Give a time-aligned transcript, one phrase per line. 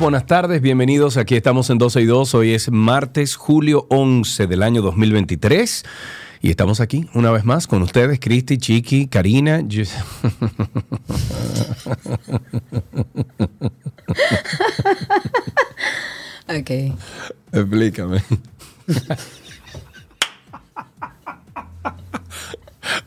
[0.00, 1.16] buenas tardes, bienvenidos.
[1.16, 2.34] Aquí estamos en 12 y 2.
[2.34, 5.84] Hoy es martes, julio 11 del año 2023.
[6.42, 9.60] Y estamos aquí una vez más con ustedes, Cristi, Chiqui, Karina.
[9.66, 9.84] Yo-
[16.48, 16.70] Ok.
[17.52, 18.22] Explícame.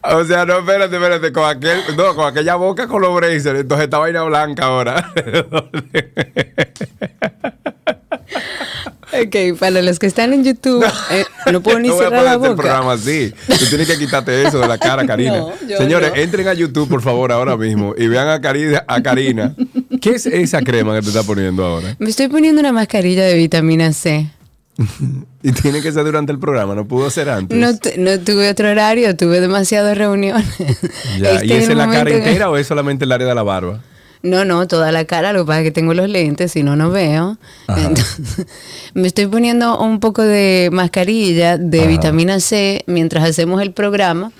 [0.02, 3.86] O sea, no, espérate, espérate, con aquel, no, con aquella boca con los braces, entonces
[3.86, 5.12] esta vaina blanca ahora.
[9.14, 12.24] Ok, para los que están en YouTube, eh, no puedo ni No voy a cerrar
[12.24, 12.62] la poner este boca.
[12.64, 13.34] programa así.
[13.60, 15.38] Tú tienes que quitarte eso de la cara, Karina.
[15.38, 19.04] No, yo Señores, entren a YouTube, por favor, ahora mismo y vean a Karina, a
[19.04, 19.54] Karina.
[20.02, 21.96] ¿Qué es esa crema que te está poniendo ahora?
[22.00, 24.28] Me estoy poniendo una mascarilla de vitamina C.
[25.44, 27.58] Y tiene que ser durante el programa, no pudo ser antes.
[27.58, 30.46] No, no tuve otro horario, tuve demasiadas reuniones.
[31.20, 33.44] Ya, Este ¿Y es en la cara entera o es solamente el área de la
[33.44, 33.82] barba?
[34.24, 36.76] No, no, toda la cara, lo que pasa es que tengo los lentes y no
[36.78, 37.38] no veo.
[37.68, 38.48] Entonces,
[38.94, 41.88] me estoy poniendo un poco de mascarilla de Ajá.
[41.90, 44.32] vitamina C mientras hacemos el programa.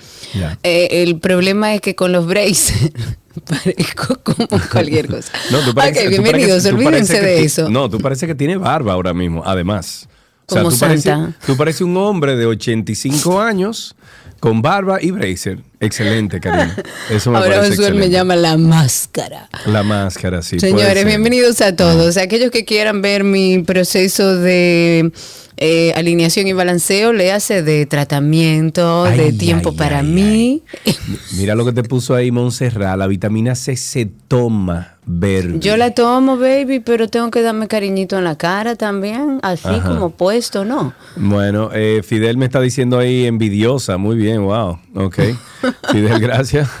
[0.62, 2.90] Eh, el problema es que con los braces
[3.46, 5.30] parezco como cualquier cosa.
[5.52, 7.68] No, tú pareces- ok, bienvenidos, olvídense de eso.
[7.68, 10.08] No, tú parece que tiene barba ahora mismo, además.
[10.46, 11.38] Como tú pareces, Santa.
[11.46, 13.96] tú pareces un hombre de 85 años
[14.40, 15.60] con barba y bracer.
[15.80, 16.76] Excelente, Karina.
[17.10, 19.48] Eso me Ahora Josué me ía la máscara.
[19.66, 20.60] La máscara, sí.
[20.60, 22.16] Señores, bienvenidos a todos.
[22.16, 25.12] Aquellos que quieran ver mi proceso de
[25.56, 30.62] eh, alineación y balanceo, le hace de tratamiento, Ay, de tiempo ay, para ay, mí.
[31.36, 32.98] Mira lo que te puso ahí, Montserrat.
[32.98, 35.60] La vitamina C se toma verde.
[35.60, 39.88] Yo la tomo, baby, pero tengo que darme cariñito en la cara también, así Ajá.
[39.88, 40.92] como puesto, ¿no?
[41.16, 43.96] Bueno, eh, Fidel me está diciendo ahí envidiosa.
[43.96, 44.78] Muy bien, wow.
[44.94, 45.18] Ok.
[45.92, 46.68] Fidel, gracias.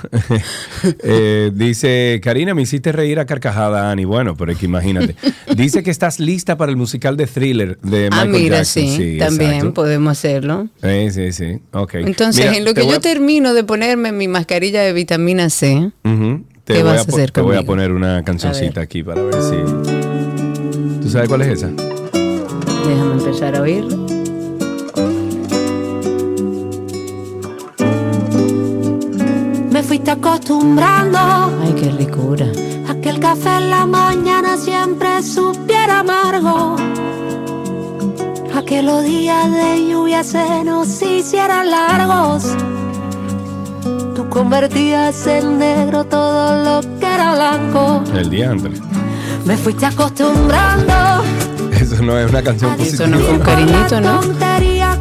[1.02, 4.04] Eh, dice, Karina, me hiciste reír a carcajada, Ani.
[4.04, 5.16] Bueno, pero es que imagínate.
[5.56, 8.82] Dice que estás lista para el musical de thriller de ah, Michael mira, Jackson.
[8.86, 9.74] sí, también exacto.
[9.74, 10.68] podemos hacerlo.
[10.82, 11.60] Eh, sí, sí.
[11.72, 11.94] Ok.
[11.94, 15.90] Entonces, Mira, en lo que yo a- termino de ponerme mi mascarilla de vitamina C.
[16.02, 19.34] Te ¿Qué voy vas a hacer Te voy a poner una cancioncita aquí para ver
[19.40, 21.00] si...
[21.02, 21.70] ¿Tú sabes cuál es esa?
[22.86, 24.03] déjame empezar a oírlo.
[29.84, 31.18] Fuiste acostumbrando
[31.62, 32.46] Ay, qué ricura.
[32.88, 36.76] a que el café en la mañana siempre supiera amargo.
[38.54, 42.44] A que los días de lluvia se nos hicieran largos.
[44.14, 48.02] Tú convertías en negro todo lo que era blanco.
[48.14, 48.72] El diantre.
[49.44, 50.94] Me fuiste acostumbrando
[51.78, 53.04] Eso no es una canción a positiva.
[53.04, 54.20] Eso no fue un cariñito, ¿no?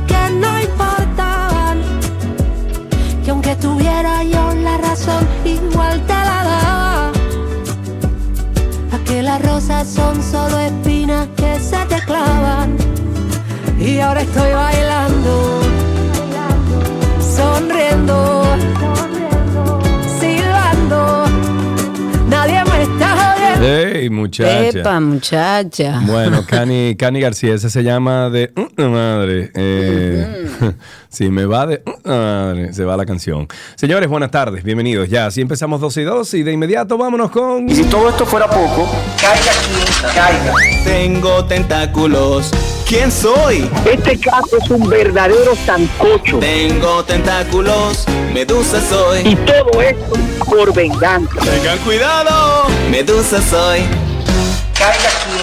[0.08, 1.78] Que no importaban.
[3.24, 4.43] Que aunque tuviera yo
[4.94, 7.12] razón, igual te la daba.
[8.92, 12.78] A que las rosas son solo espinas que se te clavan.
[13.80, 15.62] Y ahora estoy bailando,
[17.38, 18.44] sonriendo,
[20.20, 21.26] silbando.
[22.30, 23.93] Nadie me está jodiendo.
[24.04, 24.68] ¡Ey, muchacha!
[24.80, 26.02] Epa, muchacha.
[26.06, 29.52] Bueno, Cani, Cani García, ese se llama de "Mm, madre.
[29.56, 30.48] Eh,
[31.10, 33.48] si me va de "Mm, madre, se va la canción.
[33.76, 35.08] Señores, buenas tardes, bienvenidos.
[35.10, 37.70] Ya, así empezamos 2 y 2 y de inmediato vámonos con.
[37.70, 38.90] Y si todo esto fuera poco,
[39.22, 40.54] caiga quien caiga.
[40.84, 42.52] Tengo tentáculos.
[42.86, 43.68] ¿Quién soy?
[43.90, 46.38] Este caso es un verdadero sancocho.
[46.40, 48.06] Tengo tentáculos.
[48.34, 49.20] Medusa soy.
[49.30, 50.14] Y todo esto
[50.46, 51.34] por venganza.
[51.40, 52.66] Tengan cuidado.
[52.92, 53.80] Medusa soy.
[54.74, 55.43] Caiga quien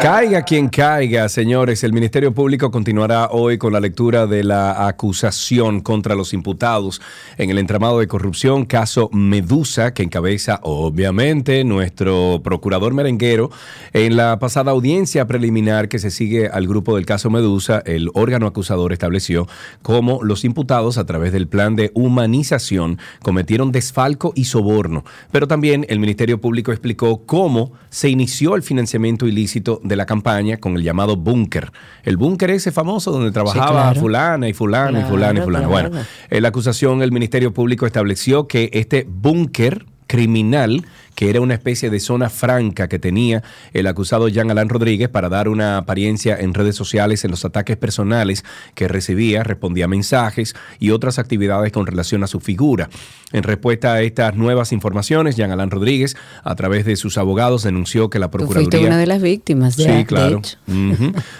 [0.00, 0.42] caiga.
[0.42, 1.84] Quien caiga, señores.
[1.84, 7.00] El Ministerio Público continuará hoy con la lectura de la acusación contra los imputados
[7.36, 13.50] en el entramado de corrupción, caso Medusa, que encabeza, obviamente, nuestro procurador merenguero.
[13.92, 18.46] En la pasada audiencia preliminar que se sigue al grupo del caso Medusa, el órgano
[18.46, 19.46] acusador estableció
[19.82, 25.04] cómo los imputados, a través del plan de humanización, cometieron desfalco y soborno.
[25.30, 30.58] Pero también el Ministerio Público explicó cómo se inició el financiamiento ilícito de la campaña
[30.58, 31.70] con el llamado búnker.
[32.02, 34.00] El búnker ese famoso donde trabajaba claro.
[34.00, 35.68] fulana y fulana y fulana y fulana.
[35.68, 35.90] claro.
[35.90, 40.84] Bueno, en la acusación el Ministerio Público estableció que este búnker criminal
[41.18, 43.42] que era una especie de zona franca que tenía
[43.72, 47.76] el acusado Jean Alain Rodríguez para dar una apariencia en redes sociales en los ataques
[47.76, 48.44] personales
[48.76, 52.88] que recibía, respondía a mensajes y otras actividades con relación a su figura.
[53.32, 58.10] En respuesta a estas nuevas informaciones, Jean Alain Rodríguez, a través de sus abogados, denunció
[58.10, 58.86] que la Tú fuiste Procuraduría...
[58.86, 59.74] una de las víctimas.
[59.74, 60.40] Sí, claro.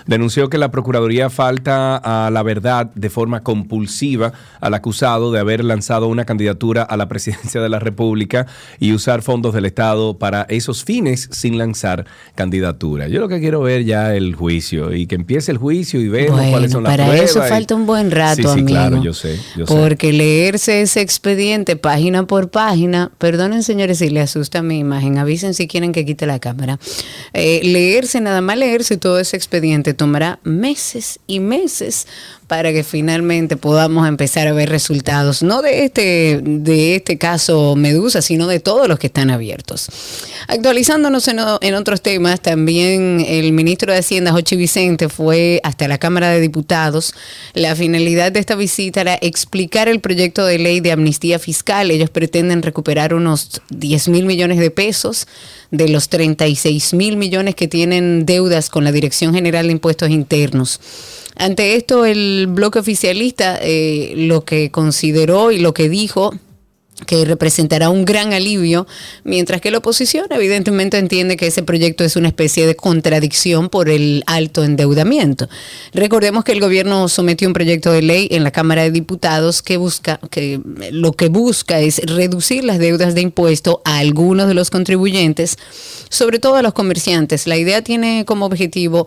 [0.06, 5.62] Denunció que la Procuraduría falta a la verdad de forma compulsiva al acusado de haber
[5.62, 8.48] lanzado una candidatura a la presidencia de la República
[8.81, 12.05] y usar fondos del Estado para esos fines sin lanzar
[12.35, 13.09] candidatura.
[13.09, 16.37] Yo lo que quiero ver ya el juicio y que empiece el juicio y vemos
[16.37, 17.31] Bueno, cuáles son las para pruebas.
[17.31, 18.67] eso y- falta un buen rato, Sí, sí, amigo.
[18.69, 19.75] claro, yo sé, yo sé.
[19.75, 25.55] Porque leerse ese expediente página por página, perdonen señores si le asusta mi imagen, avisen
[25.55, 26.79] si quieren que quite la cámara.
[27.32, 32.06] Eh, leerse, nada más leerse todo ese expediente tomará meses y meses
[32.48, 38.22] para que finalmente podamos empezar a ver resultados, no de este, de este caso Medusa,
[38.22, 39.88] sino de todos los que están abiertos.
[40.48, 45.98] Actualizándonos en, en otros temas, también el ministro de Hacienda, Jochi Vicente, fue hasta la
[45.98, 47.12] Cámara de Diputados.
[47.52, 51.90] La finalidad de esta visita era explicar el proyecto de ley de amnistía fiscal.
[51.90, 55.26] Ellos pretenden recuperar unos 10 mil millones de pesos
[55.70, 60.81] de los 36 mil millones que tienen deudas con la Dirección General de Impuestos Internos.
[61.37, 66.35] Ante esto, el bloque oficialista eh, lo que consideró y lo que dijo
[67.06, 68.86] que representará un gran alivio,
[69.24, 73.88] mientras que la oposición evidentemente entiende que ese proyecto es una especie de contradicción por
[73.88, 75.48] el alto endeudamiento.
[75.92, 79.76] Recordemos que el gobierno sometió un proyecto de ley en la Cámara de Diputados que
[79.76, 80.60] busca que
[80.90, 85.56] lo que busca es reducir las deudas de impuesto a algunos de los contribuyentes,
[86.08, 87.46] sobre todo a los comerciantes.
[87.46, 89.06] La idea tiene como objetivo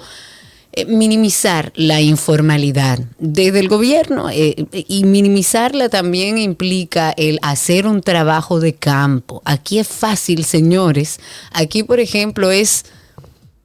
[0.87, 8.59] minimizar la informalidad desde el gobierno eh, y minimizarla también implica el hacer un trabajo
[8.59, 9.41] de campo.
[9.45, 11.19] Aquí es fácil, señores.
[11.51, 12.85] Aquí, por ejemplo, es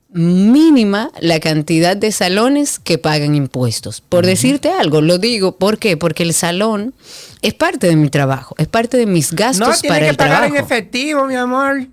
[0.08, 4.00] mínima la cantidad de salones que pagan impuestos.
[4.00, 5.96] Por decirte algo, lo digo, ¿por qué?
[5.96, 6.94] Porque el salón
[7.42, 10.16] es parte de mi trabajo, es parte de mis gastos No, tiene para que el
[10.16, 10.56] pagar trabajo.
[10.56, 11.86] en efectivo, mi amor.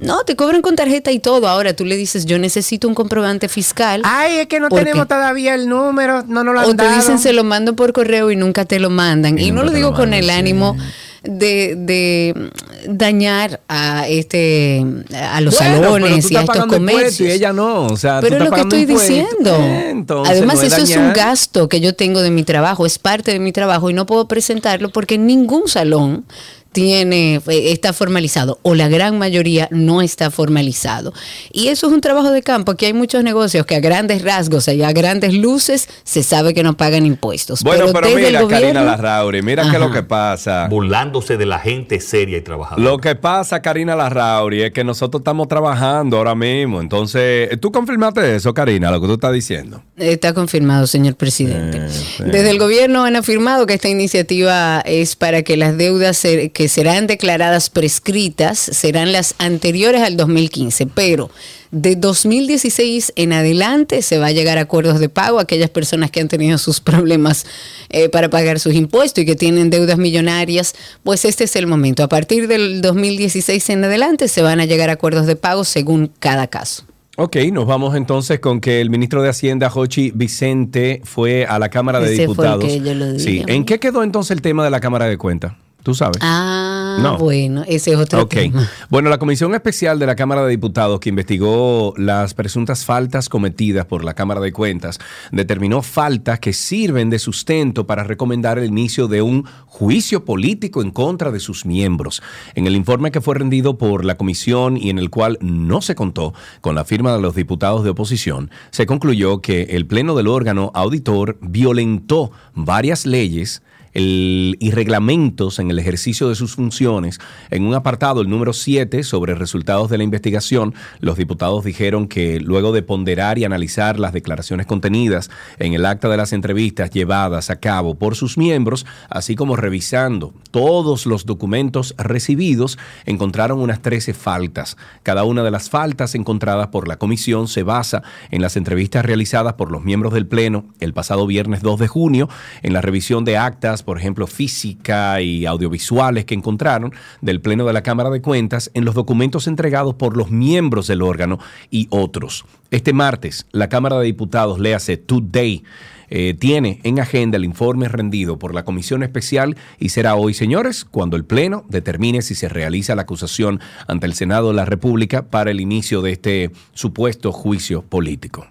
[0.00, 1.46] No, te cobran con tarjeta y todo.
[1.48, 4.02] Ahora tú le dices, yo necesito un comprobante fiscal.
[4.04, 5.08] Ay, es que no ¿Por tenemos qué?
[5.14, 6.96] todavía el número, no nos lo han o te dado.
[6.96, 9.38] dicen se lo mando por correo y nunca te lo mandan.
[9.38, 10.30] Y Y, no lo digo lo con mandan, el sí.
[10.30, 10.76] ánimo
[11.22, 12.50] de, de
[12.88, 14.82] dañar a este
[15.14, 17.28] a los Bueno, pero tú salones y a estos comercios.
[17.28, 19.54] Y ella no, o sea, tú Pero es estás lo que estoy diciendo.
[19.54, 23.32] Eh, entonces, Además, eso es un gasto que yo tengo de mi trabajo, es parte
[23.32, 26.24] de mi trabajo y no puedo presentarlo porque ningún salón
[26.72, 31.12] tiene eh, está formalizado o la gran mayoría no está formalizado.
[31.52, 32.72] Y eso es un trabajo de campo.
[32.72, 36.62] Aquí hay muchos negocios que a grandes rasgos y a grandes luces se sabe que
[36.62, 37.62] no pagan impuestos.
[37.62, 40.68] Bueno, pero, desde el mira, Karina gobierno- Larrauri, mira qué es lo que pasa.
[40.68, 42.82] burlándose de la gente seria y trabajadora.
[42.88, 46.80] Lo que pasa, Karina Larrauri, es que nosotros estamos trabajando ahora mismo.
[46.80, 49.82] Entonces, ¿tú confirmaste eso, Karina, lo que tú estás diciendo?
[49.96, 51.78] Está confirmado, señor presidente.
[51.78, 52.24] Eh, sí.
[52.24, 56.68] Desde el gobierno han afirmado que esta iniciativa es para que las deudas se- que
[56.68, 61.30] serán declaradas prescritas serán las anteriores al 2015, pero
[61.70, 66.10] de 2016 en adelante se va a llegar a acuerdos de pago a aquellas personas
[66.10, 67.46] que han tenido sus problemas
[67.88, 72.02] eh, para pagar sus impuestos y que tienen deudas millonarias, pues este es el momento.
[72.02, 76.12] A partir del 2016 en adelante se van a llegar a acuerdos de pago según
[76.18, 76.84] cada caso.
[77.16, 81.70] Ok, nos vamos entonces con que el ministro de Hacienda, Jochi Vicente, fue a la
[81.70, 82.64] Cámara de Ese fue el Diputados.
[82.66, 85.16] que yo lo dije, sí, ¿en qué quedó entonces el tema de la Cámara de
[85.16, 85.54] Cuentas?
[85.82, 86.18] ¿Tú sabes?
[86.20, 87.16] Ah, No.
[87.16, 88.68] bueno, ese es otro tema.
[88.90, 93.86] Bueno, la Comisión Especial de la Cámara de Diputados, que investigó las presuntas faltas cometidas
[93.86, 94.98] por la Cámara de Cuentas,
[95.32, 100.90] determinó faltas que sirven de sustento para recomendar el inicio de un juicio político en
[100.90, 102.22] contra de sus miembros.
[102.54, 105.94] En el informe que fue rendido por la Comisión y en el cual no se
[105.94, 110.28] contó con la firma de los diputados de oposición, se concluyó que el Pleno del
[110.28, 117.18] órgano auditor violentó varias leyes el- y reglamentos en el ejercicio de sus funciones.
[117.50, 122.40] En un apartado, el número 7, sobre resultados de la investigación, los diputados dijeron que
[122.40, 127.50] luego de ponderar y analizar las declaraciones contenidas en el acta de las entrevistas llevadas
[127.50, 134.14] a cabo por sus miembros, así como revisando todos los documentos recibidos, encontraron unas 13
[134.14, 134.76] faltas.
[135.02, 139.54] Cada una de las faltas encontradas por la comisión se basa en las entrevistas realizadas
[139.54, 142.28] por los miembros del Pleno el pasado viernes 2 de junio,
[142.62, 147.72] en la revisión de actas, por ejemplo, física y audiovisuales que encontraron del Pleno de
[147.72, 151.38] la Cámara de Cuentas, en los documentos entregados por los miembros del órgano
[151.70, 152.44] y otros.
[152.70, 155.64] Este martes, la Cámara de Diputados, léase Today,
[156.10, 160.84] eh, tiene en agenda el informe rendido por la Comisión Especial y será hoy, señores,
[160.84, 165.22] cuando el Pleno determine si se realiza la acusación ante el Senado de la República
[165.22, 168.48] para el inicio de este supuesto juicio político.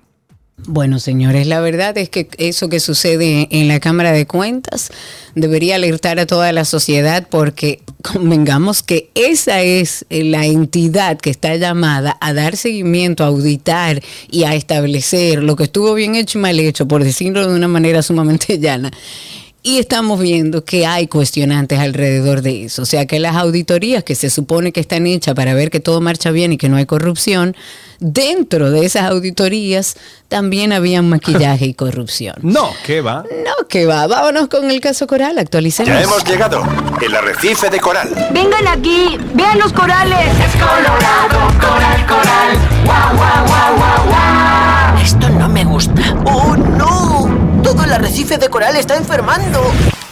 [0.67, 4.91] Bueno, señores, la verdad es que eso que sucede en la Cámara de Cuentas
[5.33, 11.55] debería alertar a toda la sociedad porque convengamos que esa es la entidad que está
[11.55, 16.41] llamada a dar seguimiento, a auditar y a establecer lo que estuvo bien hecho y
[16.41, 18.91] mal hecho, por decirlo de una manera sumamente llana.
[19.61, 22.83] Y estamos viendo que hay cuestionantes alrededor de eso.
[22.83, 25.99] O sea que las auditorías que se supone que están hechas para ver que todo
[25.99, 27.57] marcha bien y que no hay corrupción,
[27.99, 29.97] dentro de esas auditorías
[30.29, 32.35] también había maquillaje y corrupción.
[32.41, 33.25] No, ¿qué va?
[33.45, 34.07] No, que va.
[34.07, 35.93] Vámonos con el caso Coral, actualicemos.
[35.93, 36.63] Ya hemos llegado.
[37.01, 38.09] El arrecife de coral.
[38.31, 40.27] Vengan aquí, vean los corales.
[40.39, 42.57] Es colorado, coral, coral.
[42.85, 45.03] Guau, guau, guau, guau, guau.
[45.03, 46.15] Esto no me gusta.
[46.25, 46.98] ¡Oh, no!
[47.69, 49.61] Todo el arrecife de coral está enfermando.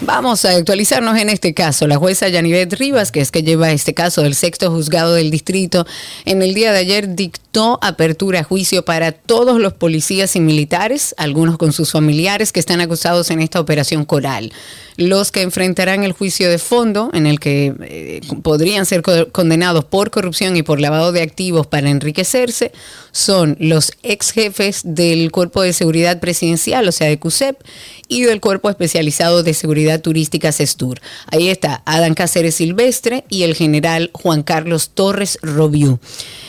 [0.08, 1.86] Vamos a actualizarnos en este caso.
[1.86, 5.86] La jueza Yanivet Rivas, que es que lleva este caso del sexto juzgado del distrito,
[6.24, 11.14] en el día de ayer dictó apertura a juicio para todos los policías y militares,
[11.18, 14.54] algunos con sus familiares que están acusados en esta operación coral.
[14.96, 19.84] Los que enfrentarán el juicio de fondo, en el que eh, podrían ser co- condenados
[19.86, 22.72] por corrupción y por lavado de activos para enriquecerse,
[23.12, 27.58] son los ex jefes del Cuerpo de Seguridad Presidencial, o sea, de CUSEP,
[28.08, 31.00] y del Cuerpo Especializado de Seguridad Turística CESTUR.
[31.32, 36.00] Ahí está Adán Cáceres Silvestre y el general Juan Carlos Torres Robiú.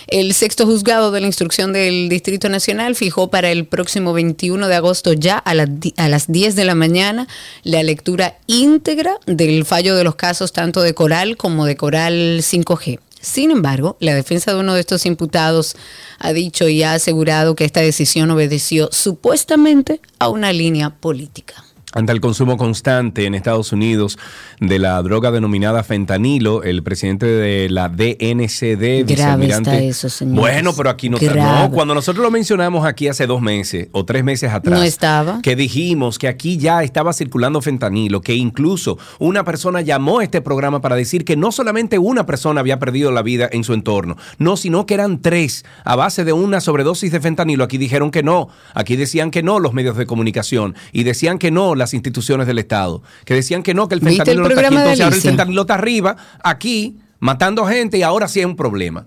[0.06, 4.74] El sexto juzgado de la instrucción del Distrito Nacional fijó para el próximo 21 de
[4.74, 7.28] agosto ya a, a las 10 de la mañana
[7.62, 13.00] la lectura íntegra del fallo de los casos tanto de Coral como de Coral 5G.
[13.20, 15.76] Sin embargo, la defensa de uno de estos imputados
[16.18, 21.64] ha dicho y ha asegurado que esta decisión obedeció supuestamente a una línea política.
[21.98, 24.20] Ante el consumo constante en Estados Unidos
[24.60, 30.40] de la droga denominada fentanilo, el presidente de la DNCD, vicealmirante- está eso, señores.
[30.40, 31.32] Bueno, pero aquí no está.
[31.32, 31.68] Grave.
[31.68, 34.78] No, cuando nosotros lo mencionamos aquí hace dos meses o tres meses atrás.
[34.78, 35.40] No estaba.
[35.42, 40.40] Que dijimos que aquí ya estaba circulando fentanilo, que incluso una persona llamó a este
[40.40, 44.16] programa para decir que no solamente una persona había perdido la vida en su entorno,
[44.38, 47.64] no, sino que eran tres a base de una sobredosis de fentanilo.
[47.64, 51.50] Aquí dijeron que no, aquí decían que no los medios de comunicación y decían que
[51.50, 54.54] no las instituciones del Estado, que decían que no, que el ¿Viste fentanilo el no
[54.54, 58.46] está aquí, entonces ahora el fentanilo está arriba, aquí, matando gente y ahora sí es
[58.46, 59.06] un problema.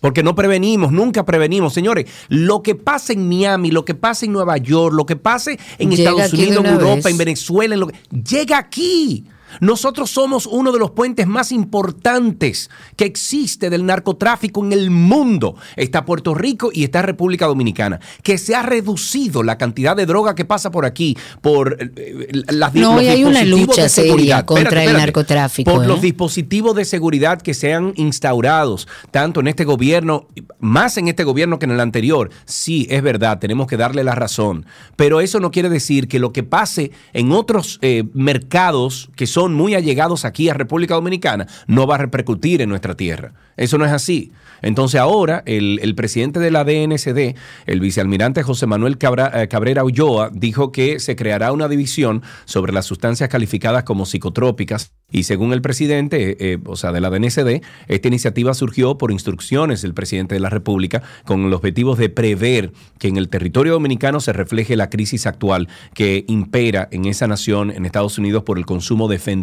[0.00, 1.72] Porque no prevenimos, nunca prevenimos.
[1.72, 5.58] Señores, lo que pasa en Miami, lo que pasa en Nueva York, lo que pase
[5.78, 7.06] en Llega Estados Unidos, en Europa, vez.
[7.06, 9.24] en Venezuela, en lo que- llega aquí.
[9.60, 15.56] Nosotros somos uno de los puentes más importantes que existe del narcotráfico en el mundo.
[15.76, 18.00] Está Puerto Rico y está República Dominicana.
[18.22, 22.42] Que se ha reducido la cantidad de droga que pasa por aquí, por eh, eh,
[22.50, 24.44] las No, los y hay una lucha de seria seguridad.
[24.44, 26.02] contra el narcotráfico, Por los ¿eh?
[26.02, 31.58] dispositivos de seguridad que se han instaurados, tanto en este gobierno, más en este gobierno
[31.58, 32.30] que en el anterior.
[32.44, 34.66] Sí, es verdad, tenemos que darle la razón.
[34.96, 39.43] Pero eso no quiere decir que lo que pase en otros eh, mercados que son
[39.52, 43.32] muy allegados aquí a República Dominicana no va a repercutir en nuestra tierra.
[43.56, 44.32] Eso no es así.
[44.62, 47.36] Entonces ahora el, el presidente de la DNCD,
[47.66, 52.72] el vicealmirante José Manuel Cabra- eh, Cabrera Ulloa, dijo que se creará una división sobre
[52.72, 54.92] las sustancias calificadas como psicotrópicas.
[55.12, 59.12] Y según el presidente, eh, eh, o sea, de la DNCD, esta iniciativa surgió por
[59.12, 63.74] instrucciones del presidente de la República con el objetivo de prever que en el territorio
[63.74, 68.58] dominicano se refleje la crisis actual que impera en esa nación, en Estados Unidos, por
[68.58, 69.33] el consumo de fentanilo,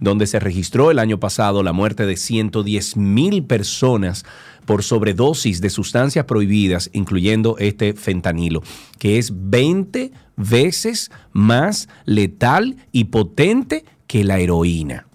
[0.00, 4.24] donde se registró el año pasado la muerte de 110 mil personas
[4.66, 8.62] por sobredosis de sustancias prohibidas, incluyendo este fentanilo,
[8.98, 15.06] que es 20 veces más letal y potente que la heroína.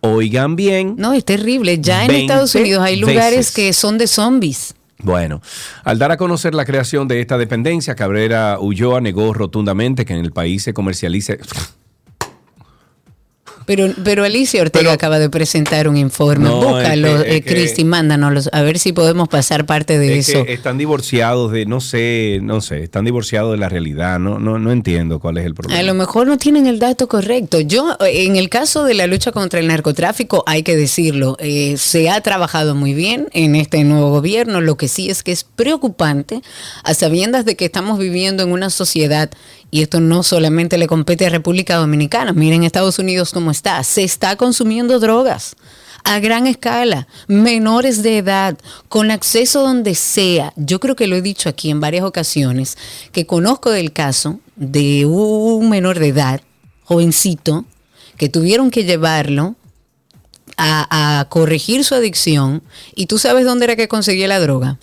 [0.00, 0.94] Oigan bien.
[0.96, 1.78] No, es terrible.
[1.80, 3.54] Ya en 20 Estados Unidos hay lugares veces.
[3.54, 4.74] que son de zombies.
[5.02, 5.40] Bueno,
[5.84, 10.20] al dar a conocer la creación de esta dependencia, Cabrera Ulloa negó rotundamente que en
[10.20, 11.38] el país se comercialice.
[13.70, 16.46] Pero, pero Alicia Ortega acaba de presentar un informe.
[16.48, 20.44] No, Búscalo, eh, Cristi, mándanos a ver si podemos pasar parte de Es eso.
[20.44, 24.18] que están divorciados de, no sé, no sé, están divorciados de la realidad.
[24.18, 25.78] No, no, no entiendo cuál es el problema.
[25.78, 27.60] A lo mejor no tienen el dato correcto.
[27.60, 31.76] Yo, eh, en el caso de la lucha contra el narcotráfico, hay que decirlo, eh,
[31.76, 34.60] se ha trabajado muy bien en este nuevo gobierno.
[34.60, 36.42] Lo que sí es que es preocupante,
[36.82, 39.30] a sabiendas de que estamos viviendo en una sociedad,
[39.70, 44.02] y esto no solamente le compete a República Dominicana, miren Estados Unidos cómo está, se
[44.02, 45.56] está consumiendo drogas.
[46.02, 48.56] a gran escala, menores de edad,
[48.88, 50.54] con acceso donde sea.
[50.56, 52.78] Yo creo que lo he dicho aquí en varias ocasiones,
[53.12, 56.40] que conozco del caso de un menor de edad,
[56.84, 57.66] jovencito,
[58.16, 59.56] que tuvieron que llevarlo
[60.56, 62.62] a, corregir su adicción.
[62.94, 64.78] ¿Y tú sabes dónde era que conseguía la droga?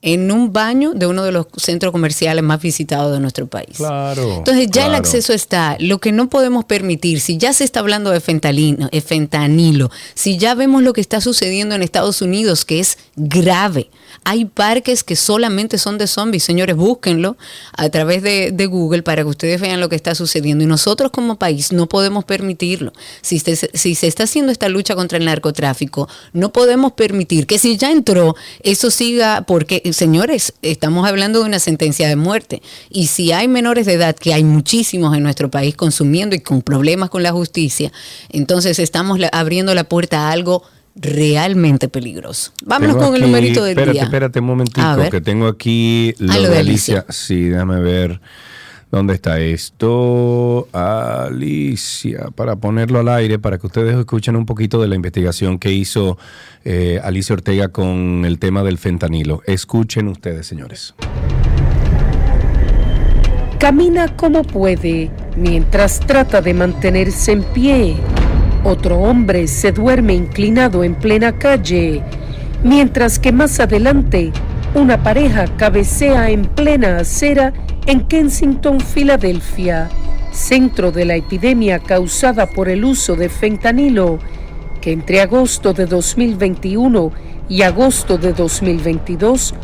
[0.00, 3.76] En un baño de uno de los centros comerciales más visitados de nuestro país.
[3.76, 4.36] Claro.
[4.36, 5.76] Entonces ya el acceso está.
[5.80, 10.38] Lo que no podemos permitir, si ya se está hablando de fentanilo, eh, fentanilo, si
[10.38, 13.90] ya vemos lo que está sucediendo en Estados Unidos, que es grave.
[14.24, 16.44] Hay parques que solamente son de zombies.
[16.44, 17.36] Señores, búsquenlo
[17.76, 20.64] a través de, de Google para que ustedes vean lo que está sucediendo.
[20.64, 22.92] Y nosotros como país no podemos permitirlo.
[23.20, 27.58] Si se, si se está haciendo esta lucha contra el narcotráfico, no podemos permitir que
[27.58, 32.62] si ya entró, eso siga, porque, señores, estamos hablando de una sentencia de muerte.
[32.90, 36.62] Y si hay menores de edad, que hay muchísimos en nuestro país consumiendo y con
[36.62, 37.92] problemas con la justicia,
[38.30, 40.62] entonces estamos abriendo la puerta a algo
[40.96, 42.52] realmente peligroso.
[42.64, 44.02] Vámonos Tengo con el numerito del espérate, día.
[44.02, 45.10] Espérate un momentico, A ver.
[45.10, 47.06] que tengo aquí lo, Ah, lo de de Alicia.
[47.08, 48.20] Sí, déjame ver.
[48.90, 50.66] ¿Dónde está esto?
[50.72, 55.72] Alicia, para ponerlo al aire, para que ustedes escuchen un poquito de la investigación que
[55.72, 56.16] hizo
[56.64, 59.42] eh, Alicia Ortega con el tema del fentanilo.
[59.44, 60.94] Escuchen ustedes, señores.
[63.58, 67.96] Camina como puede mientras trata de mantenerse en pie.
[68.64, 72.02] Otro hombre se duerme inclinado en plena calle,
[72.64, 74.32] mientras que más adelante
[74.74, 77.52] una pareja cabecea en plena acera
[77.88, 79.88] en Kensington, Filadelfia,
[80.30, 84.18] centro de la epidemia causada por el uso de fentanilo,
[84.82, 87.10] que entre agosto de 2021
[87.48, 89.54] y agosto de 2022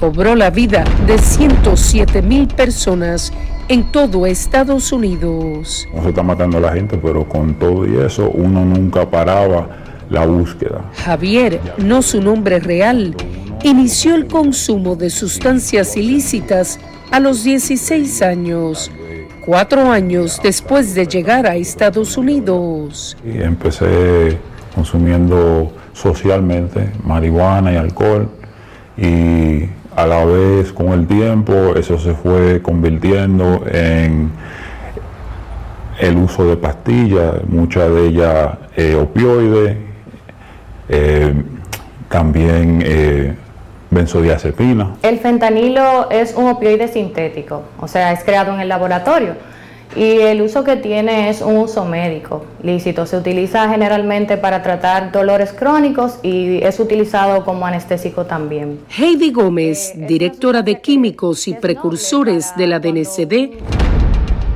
[0.00, 3.34] cobró la vida de 107 mil personas
[3.68, 5.86] en todo Estados Unidos.
[5.94, 9.68] No se está matando a la gente, pero con todo y eso, uno nunca paraba
[10.08, 10.90] la búsqueda.
[11.04, 13.14] Javier, no su nombre real,
[13.62, 16.80] inició el consumo de sustancias ilícitas
[17.14, 18.90] a los 16 años,
[19.46, 23.16] cuatro años después de llegar a Estados Unidos.
[23.24, 24.36] Empecé
[24.74, 28.28] consumiendo socialmente marihuana y alcohol
[28.96, 34.32] y a la vez con el tiempo eso se fue convirtiendo en
[36.00, 39.76] el uso de pastillas, muchas de ellas eh, opioides,
[40.88, 41.32] eh,
[42.08, 43.36] también eh,
[43.94, 44.96] benzodiazepina.
[45.02, 49.34] El fentanilo es un opioide sintético, o sea, es creado en el laboratorio
[49.96, 53.06] y el uso que tiene es un uso médico lícito.
[53.06, 58.80] Se utiliza generalmente para tratar dolores crónicos y es utilizado como anestésico también.
[58.96, 63.52] Heidi Gómez, directora de Químicos y Precursores de la DNCD,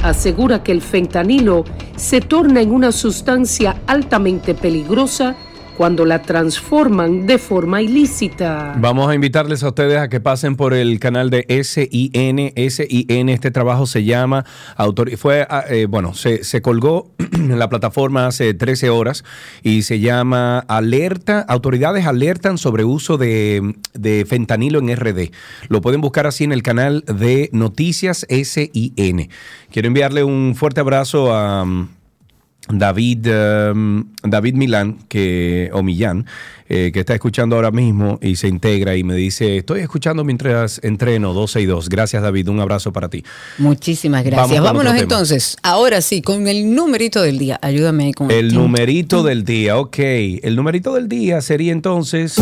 [0.02, 1.64] asegura que el fentanilo
[1.96, 5.36] se torna en una sustancia altamente peligrosa
[5.78, 8.74] cuando la transforman de forma ilícita.
[8.78, 12.52] Vamos a invitarles a ustedes a que pasen por el canal de SIN.
[12.68, 17.68] SIN, este trabajo se llama, autor, fue, ah, eh, bueno, se, se colgó en la
[17.68, 19.22] plataforma hace 13 horas
[19.62, 25.30] y se llama Alerta, autoridades alertan sobre uso de, de fentanilo en RD.
[25.68, 29.30] Lo pueden buscar así en el canal de Noticias SIN.
[29.70, 31.64] Quiero enviarle un fuerte abrazo a...
[32.70, 33.26] David,
[33.72, 36.26] um, David Milán, que, o Millán,
[36.68, 40.80] eh, que está escuchando ahora mismo y se integra y me dice, estoy escuchando mientras
[40.82, 41.88] entreno 12 y 2.
[41.88, 43.24] Gracias David, un abrazo para ti.
[43.58, 44.60] Muchísimas Vamos gracias.
[44.60, 47.58] con Vámonos entonces, ahora sí, con el numerito del día.
[47.62, 49.98] Ayúdame con El tin, numerito del día, ok.
[49.98, 52.36] El numerito del día sería entonces...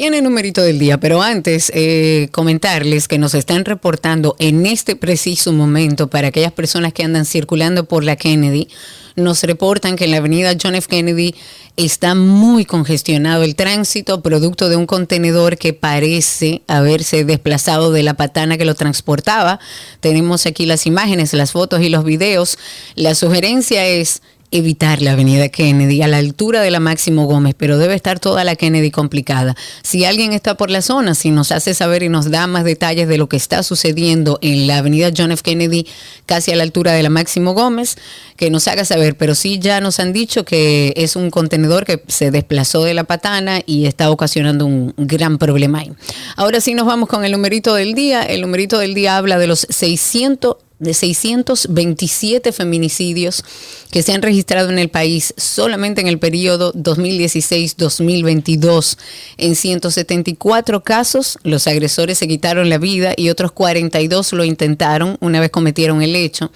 [0.00, 4.96] Viene el numerito del día, pero antes eh, comentarles que nos están reportando en este
[4.96, 8.68] preciso momento para aquellas personas que andan circulando por la Kennedy,
[9.14, 10.88] nos reportan que en la avenida John F.
[10.88, 11.34] Kennedy
[11.76, 18.14] está muy congestionado el tránsito, producto de un contenedor que parece haberse desplazado de la
[18.14, 19.60] patana que lo transportaba.
[20.00, 22.56] Tenemos aquí las imágenes, las fotos y los videos.
[22.94, 27.78] La sugerencia es evitar la avenida Kennedy a la altura de la Máximo Gómez, pero
[27.78, 29.56] debe estar toda la Kennedy complicada.
[29.82, 33.08] Si alguien está por la zona, si nos hace saber y nos da más detalles
[33.08, 35.42] de lo que está sucediendo en la avenida John F.
[35.42, 35.86] Kennedy,
[36.26, 37.96] casi a la altura de la Máximo Gómez,
[38.36, 42.02] que nos haga saber, pero sí ya nos han dicho que es un contenedor que
[42.08, 45.92] se desplazó de la patana y está ocasionando un gran problema ahí.
[46.36, 48.22] Ahora sí nos vamos con el numerito del día.
[48.22, 53.44] El numerito del día habla de los 600 de 627 feminicidios
[53.90, 58.96] que se han registrado en el país solamente en el periodo 2016-2022.
[59.36, 65.40] En 174 casos, los agresores se quitaron la vida y otros 42 lo intentaron una
[65.40, 66.50] vez cometieron el hecho.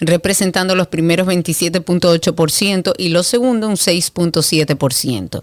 [0.00, 5.42] Representando los primeros 27.8% y los segundos un 6.7%.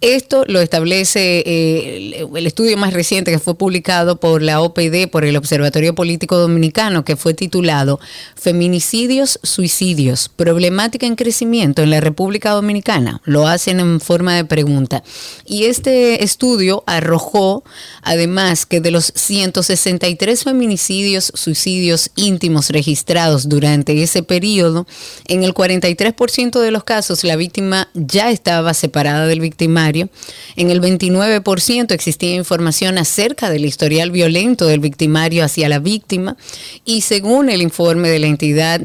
[0.00, 5.24] Esto lo establece eh, el, estudio más reciente que fue publicado por la OPD, por
[5.24, 8.00] el Observatorio Político Dominicano, que fue titulado
[8.34, 13.20] Feminicidios, Suicidios, Problemática en Crecimiento en la República Dominicana.
[13.24, 15.02] Lo hacen en forma de pregunta.
[15.44, 17.64] Y este estudio arrojó,
[18.02, 24.86] además, que de los 163 feminicidios, suicidios íntimos registrados durante ese periodo,
[25.26, 30.08] en el 43% de los casos la víctima ya estaba separada del victimario,
[30.56, 36.36] en el 29% existía información acerca del historial violento del victimario hacia la víctima.
[36.84, 38.82] Y según el informe de la entidad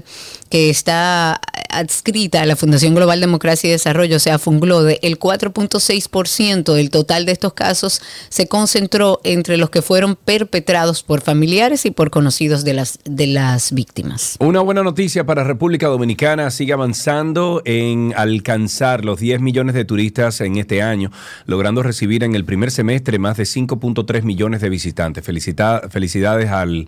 [0.54, 6.76] que está adscrita a la Fundación Global Democracia y Desarrollo, o sea, FUNGLODE, el 4.6%
[6.76, 11.90] del total de estos casos se concentró entre los que fueron perpetrados por familiares y
[11.92, 14.36] por conocidos de las, de las víctimas.
[14.42, 20.40] Una buena noticia para República Dominicana, sigue avanzando en alcanzar los 10 millones de turistas
[20.42, 21.12] en este año,
[21.48, 25.24] logrando recibir en el primer semestre más de 5.3 millones de visitantes.
[25.26, 26.88] Felicita- felicidades al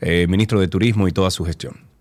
[0.00, 1.93] eh, ministro de Turismo y toda su gestión.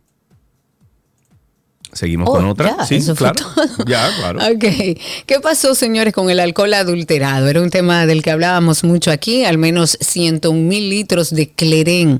[1.93, 2.75] Seguimos Oh, con otra.
[2.77, 3.51] ya, sí, eso fue claro.
[3.55, 3.85] todo.
[3.87, 4.39] Ya, claro.
[4.39, 4.97] Ok.
[5.25, 7.47] ¿Qué pasó, señores, con el alcohol adulterado?
[7.47, 12.19] Era un tema del que hablábamos mucho aquí, al menos 101 mil litros de clerén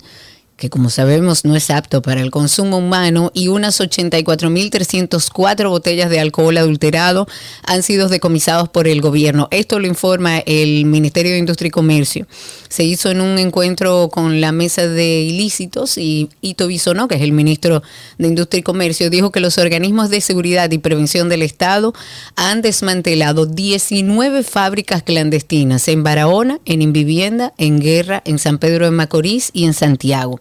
[0.58, 6.20] que como sabemos no es apto para el consumo humano, y unas 84.304 botellas de
[6.20, 7.28] alcohol adulterado
[7.64, 9.48] han sido decomisados por el gobierno.
[9.52, 12.28] Esto lo informa el Ministerio de Industria y Comercio.
[12.70, 17.22] Se hizo en un encuentro con la mesa de ilícitos y Ito Bisonó, que es
[17.22, 17.84] el ministro
[18.18, 21.94] de Industria y Comercio, dijo que los organismos de seguridad y prevención del Estado
[22.36, 28.92] han desmantelado 19 fábricas clandestinas en Barahona, en Invivienda, en Guerra, en San Pedro de
[28.92, 30.40] Macorís y en Santiago.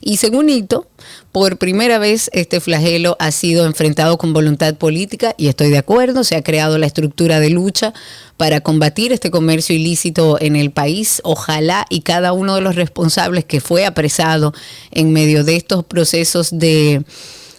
[0.00, 0.86] Y según Ito,
[1.32, 6.24] por primera vez este flagelo ha sido enfrentado con voluntad política y estoy de acuerdo,
[6.24, 7.92] se ha creado la estructura de lucha
[8.36, 11.20] para combatir este comercio ilícito en el país.
[11.24, 14.52] Ojalá y cada uno de los responsables que fue apresado
[14.90, 17.04] en medio de estos procesos de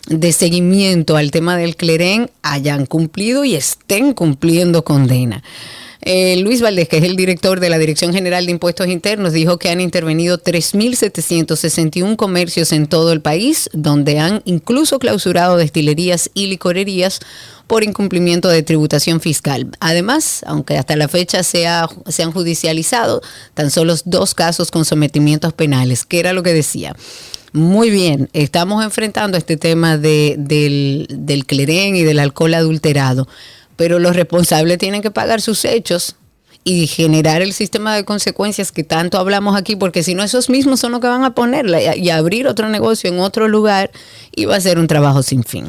[0.08, 5.44] de seguimiento al tema del clerén hayan cumplido y estén cumpliendo condena.
[6.08, 9.58] Eh, Luis Valdés, que es el director de la Dirección General de Impuestos Internos, dijo
[9.58, 16.48] que han intervenido 3.761 comercios en todo el país, donde han incluso clausurado destilerías y
[16.48, 17.20] licorerías
[17.68, 19.68] por incumplimiento de tributación fiscal.
[19.80, 21.90] Además, aunque hasta la fecha se, ha-
[22.20, 23.22] han judicializado
[23.56, 26.96] tan solo dos casos con sometimientos penales, que era lo que decía.
[27.52, 33.28] Muy bien, estamos enfrentando este tema de, del, del clerén y del alcohol adulterado,
[33.76, 36.16] pero los responsables tienen que pagar sus hechos
[36.68, 40.80] y generar el sistema de consecuencias que tanto hablamos aquí, porque si no, esos mismos
[40.80, 43.92] son los que van a ponerla y, abrir otro negocio en otro lugar
[44.36, 45.66] y va a ser un trabajo sin fin.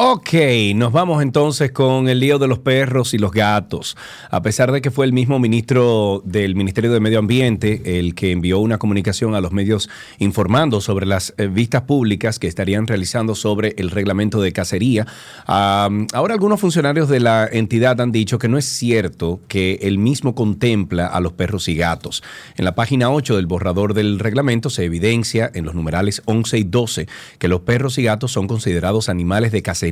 [0.00, 0.32] Ok,
[0.76, 3.96] nos vamos entonces con el lío de los perros y los gatos.
[4.30, 8.30] A pesar de que fue el mismo ministro del Ministerio de Medio Ambiente el que
[8.30, 13.34] envió una comunicación a los medios informando sobre las eh, vistas públicas que estarían realizando
[13.34, 15.04] sobre el reglamento de cacería,
[15.48, 20.36] ahora algunos funcionarios de la entidad han dicho que no es cierto que el mismo
[20.36, 22.22] contempla a los perros y gatos.
[22.56, 26.62] En la página 8 del borrador del reglamento se evidencia en los numerales 11 y
[26.62, 27.08] 12
[27.40, 29.87] que los perros y gatos son considerados animales de cacería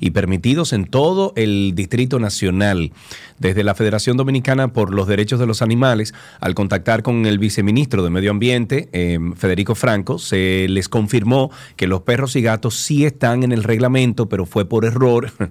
[0.00, 2.92] y permitidos en todo el Distrito Nacional.
[3.38, 8.02] Desde la Federación Dominicana por los Derechos de los Animales, al contactar con el viceministro
[8.02, 13.04] de Medio Ambiente, eh, Federico Franco, se les confirmó que los perros y gatos sí
[13.04, 15.32] están en el reglamento, pero fue por error.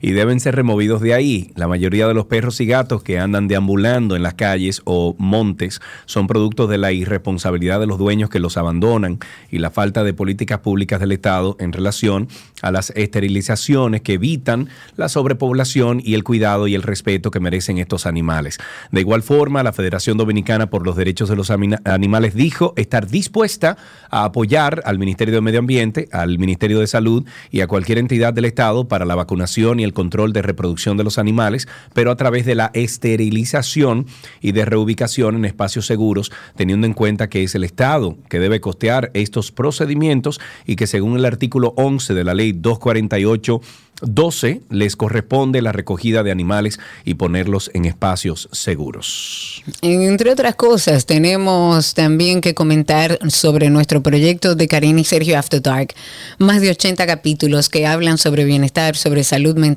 [0.00, 1.52] y deben ser removidos de ahí.
[1.56, 5.80] La mayoría de los perros y gatos que andan deambulando en las calles o montes
[6.04, 9.18] son productos de la irresponsabilidad de los dueños que los abandonan
[9.50, 12.28] y la falta de políticas públicas del Estado en relación
[12.62, 17.78] a las esterilizaciones que evitan la sobrepoblación y el cuidado y el respeto que merecen
[17.78, 18.58] estos animales.
[18.90, 23.76] De igual forma, la Federación Dominicana por los Derechos de los Animales dijo estar dispuesta
[24.10, 28.32] a apoyar al Ministerio de Medio Ambiente, al Ministerio de Salud y a cualquier entidad
[28.32, 32.16] del Estado para la vacunación y el control de reproducción de los animales, pero a
[32.16, 34.06] través de la esterilización
[34.42, 38.60] y de reubicación en espacios seguros, teniendo en cuenta que es el Estado que debe
[38.60, 43.60] costear estos procedimientos y que según el artículo 11 de la ley 248
[44.02, 49.62] 12 les corresponde la recogida de animales y ponerlos en espacios seguros.
[49.82, 55.62] Entre otras cosas, tenemos también que comentar sobre nuestro proyecto de Karina y Sergio After
[55.62, 55.94] Dark.
[56.38, 59.75] Más de 80 capítulos que hablan sobre bienestar, sobre salud mental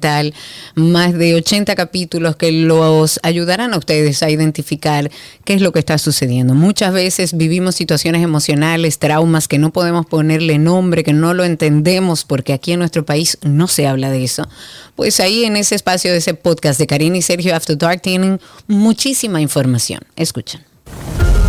[0.75, 5.11] más de 80 capítulos que los ayudarán a ustedes a identificar
[5.43, 6.53] qué es lo que está sucediendo.
[6.53, 12.23] Muchas veces vivimos situaciones emocionales, traumas que no podemos ponerle nombre, que no lo entendemos
[12.23, 14.47] porque aquí en nuestro país no se habla de eso.
[14.95, 18.39] Pues ahí en ese espacio de ese podcast de Karina y Sergio After Dark tienen
[18.67, 20.01] muchísima información.
[20.15, 20.61] Escuchen.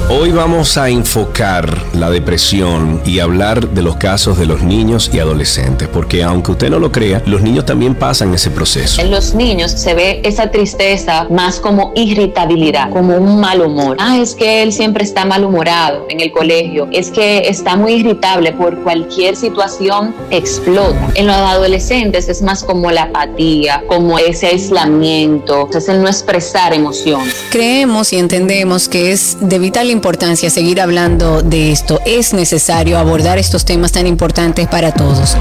[0.08, 5.18] Hoy vamos a enfocar la depresión y hablar de los casos de los niños y
[5.18, 9.00] adolescentes, porque aunque usted no lo crea, los niños también pasan ese proceso.
[9.00, 13.96] En los niños se ve esa tristeza más como irritabilidad, como un mal humor.
[14.00, 18.52] Ah, es que él siempre está malhumorado en el colegio, es que está muy irritable
[18.52, 21.08] por cualquier situación, explota.
[21.14, 26.72] En los adolescentes es más como la apatía, como ese aislamiento, es el no expresar
[26.72, 27.34] emociones.
[27.50, 32.00] Creemos y entendemos que es de vital importancia seguir hablando de esto.
[32.06, 35.36] Es necesario abordar estos temas tan importantes para todos.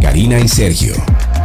[0.00, 0.94] Karina y Sergio,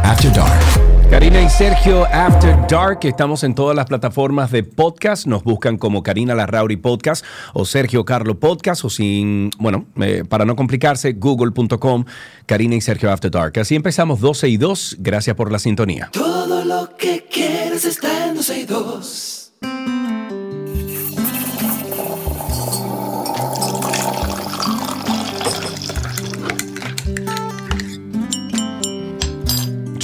[0.04, 0.90] After Dark.
[1.10, 6.04] Karina y Sergio After Dark, estamos en todas las plataformas de podcast, nos buscan como
[6.04, 12.04] Karina Larrauri Podcast o Sergio Carlo Podcast o sin, bueno, eh, para no complicarse, google.com,
[12.46, 13.58] Karina y Sergio After Dark.
[13.58, 16.10] Así empezamos 12 y 2, gracias por la sintonía.
[16.12, 19.52] Todo lo que quieres está en 12 y 2.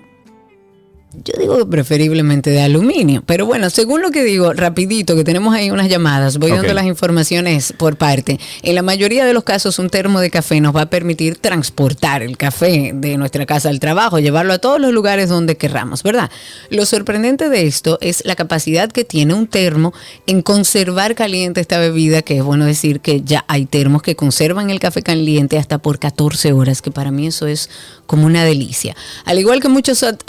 [1.24, 5.54] Yo digo que preferiblemente de aluminio, pero bueno, según lo que digo, rapidito, que tenemos
[5.54, 8.40] ahí unas llamadas, voy dando las informaciones por parte.
[8.64, 12.24] En la mayoría de los casos, un termo de café nos va a permitir transportar
[12.24, 16.32] el café de nuestra casa al trabajo, llevarlo a todos los lugares donde querramos, ¿verdad?
[16.72, 19.94] Lo sorprendente de esto es la capacidad que tiene un termo
[20.26, 24.72] en conservar caliente esta bebida, que es bueno decir que ya hay termos que conservan
[24.72, 27.70] el café caliente hasta por 14 horas, que para mí eso es
[28.08, 28.96] como una delicia.
[29.26, 30.24] Al igual que muchos ot-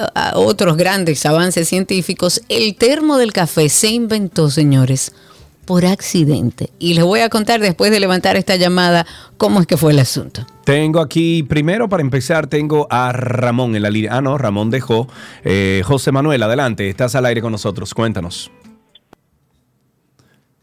[0.77, 5.13] grandes avances científicos, el termo del café se inventó, señores,
[5.65, 6.71] por accidente.
[6.79, 9.07] Y les voy a contar después de levantar esta llamada
[9.37, 10.47] cómo es que fue el asunto.
[10.65, 14.17] Tengo aquí, primero para empezar, tengo a Ramón en la línea.
[14.17, 15.09] Ah, no, Ramón dejó.
[15.45, 18.51] Eh, José Manuel, adelante, estás al aire con nosotros, cuéntanos.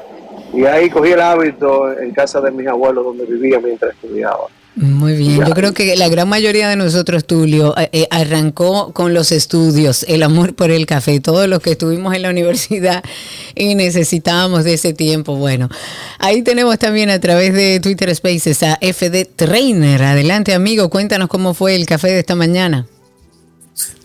[0.55, 4.47] y, y ahí cogí el hábito en casa de mis abuelos donde vivía mientras estudiaba.
[4.77, 9.15] Muy bien, yo creo que la gran mayoría de nosotros, Tulio, eh, eh, arrancó con
[9.15, 13.03] los estudios, el amor por el café, todos los que estuvimos en la universidad
[13.55, 15.37] y necesitábamos de ese tiempo.
[15.37, 15.71] Bueno,
[16.19, 20.03] ahí tenemos también a través de Twitter Spaces a FD Trainer.
[20.03, 22.87] Adelante, amigo, cuéntanos cómo fue el café de esta mañana.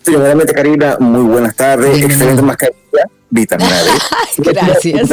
[0.04, 2.02] Primeramente, Karina, muy buenas tardes.
[2.02, 3.90] Excelente mascarilla, vitamina D.
[4.52, 5.10] Gracias.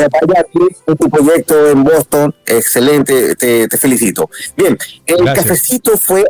[0.88, 4.30] En tu proyecto en Boston, excelente, te, te felicito.
[4.56, 5.46] Bien, el Gracias.
[5.46, 6.26] cafecito fue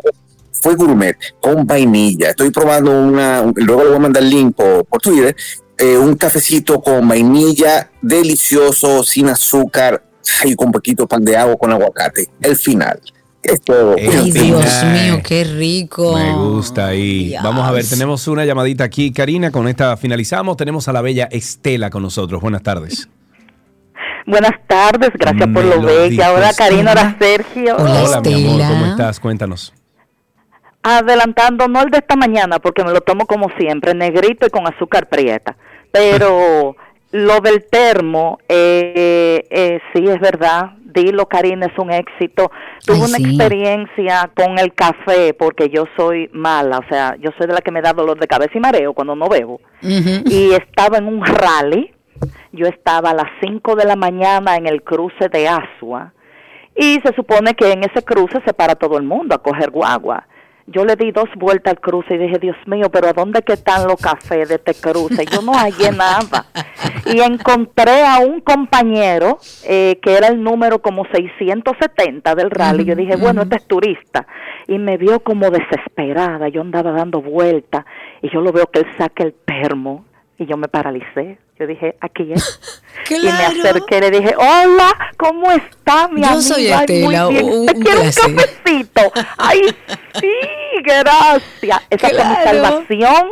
[0.62, 2.30] fue gourmet con vainilla.
[2.30, 5.36] Estoy probando una, luego le voy a mandar el link por, por Twitter,
[5.78, 10.04] eh, un cafecito con vainilla delicioso, sin azúcar
[10.44, 12.30] y con poquito pan de agua con aguacate.
[12.42, 13.00] El final.
[13.44, 13.96] Es todo.
[13.98, 16.18] Ay, Dios mío, qué rico.
[16.18, 17.34] Me gusta ahí.
[17.42, 19.52] Vamos a ver, tenemos una llamadita aquí, Karina.
[19.52, 20.58] Con esta finalizamos.
[20.58, 22.42] Tenemos a la bella Estela con nosotros.
[22.42, 23.10] Buenas tardes.
[24.26, 26.54] Buenas tardes, gracias por lo lo bella.
[26.56, 27.78] Karina, ahora Sergio.
[27.78, 29.20] Hola, mi amor, ¿cómo estás?
[29.20, 29.74] Cuéntanos.
[30.84, 34.68] Adelantando, no el de esta mañana, porque me lo tomo como siempre, negrito y con
[34.68, 35.58] azúcar prieta.
[35.92, 36.76] Pero
[37.12, 40.74] lo del termo, eh, eh, sí es verdad.
[40.94, 42.52] Dilo, Karina, es un éxito.
[42.86, 43.24] Tuve una sí.
[43.26, 47.72] experiencia con el café, porque yo soy mala, o sea, yo soy de la que
[47.72, 49.62] me da dolor de cabeza y mareo cuando no bebo.
[49.82, 51.94] y estaba en un rally.
[52.52, 56.12] Yo estaba a las 5 de la mañana en el cruce de Asua
[56.80, 60.26] y se supone que en ese cruce se para todo el mundo a coger guagua.
[60.72, 63.54] Yo le di dos vueltas al cruce y dije, Dios mío, pero ¿a dónde que
[63.54, 65.26] están los cafés de este cruce?
[65.26, 66.46] Yo no hallé nada.
[67.06, 72.86] Y encontré a un compañero eh, que era el número como 670 del rally.
[72.86, 74.28] Yo dije, bueno, este es turista.
[74.68, 76.50] Y me vio como desesperada.
[76.50, 77.86] Yo andaba dando vueltas
[78.22, 80.06] y yo lo veo que él saca el termo
[80.40, 81.38] y yo me paralicé.
[81.60, 82.82] Yo dije, aquí es.
[83.12, 86.42] Y me acerqué y le dije, hola, ¿cómo está mi Yo amiga?
[86.44, 87.46] soy Ay, Estela, muy bien.
[87.50, 89.12] un- ¿Te quiero un cafecito?
[89.38, 89.62] Ay,
[90.20, 90.32] sí,
[90.84, 91.82] gracias.
[91.90, 92.44] Esa fue mi Claro.
[92.62, 93.30] salvación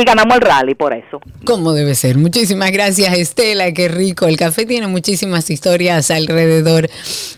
[0.00, 1.20] y ganamos el rally por eso.
[1.44, 2.16] Como debe ser.
[2.16, 3.72] Muchísimas gracias, Estela.
[3.72, 4.26] Qué rico.
[4.26, 6.88] El café tiene muchísimas historias alrededor.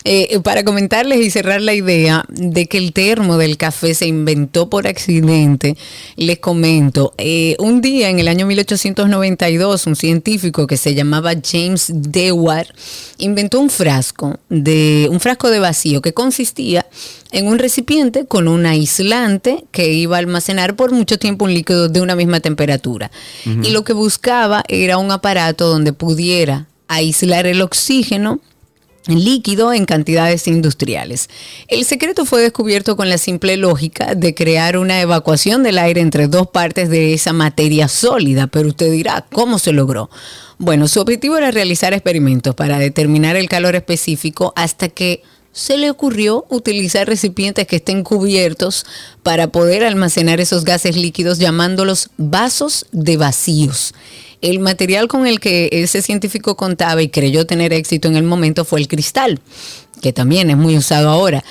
[0.04, 4.68] Eh, para comentarles y cerrar la idea de que el termo del café se inventó
[4.68, 5.76] por accidente,
[6.16, 7.14] les comento.
[7.18, 12.66] eh, un día en el año 1892, un científico que se llamaba James Dewar
[13.18, 16.86] inventó un frasco de un frasco de vacío que consistía
[17.32, 21.88] en un recipiente con un aislante que iba a almacenar por mucho tiempo un líquido
[21.88, 23.10] de una misma temperatura.
[23.44, 28.40] Y lo que buscaba era un aparato donde pudiera aislar el oxígeno
[29.06, 31.28] líquido en cantidades industriales.
[31.68, 36.28] El secreto fue descubierto con la simple lógica de crear una evacuación del aire entre
[36.28, 40.08] dos partes de esa materia sólida, pero usted dirá, ¿cómo se logró?
[40.58, 45.90] Bueno, su objetivo era realizar experimentos para determinar el calor específico hasta que se le
[45.90, 48.86] ocurrió utilizar recipientes que estén cubiertos
[49.22, 53.94] para poder almacenar esos gases líquidos llamándolos vasos de vacíos.
[54.40, 58.64] El material con el que ese científico contaba y creyó tener éxito en el momento
[58.64, 59.40] fue el cristal,
[60.00, 61.44] que también es muy usado ahora.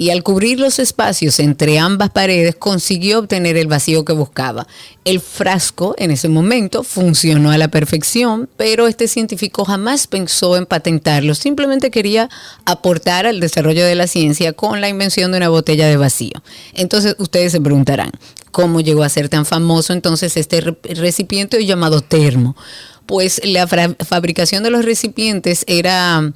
[0.00, 4.68] Y al cubrir los espacios entre ambas paredes consiguió obtener el vacío que buscaba.
[5.04, 10.66] El frasco en ese momento funcionó a la perfección, pero este científico jamás pensó en
[10.66, 12.30] patentarlo, simplemente quería
[12.64, 16.44] aportar al desarrollo de la ciencia con la invención de una botella de vacío.
[16.74, 18.12] Entonces ustedes se preguntarán,
[18.52, 22.54] ¿cómo llegó a ser tan famoso entonces este re- recipiente llamado termo?
[23.06, 26.32] Pues la fabricación de los recipientes era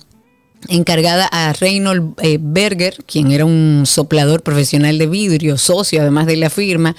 [0.69, 6.37] encargada a Reynold eh, Berger, quien era un soplador profesional de vidrio, socio además de
[6.37, 6.95] la firma,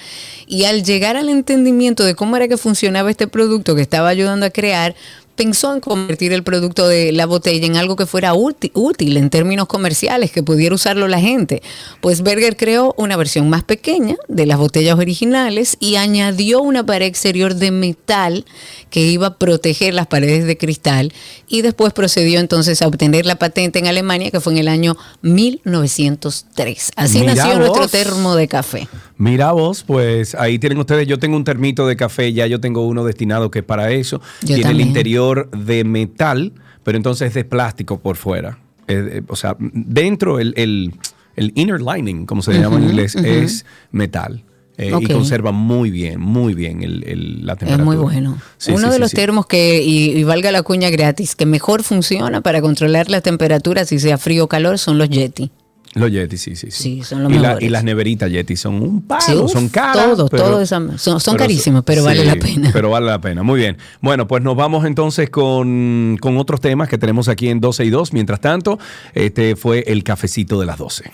[0.46, 4.46] y al llegar al entendimiento de cómo era que funcionaba este producto que estaba ayudando
[4.46, 4.94] a crear,
[5.36, 9.30] pensó en convertir el producto de la botella en algo que fuera úti- útil en
[9.30, 11.62] términos comerciales, que pudiera usarlo la gente.
[12.00, 17.06] Pues Berger creó una versión más pequeña de las botellas originales y añadió una pared
[17.06, 18.44] exterior de metal
[18.90, 21.12] que iba a proteger las paredes de cristal
[21.48, 24.96] y después procedió entonces a obtener la patente en Alemania que fue en el año
[25.22, 26.92] 1903.
[26.96, 28.88] Así nació nuestro termo de café.
[29.16, 32.86] Mira vos, pues ahí tienen ustedes, yo tengo un termito de café, ya yo tengo
[32.86, 34.20] uno destinado que es para eso.
[34.40, 34.80] Yo Tiene también.
[34.82, 36.52] el interior de metal,
[36.82, 38.58] pero entonces es de plástico por fuera.
[38.88, 40.94] Eh, eh, o sea, dentro el, el-
[41.36, 44.44] el inner lining, como se llama en inglés, es metal.
[44.76, 44.92] Eh.
[45.00, 47.84] Y conserva muy bien, muy bien el, el- la Es temperatura.
[47.84, 48.38] muy bueno.
[48.56, 51.46] Sí, Uno sí, de sí, los termos que, y, y valga la cuña gratis, que
[51.46, 55.52] mejor funciona para controlar la temperatura, si sea frío o calor, son los Yeti.
[55.94, 56.70] Los Yeti, sí, sí.
[56.70, 59.68] Sí, son los y, la- y las neveritas Yeti son un palo, Sí, uf, son
[59.68, 60.04] caras.
[60.04, 62.70] todo, pero- todo esa- son, son pero- carísimos, pero vale sí, la pena.
[62.72, 63.42] Pero vale la pena.
[63.42, 63.76] Muy bien.
[64.00, 67.90] Bueno, pues nos vamos entonces con, con otros temas que tenemos aquí en 12 y
[67.90, 68.12] 2.
[68.12, 68.78] Mientras tanto,
[69.14, 71.10] este fue el cafecito de las 12.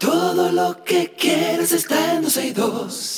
[0.00, 3.17] Todo lo que quieres está en 12 y 2.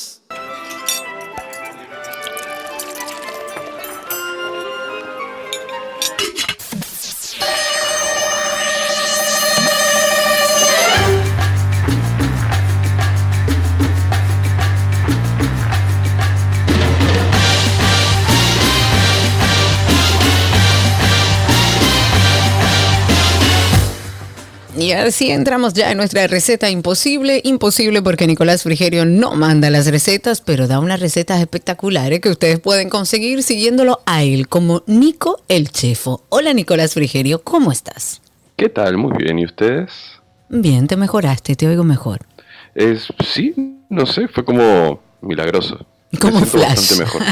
[24.81, 27.43] Y así entramos ya en nuestra receta imposible.
[27.45, 32.61] Imposible porque Nicolás Frigerio no manda las recetas, pero da unas recetas espectaculares que ustedes
[32.61, 36.25] pueden conseguir siguiéndolo a él como Nico el Chefo.
[36.31, 38.23] Hola Nicolás Frigerio, ¿cómo estás?
[38.57, 38.97] ¿Qué tal?
[38.97, 39.39] Muy bien.
[39.39, 39.91] ¿Y ustedes?
[40.49, 42.21] Bien, te mejoraste, te oigo mejor.
[42.75, 43.55] Es, sí,
[43.91, 45.85] no sé, fue como milagroso.
[46.19, 46.77] Como Me flash.
[46.77, 47.23] bastante mejor.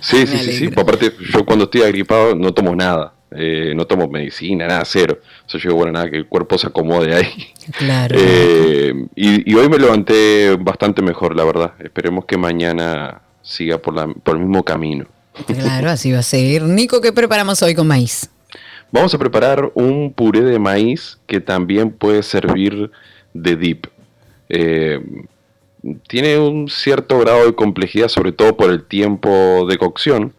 [0.00, 0.70] Sí, sí, sí, sí.
[0.74, 3.12] Aparte, yo cuando estoy agripado no tomo nada.
[3.34, 5.18] Eh, no tomo medicina, nada, cero.
[5.46, 7.52] O sea, yo digo, bueno, nada, que el cuerpo se acomode ahí.
[7.78, 8.16] Claro.
[8.18, 11.74] Eh, y, y hoy me levanté bastante mejor, la verdad.
[11.80, 15.06] Esperemos que mañana siga por, la, por el mismo camino.
[15.46, 16.62] Claro, así va a ser.
[16.62, 18.30] Nico, ¿qué preparamos hoy con maíz?
[18.92, 22.92] Vamos a preparar un puré de maíz que también puede servir
[23.32, 23.86] de dip.
[24.48, 25.00] Eh,
[26.06, 30.32] tiene un cierto grado de complejidad, sobre todo por el tiempo de cocción,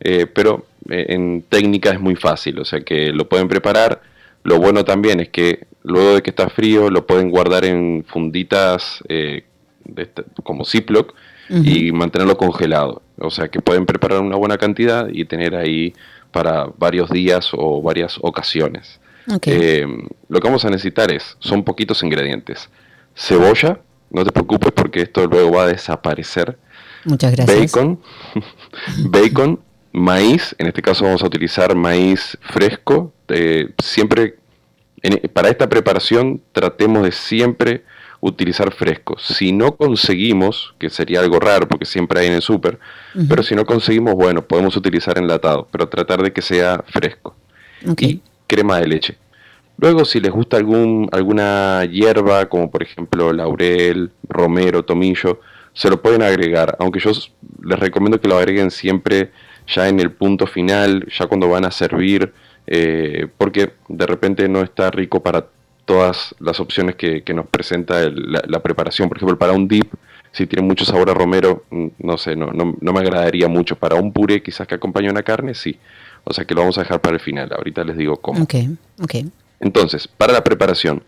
[0.00, 4.02] eh, pero en técnica es muy fácil, o sea que lo pueden preparar.
[4.42, 9.02] Lo bueno también es que luego de que está frío lo pueden guardar en funditas
[9.08, 9.44] eh,
[9.84, 10.08] de
[10.42, 11.14] como Ziploc
[11.48, 13.02] y mantenerlo congelado.
[13.18, 15.94] O sea que pueden preparar una buena cantidad y tener ahí
[16.30, 19.00] para varios días o varias ocasiones.
[19.46, 19.86] Eh,
[20.28, 22.68] lo que vamos a necesitar es, son poquitos ingredientes.
[23.14, 23.80] Cebolla,
[24.10, 26.56] no te preocupes porque esto luego va a desaparecer.
[27.04, 27.72] Muchas gracias.
[27.72, 28.00] Bacon,
[29.10, 29.60] bacon,
[29.92, 33.12] maíz, en este caso vamos a utilizar maíz fresco.
[33.32, 34.34] eh, siempre,
[35.02, 37.84] en- para esta preparación tratemos de siempre
[38.20, 39.16] utilizar fresco.
[39.20, 42.78] Si no conseguimos, que sería algo raro porque siempre hay en el súper,
[43.28, 47.36] pero si no conseguimos, bueno, podemos utilizar enlatado, pero tratar de que sea fresco.
[48.06, 49.16] Y crema de leche.
[49.78, 55.40] Luego, si les gusta algún, alguna hierba, como por ejemplo laurel, romero, tomillo,
[55.72, 57.12] se lo pueden agregar, aunque yo
[57.62, 59.30] les recomiendo que lo agreguen siempre
[59.74, 62.32] ya en el punto final, ya cuando van a servir,
[62.66, 65.46] eh, porque de repente no está rico para
[65.84, 69.08] todas las opciones que, que nos presenta el- la, la preparación.
[69.08, 69.92] Por ejemplo, para un dip,
[70.32, 73.74] si tiene mucho sabor a romero, mm, no sé, no, no, no me agradaría mucho.
[73.76, 75.78] Para un puré, quizás que acompañe una carne, sí.
[76.24, 77.50] O sea que lo vamos a dejar para el final.
[77.52, 78.42] Ahorita les digo cómo.
[78.44, 78.54] Ok,
[79.02, 79.14] ok.
[79.58, 81.02] Entonces, para la preparación,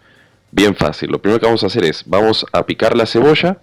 [0.50, 1.10] bien fácil.
[1.10, 3.58] Lo primero que vamos a hacer es, vamos a picar la cebolla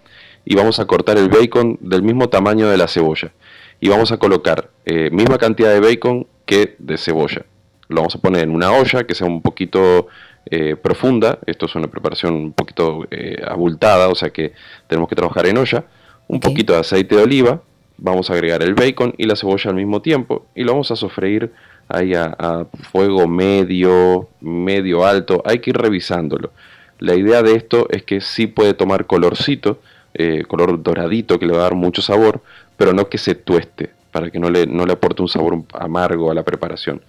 [0.45, 3.31] y vamos a cortar el bacon del mismo tamaño de la cebolla.
[3.79, 7.45] Y vamos a colocar eh, misma cantidad de bacon que de cebolla.
[7.87, 10.07] Lo vamos a poner en una olla que sea un poquito
[10.45, 11.39] eh, profunda.
[11.45, 14.53] Esto es una preparación un poquito eh, abultada, o sea que
[14.87, 15.85] tenemos que trabajar en olla.
[16.27, 17.61] Un poquito de aceite de oliva.
[17.97, 20.95] Vamos a agregar el bacon y la cebolla al mismo tiempo y lo vamos a
[20.95, 21.51] sofreír
[21.89, 25.41] ahí a, a fuego medio, medio alto.
[25.45, 26.51] Hay que ir revisándolo.
[26.99, 29.79] La idea de esto es que sí puede tomar colorcito,
[30.13, 32.41] eh, color doradito que le va a dar mucho sabor,
[32.79, 36.31] pero no que se tueste para que no le, no le aporte un sabor amargo
[36.31, 37.01] a la preparación.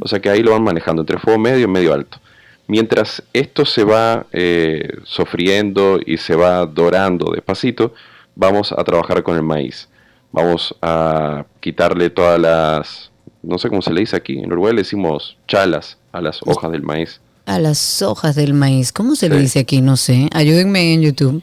[0.00, 2.18] O sea que ahí lo van manejando entre fuego medio y medio alto.
[2.66, 7.92] Mientras esto se va eh, sofriendo y se va dorando despacito,
[8.34, 9.90] vamos a trabajar con el maíz.
[10.32, 13.10] Vamos a quitarle todas las,
[13.42, 16.72] no sé cómo se le dice aquí, en Uruguay le decimos chalas a las hojas
[16.72, 17.20] del maíz.
[17.44, 19.82] A las hojas del maíz, ¿cómo se le dice aquí?
[19.82, 20.30] No sé.
[20.32, 21.42] Ayúdenme en YouTube.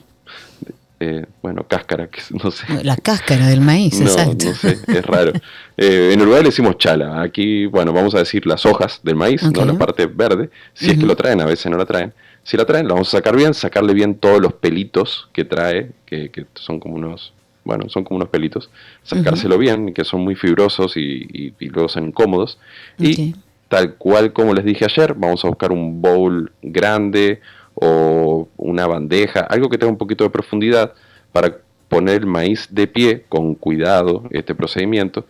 [1.04, 2.66] Eh, bueno, cáscara, que no sé.
[2.84, 4.46] La cáscara del maíz, No, exacto.
[4.46, 5.32] no sé, es raro.
[5.76, 7.24] Eh, en Uruguay le decimos chala.
[7.24, 10.52] Aquí, bueno, vamos a decir las hojas del maíz, no la parte verde.
[10.76, 12.14] Si es que lo traen, a veces no la traen.
[12.44, 15.90] Si la traen, la vamos a sacar bien, sacarle bien todos los pelitos que trae,
[16.06, 17.34] que, que son como unos,
[17.64, 18.70] bueno, son como unos pelitos.
[19.02, 21.02] Sacárselo bien, que son muy fibrosos y,
[21.34, 22.60] y- y luego son incómodos.
[23.00, 23.34] Y
[23.70, 27.42] tal cual como les dije ayer, vamos a buscar un bowl grande
[27.82, 30.94] o una bandeja, algo que tenga un poquito de profundidad
[31.32, 31.58] para
[31.90, 35.26] poner el maíz de pie con cuidado, este procedimiento,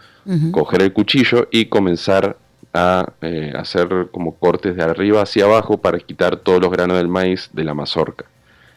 [0.52, 2.38] coger el cuchillo y comenzar
[2.74, 7.08] a eh, hacer como cortes de arriba hacia abajo para quitar todos los granos del
[7.08, 8.26] maíz de la mazorca.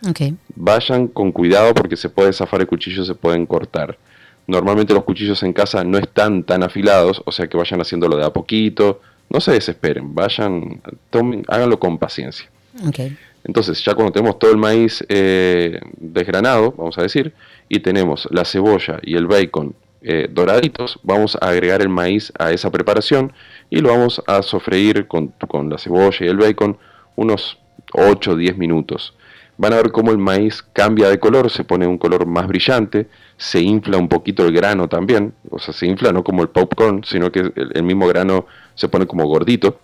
[0.09, 0.21] Ok.
[0.55, 3.99] Vayan con cuidado porque se puede zafar el cuchillo, se pueden cortar.
[4.47, 8.25] Normalmente los cuchillos en casa no están tan afilados, o sea que vayan haciéndolo de
[8.25, 9.01] a poquito,
[9.31, 12.49] no se desesperen, vayan, tomen, háganlo con paciencia.
[12.89, 13.17] Okay.
[13.45, 17.35] Entonces, ya cuando tenemos todo el maíz eh, desgranado, vamos a decir,
[17.69, 22.53] y tenemos la cebolla y el bacon eh, doraditos, vamos a agregar el maíz a
[22.53, 23.33] esa preparación
[23.71, 26.79] y lo vamos a sofreír con, con la cebolla y el bacon
[27.17, 27.59] unos
[27.93, 29.15] 8 o 10 minutos.
[29.57, 33.09] Van a ver cómo el maíz cambia de color, se pone un color más brillante,
[33.37, 37.05] se infla un poquito el grano también, o sea, se infla no como el popcorn,
[37.05, 39.79] sino que el, el mismo grano se pone como gordito.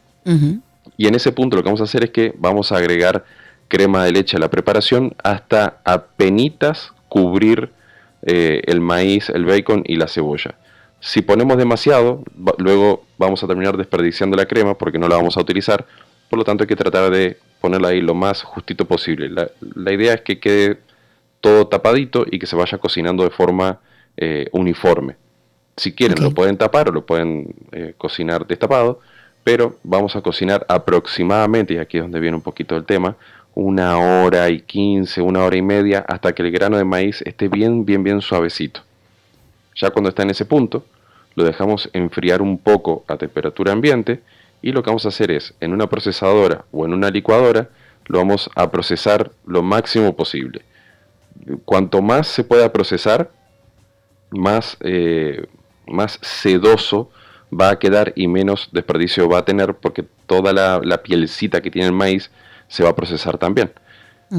[0.97, 3.25] Y en ese punto lo que vamos a hacer es que vamos a agregar
[3.71, 7.71] crema de leche a la preparación hasta apenitas cubrir
[8.23, 10.57] eh, el maíz, el bacon y la cebolla.
[11.01, 15.37] Si ponemos demasiado, va- luego vamos a terminar desperdiciando la crema porque no la vamos
[15.37, 15.87] a utilizar.
[16.29, 19.31] Por lo tanto hay que tratar de ponerla ahí lo más justito posible.
[19.31, 20.79] La, la idea es que quede
[21.41, 23.79] todo tapadito y que se vaya cocinando de forma
[24.17, 25.17] eh, uniforme.
[25.77, 29.01] Si quieren lo pueden tapar o lo pueden eh, cocinar destapado,
[29.43, 33.17] pero vamos a cocinar aproximadamente, y aquí es donde viene un poquito el tema,
[33.61, 37.49] una hora y quince, una hora y media, hasta que el grano de maíz esté
[37.49, 38.81] bien, bien, bien suavecito.
[39.77, 40.87] Ya cuando está en ese punto,
[41.35, 44.23] lo dejamos enfriar un poco a temperatura ambiente
[44.63, 47.69] y lo que vamos a hacer es, en una procesadora o en una licuadora,
[48.07, 50.63] lo vamos a procesar lo máximo posible.
[51.67, 53.31] Cuanto más se pueda procesar,
[54.31, 55.45] más, eh,
[55.87, 57.11] más sedoso
[57.53, 61.71] va a quedar y menos desperdicio va a tener porque toda la, la pielcita que
[61.71, 62.31] tiene el maíz
[62.71, 63.73] se va a procesar también.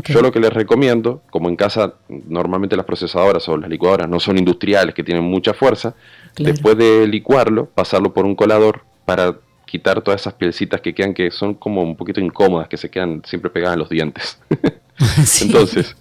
[0.06, 4.22] Yo lo que les recomiendo, como en casa normalmente las procesadoras o las licuadoras no
[4.22, 5.96] son industriales que tienen mucha fuerza,
[6.38, 11.30] después de licuarlo, pasarlo por un colador para quitar todas esas pielcitas que quedan que
[11.30, 14.40] son como un poquito incómodas, que se quedan siempre pegadas en los dientes.
[15.42, 15.98] Entonces,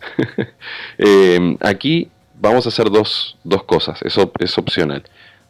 [0.99, 2.09] eh, aquí
[2.41, 5.03] vamos a hacer dos, dos cosas, eso es opcional.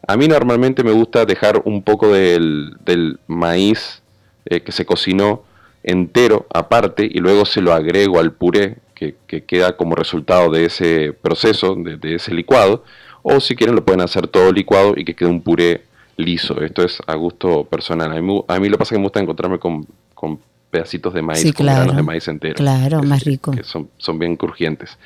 [0.09, 4.03] A mí normalmente me gusta dejar un poco del, del maíz
[4.47, 5.45] eh, que se cocinó
[5.83, 10.67] entero aparte y luego se lo agrego al puré que, que queda como resultado de
[10.67, 12.85] ese proceso, de, de ese licuado.
[13.23, 15.85] O si quieren lo pueden hacer todo licuado y que quede un puré
[16.17, 16.61] liso.
[16.63, 18.13] Esto es a gusto personal.
[18.13, 20.39] A mí, a mí lo que pasa es que me gusta encontrarme con, con
[20.71, 21.79] pedacitos de maíz, Sí, con claro.
[21.81, 23.53] granos de maíz entero Claro, más rico.
[23.53, 24.99] que son, son bien crujientes.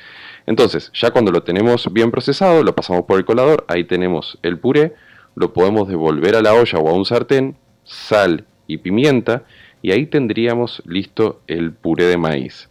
[0.45, 4.59] Entonces, ya cuando lo tenemos bien procesado, lo pasamos por el colador, ahí tenemos el
[4.59, 4.93] puré,
[5.35, 9.43] lo podemos devolver a la olla o a un sartén, sal y pimienta,
[9.81, 12.69] y ahí tendríamos listo el puré de maíz.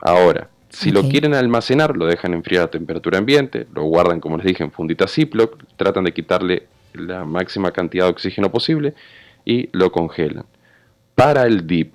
[0.00, 4.46] Ahora, si lo quieren almacenar, lo dejan enfriar a temperatura ambiente, lo guardan, como les
[4.46, 8.94] dije, en fundita Ziploc, tratan de quitarle la máxima cantidad de oxígeno posible
[9.44, 10.44] y lo congelan.
[11.14, 11.94] Para el dip,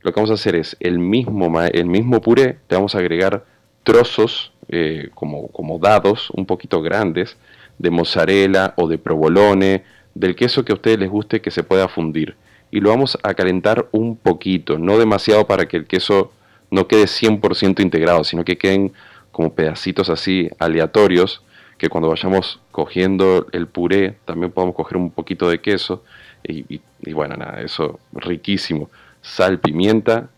[0.00, 3.44] lo que vamos a hacer es el mismo, el mismo puré, le vamos a agregar
[3.84, 7.36] trozos eh, como, como dados, un poquito grandes,
[7.78, 11.88] de mozzarella o de provolone, del queso que a ustedes les guste que se pueda
[11.88, 12.34] fundir.
[12.70, 16.32] Y lo vamos a calentar un poquito, no demasiado para que el queso
[16.70, 18.92] no quede 100% integrado, sino que queden
[19.32, 21.42] como pedacitos así aleatorios,
[21.78, 26.04] que cuando vayamos cogiendo el puré también podamos coger un poquito de queso.
[26.46, 28.90] Y, y- y bueno, nada, eso riquísimo.
[29.22, 30.28] Sal, pimienta,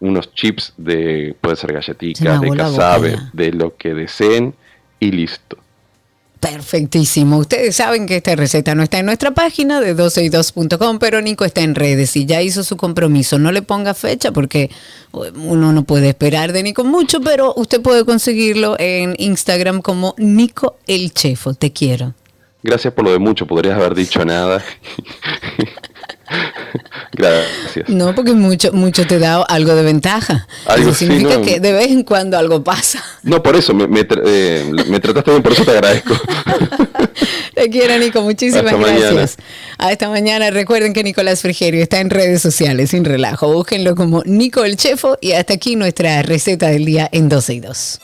[0.00, 4.54] unos chips de, puede ser Se galletitas, de la boca casabe, de lo que deseen
[5.00, 5.58] y listo.
[6.44, 7.38] Perfectísimo.
[7.38, 11.62] Ustedes saben que esta receta no está en nuestra página de 12y2.com, pero Nico está
[11.62, 13.38] en redes y ya hizo su compromiso.
[13.38, 14.70] No le ponga fecha porque
[15.12, 20.76] uno no puede esperar de Nico mucho, pero usted puede conseguirlo en Instagram como Nico
[20.86, 21.54] el Chefo.
[21.54, 22.12] Te quiero.
[22.62, 24.62] Gracias por lo de mucho, podrías haber dicho nada.
[27.12, 27.88] Gracias.
[27.88, 30.46] No, porque mucho, mucho te da algo de ventaja.
[30.66, 31.42] Algo Eso sí, significa no.
[31.42, 33.02] que de vez en cuando algo pasa.
[33.22, 36.14] No, por eso, me, me eh, me trataste bien, por eso te agradezco.
[37.54, 38.20] Te quiero, Nico.
[38.22, 39.10] Muchísimas Hasta mañana.
[39.12, 39.36] gracias.
[39.78, 40.50] Hasta mañana.
[40.50, 43.52] Recuerden que Nicolás Frigerio está en redes sociales, sin relajo.
[43.52, 45.16] Búsquenlo como Nico el Chefo.
[45.20, 48.00] Y hasta aquí nuestra receta del día en 12 y 2.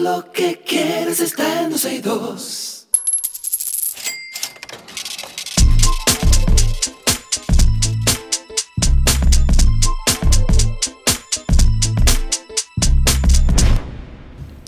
[0.00, 2.86] Lo que quieres está en 12 y 2.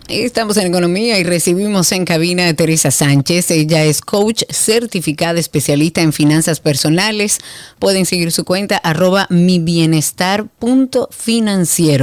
[0.09, 3.51] Estamos en Economía y recibimos en cabina a Teresa Sánchez.
[3.51, 7.39] Ella es coach certificada especialista en finanzas personales.
[7.79, 9.59] Pueden seguir su cuenta arroba mi.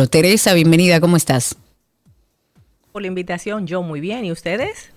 [0.08, 1.56] Teresa, bienvenida, ¿cómo estás?
[2.96, 4.24] Por la invitación, yo muy bien.
[4.24, 4.90] ¿Y ustedes?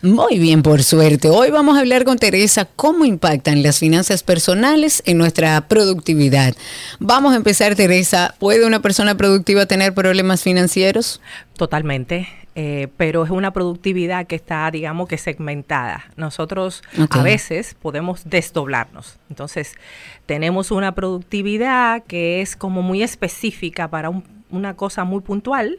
[0.00, 1.28] Muy bien, por suerte.
[1.28, 6.54] Hoy vamos a hablar con Teresa cómo impactan las finanzas personales en nuestra productividad.
[7.00, 8.34] Vamos a empezar, Teresa.
[8.38, 11.20] ¿Puede una persona productiva tener problemas financieros?
[11.58, 12.28] Totalmente.
[12.56, 16.04] eh, pero es una productividad que está, digamos que segmentada.
[16.16, 19.16] Nosotros a veces podemos desdoblarnos.
[19.28, 19.72] Entonces,
[20.24, 25.78] tenemos una productividad que es como muy específica para un- una cosa muy puntual,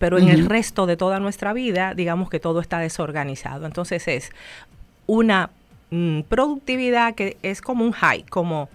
[0.00, 3.66] pero en el resto de toda nuestra vida, digamos que todo está desorganizado.
[3.66, 4.30] Entonces, es
[5.06, 5.50] una
[5.90, 8.70] mm, productividad que es como un high, como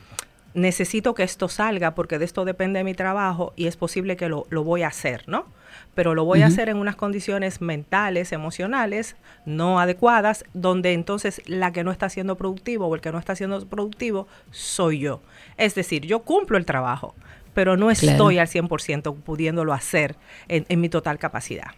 [0.53, 4.45] necesito que esto salga porque de esto depende mi trabajo y es posible que lo,
[4.51, 5.47] lo voy a hacer, ¿no?
[5.95, 9.15] Pero lo voy a hacer en unas condiciones mentales, emocionales,
[9.47, 13.35] no adecuadas, donde entonces la que no está siendo productivo o el que no está
[13.35, 15.21] siendo productivo soy yo.
[15.57, 17.15] Es decir, yo cumplo el trabajo,
[17.55, 18.11] pero no Claro.
[18.11, 20.15] estoy al 100% pudiéndolo hacer
[20.47, 21.69] en, en mi total capacidad.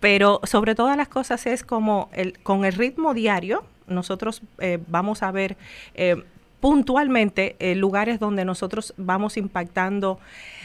[0.00, 5.22] pero sobre todas las cosas es como el, con el ritmo diario, nosotros eh, vamos
[5.22, 5.56] a ver
[5.94, 6.22] eh,
[6.62, 10.20] puntualmente eh, lugares donde nosotros vamos impactando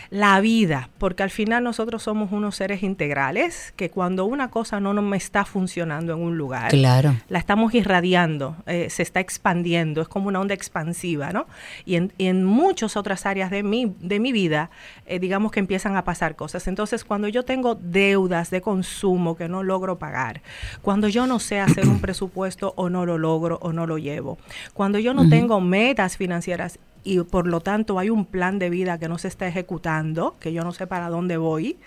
[0.09, 4.93] la vida, porque al final nosotros somos unos seres integrales, que cuando una cosa no
[4.93, 7.15] nos me está funcionando en un lugar, Claro.
[7.29, 11.45] la estamos irradiando, eh, se está expandiendo, es como una onda expansiva, ¿no?
[11.85, 14.69] Y en, y en muchas otras áreas de mi, de mi vida,
[15.05, 16.67] eh, digamos que empiezan a pasar cosas.
[16.67, 20.41] Entonces, cuando yo tengo deudas de consumo que no logro pagar,
[20.81, 24.37] cuando yo no sé hacer un presupuesto o no lo logro o no lo llevo,
[24.73, 28.97] cuando yo no tengo metas financieras y por lo tanto hay un plan de vida
[28.97, 31.77] que no se está ejecutando, que yo no sé para dónde voy,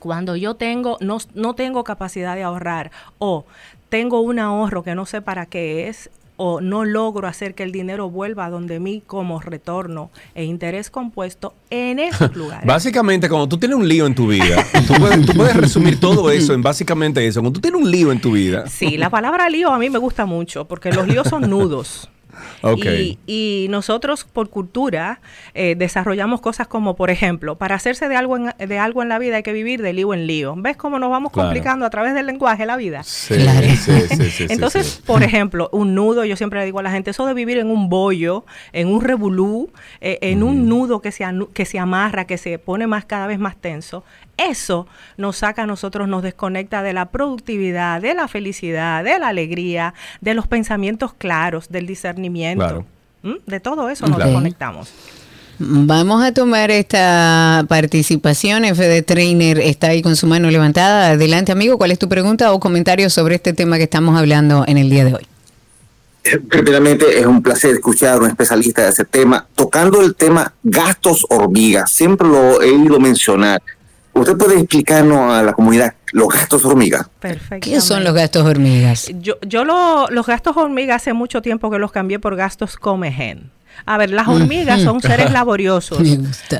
[0.00, 3.46] cuando yo tengo no, no tengo capacidad de ahorrar o
[3.90, 7.70] tengo un ahorro que no sé para qué es o no logro hacer que el
[7.70, 12.66] dinero vuelva a donde mí como retorno e interés compuesto en esos lugares.
[12.66, 16.28] Básicamente, cuando tú tienes un lío en tu vida, tú puedes, tú puedes resumir todo
[16.32, 17.40] eso en básicamente eso.
[17.40, 18.66] Cuando tú tienes un lío en tu vida.
[18.66, 22.10] Sí, la palabra lío a mí me gusta mucho porque los líos son nudos.
[22.76, 25.20] Y, y nosotros por cultura
[25.54, 29.18] eh, desarrollamos cosas como, por ejemplo, para hacerse de algo, en, de algo en la
[29.18, 30.54] vida hay que vivir de lío en lío.
[30.56, 31.48] ¿Ves cómo nos vamos Claro.
[31.48, 33.02] complicando a través del lenguaje la vida?
[33.02, 35.02] Sí, sí, sí, sí, sí, Entonces, sí.
[35.04, 37.70] por ejemplo, un nudo, yo siempre le digo a la gente, eso de vivir en
[37.70, 39.70] un bollo, en un revolú,
[40.00, 43.38] eh, en un nudo que se, que se amarra, que se pone más cada vez
[43.38, 44.04] más tenso,
[44.36, 49.28] eso nos saca a nosotros, nos desconecta de la productividad, de la felicidad, de la
[49.28, 52.64] alegría, de los pensamientos claros, del discernimiento.
[52.64, 52.86] Claro.
[53.22, 53.34] ¿Mm?
[53.46, 54.30] De todo eso nos Claro.
[54.30, 54.92] desconectamos.
[55.58, 58.64] Vamos a tomar esta participación.
[58.64, 61.10] FD Trainer está ahí con su mano levantada.
[61.10, 61.78] Adelante, amigo.
[61.78, 65.04] ¿Cuál es tu pregunta o comentario sobre este tema que estamos hablando en el día
[65.04, 65.26] de hoy?
[66.48, 69.46] Primeramente, es un placer escuchar a un especialista de ese tema.
[69.54, 73.62] Tocando el tema gastos hormigas, siempre lo he oído mencionar.
[74.14, 77.08] ¿Usted puede explicarnos a la comunidad los gastos hormigas?
[77.60, 79.10] ¿Qué son los gastos hormigas?
[79.20, 83.50] Yo, yo lo- los gastos hormigas hace mucho tiempo que los cambié por gastos comegen.
[83.86, 85.98] A ver, las hormigas son seres laboriosos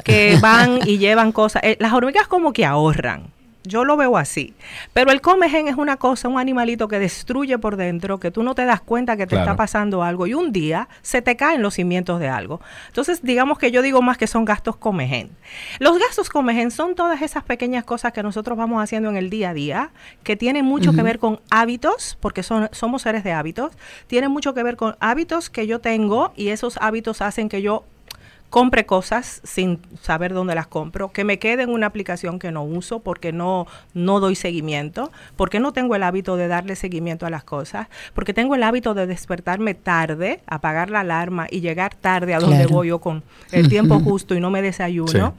[0.03, 1.63] que van y llevan cosas.
[1.65, 3.29] Eh, las hormigas como que ahorran.
[3.67, 4.55] Yo lo veo así.
[4.93, 8.55] Pero el comegen es una cosa, un animalito que destruye por dentro, que tú no
[8.55, 9.45] te das cuenta que te Claro.
[9.45, 12.61] está pasando algo y un día se te caen los cimientos de algo.
[12.89, 15.31] Entonces, digamos que yo digo más que son gastos comegen.
[15.79, 19.51] Los gastos comegen son todas esas pequeñas cosas que nosotros vamos haciendo en el día
[19.51, 19.91] a día,
[20.23, 23.73] que tienen mucho que ver con hábitos, porque son, somos seres de hábitos,
[24.07, 27.85] tienen mucho que ver con hábitos que yo tengo y esos hábitos hacen que yo
[28.55, 32.63] compre cosas sin saber dónde las compro, que me quede en una aplicación que no
[32.63, 37.31] uso porque no, no doy seguimiento, porque no tengo el hábito de darle seguimiento a
[37.31, 42.33] las cosas, porque tengo el hábito de despertarme tarde, apagar la alarma y llegar tarde
[42.33, 42.71] a donde Claro.
[42.75, 45.35] voy yo con el tiempo justo y no me desayuno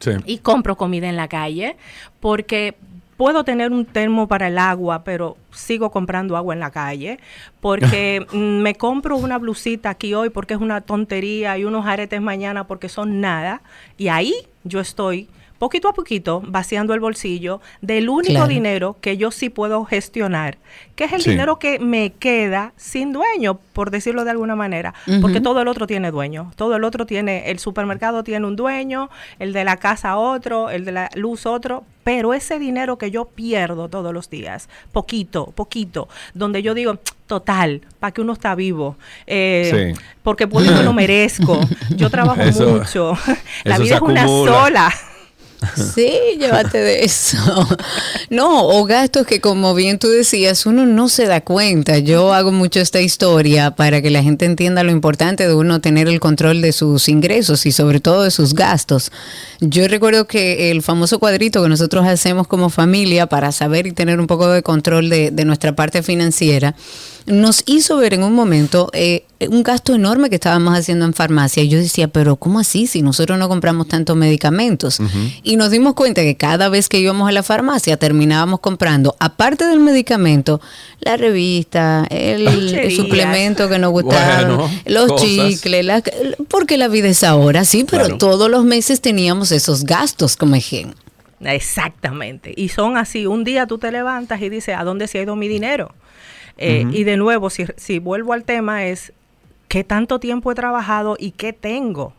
[0.00, 0.10] Sí.
[0.26, 1.74] y compro comida en la calle
[2.20, 2.76] porque
[3.18, 7.18] puedo tener un termo para el agua, pero sigo comprando agua en la calle,
[7.60, 12.22] porque mm, me compro una blusita aquí hoy porque es una tontería y unos aretes
[12.22, 13.60] mañana porque son nada,
[13.98, 18.46] y ahí yo estoy poquito a poquito, vaciando el bolsillo del único Claro.
[18.48, 20.58] dinero que yo sí puedo gestionar,
[20.94, 21.30] que es el Sí.
[21.30, 25.86] dinero que me queda sin dueño, por decirlo de alguna manera, porque todo el otro
[25.86, 30.16] tiene dueño, todo el otro tiene, el supermercado tiene un dueño, el de la casa
[30.16, 34.68] otro, el de la luz otro, pero ese dinero que yo pierdo todos los días,
[34.92, 38.96] poquito, poquito, donde yo digo, total, para que uno está vivo,
[39.26, 40.00] eh, Sí.
[40.22, 41.60] porque puedo y me lo merezco,
[41.96, 43.12] yo trabajo Eso- mucho,
[43.64, 44.52] la vida es una acumula.
[44.52, 44.92] sola.
[45.94, 47.36] Sí, llévate de eso.
[48.30, 51.98] No, o gastos que como bien tú decías, uno no se da cuenta.
[51.98, 56.08] Yo hago mucho esta historia para que la gente entienda lo importante de uno tener
[56.08, 59.10] el control de sus ingresos y sobre todo de sus gastos.
[59.60, 64.20] Yo recuerdo que el famoso cuadrito que nosotros hacemos como familia para saber y tener
[64.20, 66.74] un poco de control de, de nuestra parte financiera,
[67.26, 71.62] nos hizo ver en un momento eh, un gasto enorme que estábamos haciendo en farmacia.
[71.62, 74.98] Y yo decía, pero ¿cómo así si nosotros no compramos tantos medicamentos?
[75.42, 79.66] Y nos dimos cuenta que cada vez que íbamos a la farmacia terminábamos comprando, aparte
[79.66, 80.60] del medicamento,
[81.00, 85.28] la revista, el, suplemento que nos Bueno, los cosas.
[85.28, 86.02] chicles, la-
[86.48, 88.18] porque la vida es ahora, sí, pero Claro.
[88.18, 90.96] todos los meses teníamos esos gastos como ejemplo.
[91.40, 92.52] Exactamente.
[92.56, 93.26] Y son así.
[93.26, 95.94] Un día tú te levantas y dices, ¿a dónde se ha ido mi dinero?
[96.58, 96.84] Eh.
[96.92, 99.12] Y de nuevo, si, si vuelvo al tema, es
[99.68, 102.12] qué tanto tiempo he trabajado y qué tengo.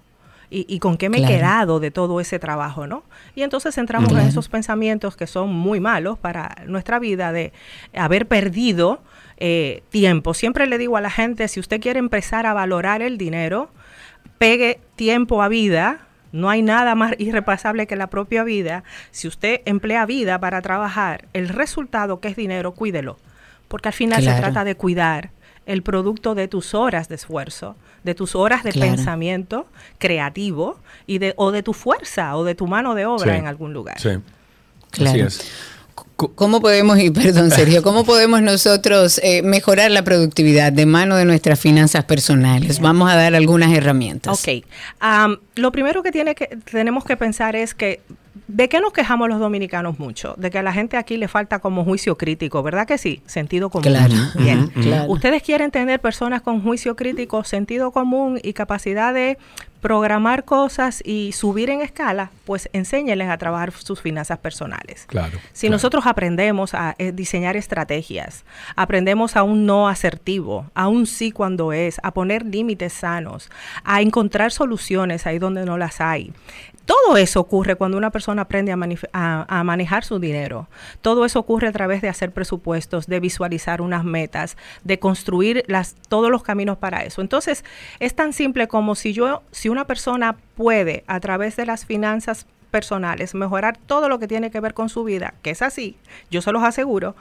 [0.52, 1.34] Y, y con qué me Claro.
[1.34, 3.04] he quedado de todo ese trabajo, ¿no?
[3.36, 7.54] Y entonces entramos en esos pensamientos que son muy malos para nuestra vida de
[7.94, 9.00] haber perdido
[9.38, 10.34] eh, tiempo.
[10.34, 13.70] Siempre le digo a la gente, si usted quiere empezar a valorar el dinero,
[14.40, 16.08] pegue tiempo a vida.
[16.32, 18.84] No hay nada más irrepasable que la propia vida.
[19.12, 23.18] Si usted emplea vida para trabajar, el resultado que es dinero, cuídelo.
[23.70, 24.36] Porque al final Claro.
[24.36, 25.32] se trata de cuidar
[25.66, 28.92] el producto de tus horas de esfuerzo, de tus horas de Claro.
[28.92, 29.68] pensamiento
[30.00, 33.40] creativo y de, o de tu fuerza o de tu mano de obra Sí.
[33.40, 34.00] en algún lugar.
[34.00, 34.10] Sí.
[34.92, 35.12] Claro.
[35.12, 35.52] Así es.
[36.28, 41.24] ¿Cómo podemos, y perdón Sergio, cómo podemos nosotros eh, mejorar la productividad de mano de
[41.24, 42.82] nuestras finanzas personales?
[42.82, 44.38] Vamos a dar algunas herramientas.
[44.38, 44.66] Ok.
[45.00, 48.02] Am, lo primero que, tiene que tenemos que pensar es que
[48.48, 50.34] ¿De qué nos quejamos los dominicanos mucho?
[50.38, 53.22] De que a la gente aquí le falta como juicio crítico, ¿verdad que sí?
[53.28, 53.84] Sentido común.
[53.84, 54.16] Claro.
[54.36, 54.68] Bien.
[54.70, 55.12] Claro.
[55.12, 59.38] Ustedes quieren tener personas con juicio crítico, sentido común y capacidad de
[59.82, 65.06] programar cosas y subir en escala, pues enséñenles a trabajar sus finanzas personales.
[65.08, 65.38] Claro.
[65.54, 68.44] Si nosotros aprendemos a eh, diseñar estrategias,
[68.76, 73.50] aprendemos a un no asertivo, a un sí cuando es, a poner límites sanos,
[73.84, 76.34] a encontrar soluciones ahí donde no las hay.
[76.90, 80.68] Todo eso ocurre cuando una persona aprende a, manejar su dinero.
[81.04, 85.64] Todo eso ocurre a través de hacer presupuestos, de visualizar unas metas, de construir
[86.08, 87.22] todos los caminos para eso.
[87.22, 87.64] Entonces,
[88.00, 92.48] es tan simple como si yo, si una persona puede a través de las finanzas
[92.72, 95.96] personales, mejorar todo lo que tiene que ver con su vida, que es así,
[96.32, 97.16] yo se los aseguro.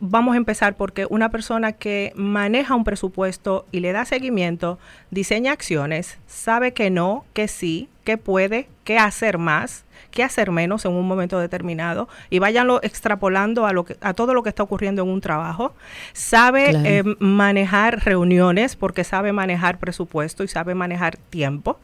[0.00, 4.78] Vamos a empezar porque una persona que maneja un presupuesto y le da seguimiento,
[5.10, 10.84] diseña acciones, sabe que no, que sí, que puede, que hacer más, que hacer menos
[10.84, 14.62] en un momento determinado y váyanlo extrapolando a lo que a todo lo que está
[14.62, 15.74] ocurriendo en un trabajo.
[16.12, 16.84] Sabe Claro.
[16.86, 21.78] eh, manejar reuniones porque sabe manejar presupuesto y sabe manejar tiempo.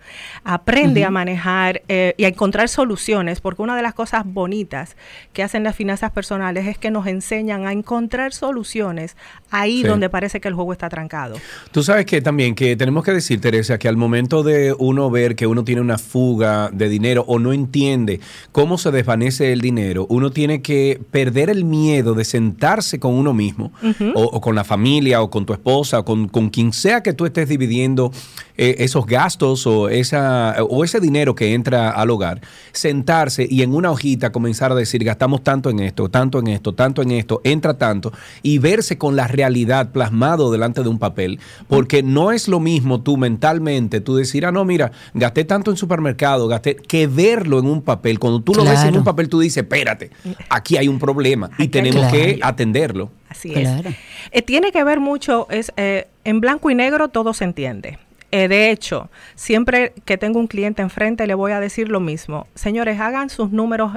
[0.45, 4.97] Aprende a manejar eh, y a encontrar soluciones porque una de las cosas bonitas
[5.33, 9.17] que hacen las finanzas personales es que nos enseñan a encontrar soluciones
[9.51, 9.87] ahí Sí.
[9.87, 11.37] donde parece que el juego está trancado.
[11.73, 15.37] Tú sabes que también que tenemos que decir, Teresa, que al momento de uno ver
[15.37, 18.00] que uno tiene una fuga de dinero o no entiende
[18.53, 23.35] cómo se desvanece el dinero, uno tiene que perder el miedo de sentarse con uno
[23.35, 23.73] mismo
[24.15, 27.27] o con la familia o con tu esposa o con, con quien sea que tú
[27.27, 28.13] estés dividiendo
[28.63, 32.43] eh, esos gastos o, esa, o ese dinero que entra al hogar,
[32.73, 36.75] sentarse y en una hojita comenzar a decir, gastamos tanto en esto, tanto en esto,
[36.75, 41.41] tanto en esto, entra tanto, y verse con la realidad plasmado delante de un papel,
[41.69, 45.79] porque no es lo mismo tú mentalmente, tú decir, ah, no, mira, gasté tanto en
[45.79, 47.90] supermercado, gasté, que verlo en un papel.
[48.19, 48.99] Cuando tú lo ves en Claro.
[48.99, 50.11] un papel, tú dices, espérate,
[50.49, 52.13] aquí hay un problema y Aquí tenemos Claro.
[52.17, 53.11] que atenderlo.
[53.29, 53.89] Así Claro.
[53.91, 53.97] es.
[54.33, 57.99] Eh, tiene que ver mucho, es eh, en blanco y negro todo se entiende.
[58.33, 62.47] Eh, de hecho, siempre que tengo un cliente enfrente le voy a decir lo mismo.
[62.55, 63.93] Señores, hagan sus números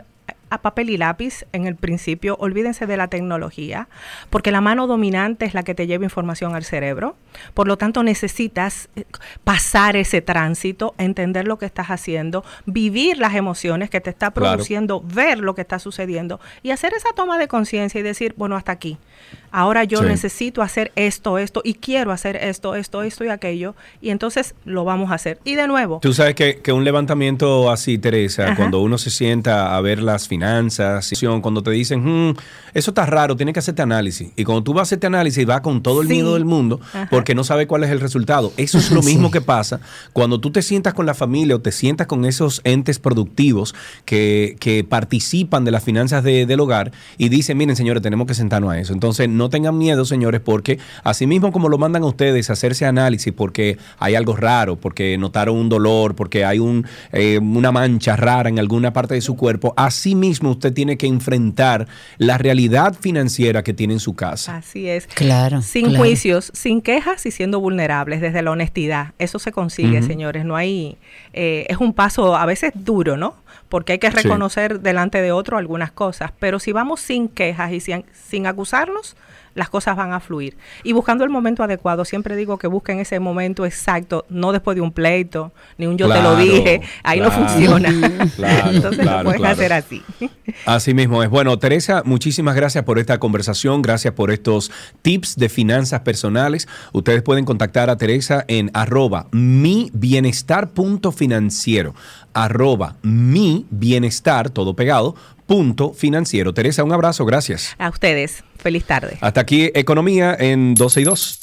[0.54, 3.88] a papel y lápiz en el principio, olvídense de la tecnología,
[4.30, 7.16] porque la mano dominante es la que te lleva información al cerebro.
[7.54, 9.06] Por lo tanto, necesitas eh,
[9.44, 14.52] pasar ese tránsito, entender lo que estás haciendo, vivir las emociones que te está Claro.
[14.54, 18.56] produciendo, ver lo que está sucediendo y hacer esa toma de conciencia y decir, bueno,
[18.56, 18.98] hasta aquí.
[19.56, 20.06] Ahora yo Sí.
[20.08, 24.84] necesito hacer esto, esto, y quiero hacer esto, esto, esto y aquello, y entonces lo
[24.84, 25.38] vamos a hacer.
[25.44, 28.56] Y de nuevo, Tú sabes que, que un levantamiento así, Teresa, Ajá.
[28.56, 30.43] cuando uno se sienta a ver las finanzas,
[31.42, 32.36] cuando te dicen, "Hmm,
[32.74, 34.30] eso está raro, tienes que hacerte análisis.
[34.36, 36.14] Y cuando tú vas a hacerte análisis, vas con todo el Sí.
[36.14, 37.08] miedo del mundo Ajá.
[37.10, 38.52] porque no sabes cuál es el resultado.
[38.58, 39.10] Eso es lo Sí.
[39.10, 39.80] mismo que pasa
[40.14, 43.76] cuando tú te sientas con la familia o te sientas con esos entes productivos
[44.06, 48.34] que, que participan de las finanzas de- del hogar y dicen, miren señores, tenemos que
[48.34, 48.94] sentarnos a eso.
[48.94, 52.86] Entonces, no tengan miedo, señores, porque así mismo como lo mandan a ustedes a hacerse
[52.86, 58.16] análisis porque hay algo raro, porque notaron un dolor, porque hay un, eh, una mancha
[58.16, 62.96] rara en alguna parte de su cuerpo, así mismo usted tiene que enfrentar la realidad
[63.00, 64.58] financiera que tiene en su casa.
[64.58, 65.08] Así es.
[65.08, 65.62] Claro.
[65.62, 66.00] Sin claro.
[66.04, 69.14] juicios, sin quejas y siendo vulnerables desde la honestidad.
[69.20, 70.46] Eso se consigue, señores.
[70.46, 70.98] No hay.
[71.34, 73.36] eh, es un paso a veces duro, ¿no?
[73.70, 74.18] Porque hay que Sí.
[74.18, 76.32] reconocer delante de otro algunas cosas.
[76.40, 79.16] Pero si vamos sin quejas y sin, sin acusarnos,
[79.56, 80.58] las cosas van a fluir.
[80.84, 84.82] Y buscando el momento adecuado, siempre digo que busquen ese momento exacto, no después de
[84.82, 86.82] un pleito, ni un yo te lo dije.
[87.04, 87.90] Ahí no funciona.
[88.36, 90.02] Claro, Entonces lo pueden hacer así.
[90.66, 91.30] Así mismo es.
[91.30, 96.68] Bueno, Teresa, muchísimas gracias por esta conversación, gracias por estos tips de finanzas personales.
[96.94, 101.94] Ustedes pueden contactar a Teresa en arroba mi bienestar.financiero,
[102.34, 105.16] arroba mi bienestar, todo pegado,
[105.54, 106.52] punto financiero.
[106.52, 107.76] Teresa, un abrazo, gracias.
[107.78, 108.44] A ustedes.
[108.58, 109.20] Feliz tarde.
[109.22, 111.40] Hasta aquí Economía en 12 y 2.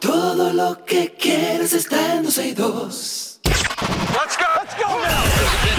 [0.00, 3.40] Todo lo que quieres está en 12 y 2.
[3.44, 4.44] Let's go.
[4.60, 4.88] Let's go.
[5.62, 5.75] There's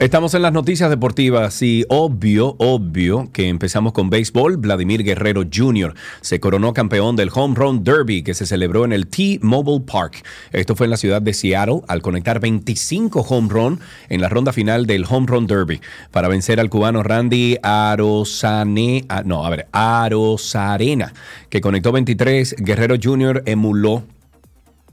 [0.00, 4.56] Estamos en las noticias deportivas y obvio, obvio que empezamos con béisbol.
[4.56, 5.92] Vladimir Guerrero Jr.
[6.22, 10.24] se coronó campeón del Home Run Derby que se celebró en el T-Mobile Park.
[10.52, 14.54] Esto fue en la ciudad de Seattle al conectar 25 home run en la ronda
[14.54, 19.66] final del Home Run Derby para vencer al cubano Randy Arozane, ah, no, a ver,
[19.70, 21.12] Arozarena,
[21.50, 22.56] que conectó 23.
[22.58, 23.42] Guerrero Jr.
[23.44, 24.04] emuló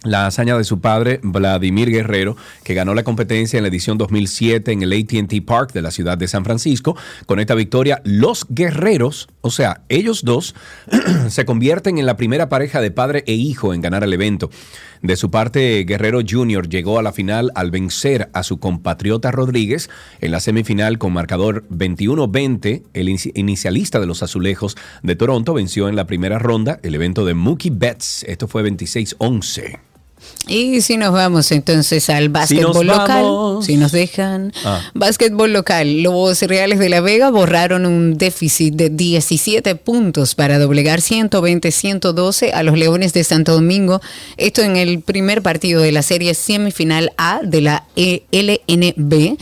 [0.04, 4.72] la hazaña de su padre, Vladimir Guerrero, que ganó la competencia en la edición 2007
[4.72, 6.96] en el ATT Park de la ciudad de San Francisco.
[7.26, 10.56] Con esta victoria, los guerreros, o sea, ellos dos,
[11.30, 14.50] se convierten en la primera pareja de padre e hijo en ganar el evento.
[15.02, 16.68] De su parte, Guerrero Jr.
[16.70, 19.90] llegó a la final al vencer a su compatriota Rodríguez
[20.22, 22.84] en la semifinal con marcador 21-20.
[22.94, 27.26] El inici- inicialista de los azulejos de Toronto venció en la primera ronda el evento
[27.26, 28.24] de Mookie Betts.
[28.28, 29.80] Esto fue 26-11.
[30.50, 33.66] Y si nos vamos entonces al básquetbol local, vamos.
[33.66, 34.54] si nos dejan.
[34.64, 34.82] Ah.
[34.94, 41.02] Básquetbol local, los Reales de la Vega borraron un déficit de 17 puntos para doblegar
[41.02, 44.02] 120-112 a los Leones de Santo Domingo.
[44.38, 49.38] Esto en el primer partido de la serie semifinal A de la E- LNB.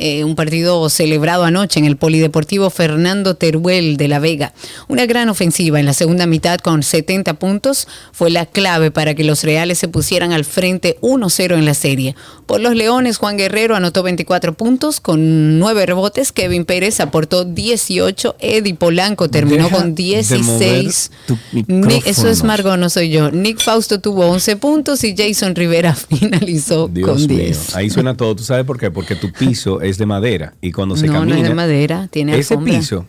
[0.00, 4.52] Eh, un partido celebrado anoche en el Polideportivo Fernando Teruel de La Vega.
[4.88, 9.22] Una gran ofensiva en la segunda mitad con 70 puntos fue la clave para que
[9.24, 12.16] los Reales se pusieran al frente 1-0 en la serie.
[12.46, 18.36] Por los Leones, Juan Guerrero anotó 24 puntos con 9 rebotes, Kevin Pérez aportó 18,
[18.40, 20.42] Eddie Polanco terminó Deja con de 16.
[20.46, 20.84] mover
[21.26, 22.42] tu Nick- eso es.
[22.42, 23.30] Margot, no soy yo.
[23.30, 25.94] Nick Fausto tuvo 11 puntos y Jason Rivera
[26.30, 27.76] finalizó Dios con mío, 10.
[27.76, 28.34] ahí suena todo.
[28.34, 28.90] ¿Tú sabes por qué?
[28.90, 31.38] Porque tu piso es de madera y cuando se No, no camina...
[31.42, 32.78] es de madera, tiene Ese alfombra.
[32.78, 33.06] piso...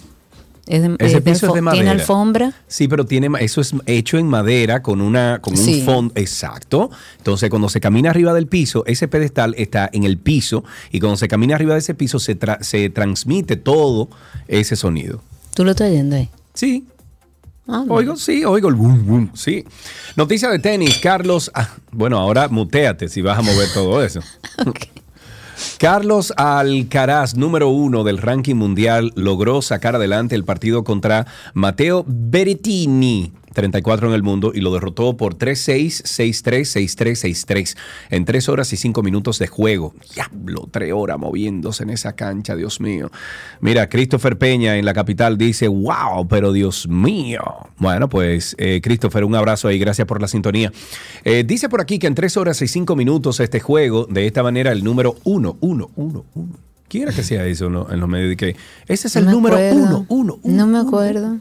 [0.68, 1.84] Es de- Ese es de piso es de madera.
[1.84, 2.54] ¿Tiene alfombra?
[2.68, 5.80] Sí, pero tiene eso es hecho en madera con una con Sí.
[5.80, 6.92] un fondo exacto.
[7.18, 11.18] Entonces, cuando se camina arriba del piso, ese pedestal está en el piso y cuando
[11.18, 14.08] se camina arriba de ese piso se, tra- se transmite todo
[14.48, 15.22] ese sonido.
[15.56, 16.30] ¿Tú lo estás oyendo ahí?
[16.54, 16.86] Sí.
[17.68, 19.66] Ah, Oigo, sí, oigo el boom, boom, sí.
[20.16, 21.52] Noticia de tenis, Carlos.
[21.54, 24.20] ah, bueno, ahora muteate si vas a mover todo eso.
[25.78, 33.34] Carlos Alcaraz, número uno del ranking mundial, logró sacar adelante el partido contra Mateo Berrettini
[33.54, 36.62] 34 en el mundo, y lo derrotó por 3-6, 6-3,
[36.96, 37.78] 6-3, 6-3
[38.10, 39.94] en 3 horas y 5 minutos de juego.
[40.14, 43.12] Diablo, 3 horas moviéndose en esa cancha, Dios mío.
[43.60, 47.42] Mira, Christopher Peña en la capital dice, wow, pero Dios mío.
[47.78, 50.72] Bueno, pues eh, Christopher, un abrazo ahí, gracias por la sintonía.
[51.24, 54.44] Eh, dice por aquí que en 3 horas y 5 minutos este juego, de esta
[54.44, 56.50] manera, el número 1, 1, 1, 1.
[56.88, 57.88] Quiera que sea eso ¿no?
[57.90, 58.56] en los medios de que
[58.88, 60.06] ese es el No me número acuerdo.
[60.10, 61.38] 1, 1, No me acuerdo.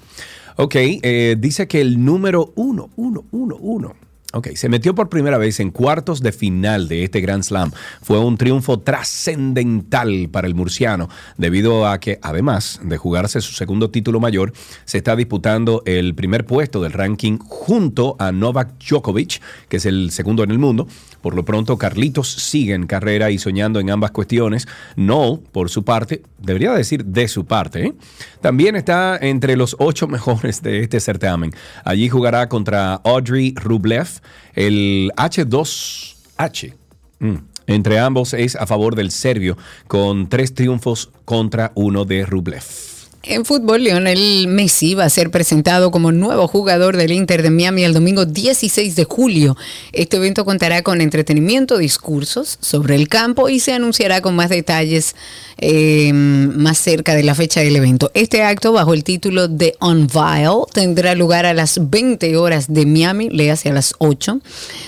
[0.62, 3.94] Ok, eh, dice que el número uno, uno, uno, uno.
[4.32, 7.72] Ok, se metió por primera vez en cuartos de final de este Grand Slam.
[8.00, 13.90] Fue un triunfo trascendental para el murciano, debido a que, además de jugarse su segundo
[13.90, 14.52] título mayor,
[14.84, 20.12] se está disputando el primer puesto del ranking junto a Novak Djokovic, que es el
[20.12, 20.86] segundo en el mundo.
[21.22, 24.66] Por lo pronto, Carlitos sigue en carrera y soñando en ambas cuestiones.
[24.96, 27.86] No, por su parte, debería decir de su parte.
[27.86, 27.94] ¿eh?
[28.40, 31.52] También está entre los ocho mejores de este certamen.
[31.84, 34.19] Allí jugará contra Audrey Rublev,
[34.54, 36.74] el H2H.
[37.20, 37.36] Mm.
[37.66, 39.56] Entre ambos es a favor del serbio,
[39.86, 42.89] con tres triunfos contra uno de Rublev.
[43.22, 47.84] En fútbol, Lionel Messi va a ser presentado como nuevo jugador del Inter de Miami
[47.84, 49.58] el domingo 16 de julio.
[49.92, 55.14] Este evento contará con entretenimiento, discursos sobre el campo y se anunciará con más detalles
[55.62, 58.10] eh, más cerca de la fecha del evento.
[58.14, 63.28] Este acto, bajo el título de Unveil, tendrá lugar a las 20 horas de Miami,
[63.28, 64.40] le hace a las 8.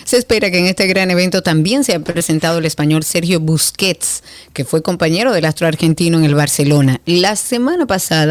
[0.04, 4.22] Se espera que en este gran evento también se ha presentado el español Sergio Busquets,
[4.54, 7.02] que fue compañero del astro argentino en el Barcelona.
[7.04, 8.21] La semana pasada,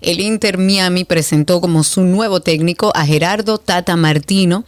[0.00, 4.64] el Inter Miami presentó como su nuevo técnico a Gerardo Tata Martino.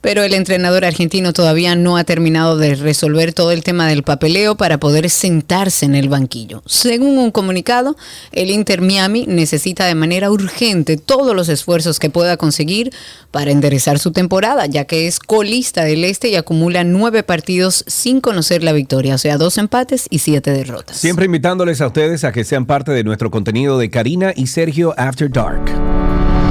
[0.00, 4.56] Pero el entrenador argentino todavía no ha terminado de resolver todo el tema del papeleo
[4.56, 6.62] para poder sentarse en el banquillo.
[6.66, 7.96] Según un comunicado,
[8.32, 12.92] el Inter Miami necesita de manera urgente todos los esfuerzos que pueda conseguir
[13.30, 18.20] para enderezar su temporada, ya que es colista del este y acumula nueve partidos sin
[18.20, 20.96] conocer la victoria, o sea, dos empates y siete derrotas.
[20.96, 24.94] Siempre invitándoles a ustedes a que sean parte de nuestro contenido de Karina y Sergio
[24.96, 25.97] After Dark.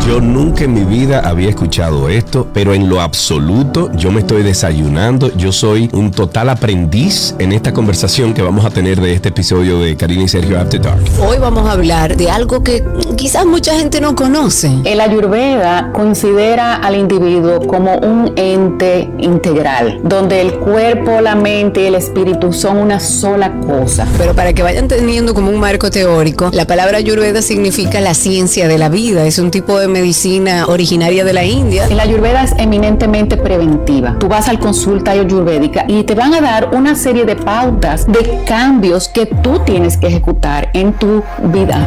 [0.07, 4.41] Yo nunca en mi vida había escuchado esto, pero en lo absoluto yo me estoy
[4.41, 5.35] desayunando.
[5.35, 9.81] Yo soy un total aprendiz en esta conversación que vamos a tener de este episodio
[9.81, 11.03] de Karina y Sergio After Dark.
[11.19, 12.85] Hoy vamos a hablar de algo que
[13.17, 14.71] quizás mucha gente no conoce.
[14.85, 21.87] El Ayurveda considera al individuo como un ente integral, donde el cuerpo, la mente y
[21.87, 24.07] el espíritu son una sola cosa.
[24.17, 28.69] Pero para que vayan teniendo como un marco teórico, la palabra Ayurveda significa la ciencia
[28.69, 29.25] de la vida.
[29.25, 31.87] Es un tipo de medicina originaria de la India.
[31.89, 34.15] La Ayurveda es eminentemente preventiva.
[34.19, 38.41] Tú vas al consulta ayurvédica y te van a dar una serie de pautas de
[38.45, 41.83] cambios que tú tienes que ejecutar en tu vida.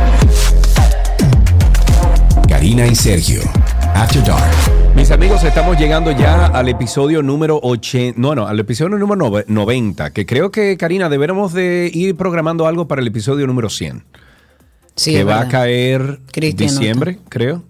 [2.48, 3.42] Karina y Sergio
[3.94, 4.42] After Dark.
[4.96, 9.44] Mis amigos, estamos llegando ya al episodio número 80, no, no, al episodio número nove-
[9.46, 14.04] 90, que creo que, Karina, deberíamos de ir programando algo para el episodio número 100.
[14.96, 17.62] Sí, que va a caer Cristian diciembre, creo.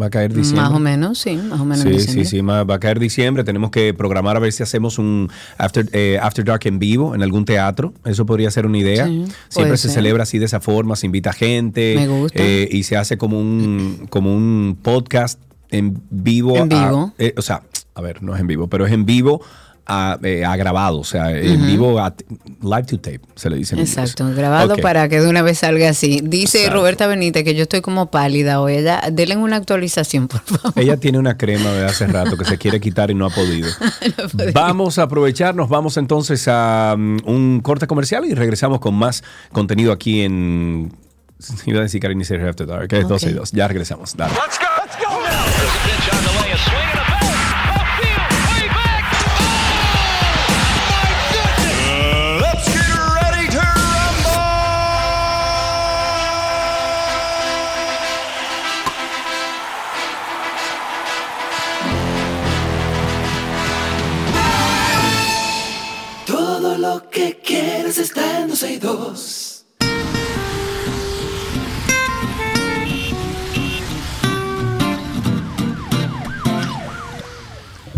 [0.00, 0.62] Va a caer diciembre.
[0.62, 1.84] Más o menos, sí, más o menos.
[1.84, 2.24] en Sí, sí, diciembre.
[2.26, 3.44] sí, ma- va a caer diciembre.
[3.44, 5.28] Tenemos que programar a ver si hacemos un
[5.58, 7.92] After, eh, after Dark en vivo en algún teatro.
[8.04, 9.06] Eso podría ser una idea.
[9.06, 9.94] Sí, Siempre se ser.
[9.96, 11.94] celebra así de esa forma, se invita gente.
[11.96, 12.38] Me gusta.
[12.42, 16.56] eh, y se hace como un, como un podcast en vivo.
[16.56, 17.12] En a- vivo.
[17.18, 17.62] eh, o sea,
[17.94, 19.42] a ver, no es en vivo, pero es en vivo
[19.86, 20.98] a, eh, a grabado.
[21.00, 22.14] O sea, en vivo, a-
[22.62, 23.98] live to tape, se le dice en inglés.
[23.98, 26.20] Exacto, grabado para que de una vez salga así.
[26.22, 26.78] Dice Exacto.
[26.78, 28.74] Roberta Benítez que yo estoy como pálida hoy.
[28.76, 30.72] Ella, denle una actualización, por favor.
[30.76, 33.68] Ella tiene una crema de hace rato que se quiere quitar y no ha podido.
[34.54, 39.22] Vamos a aprovecharnos, vamos entonces a um, un corte comercial y regresamos con más
[39.52, 40.92] contenido aquí en.
[41.66, 43.52] Iba a decir After Dark, que es 12 y 2.
[43.52, 44.16] Ya regresamos.
[44.16, 44.34] Dale.
[44.34, 44.58] Let's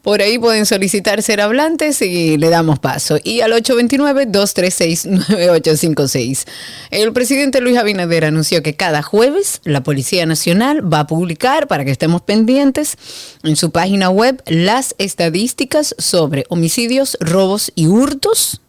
[0.02, 3.20] Por ahí pueden solicitar ser hablantes y le damos paso.
[3.24, 6.48] Y al 829-236-9856.
[6.90, 11.86] El presidente Luis Abinader anunció que cada jueves la Policía Nacional va a publicar, para
[11.86, 12.98] que estemos pendientes,
[13.44, 18.62] en su página web las estadísticas sobre homicidios, robos y hurtos.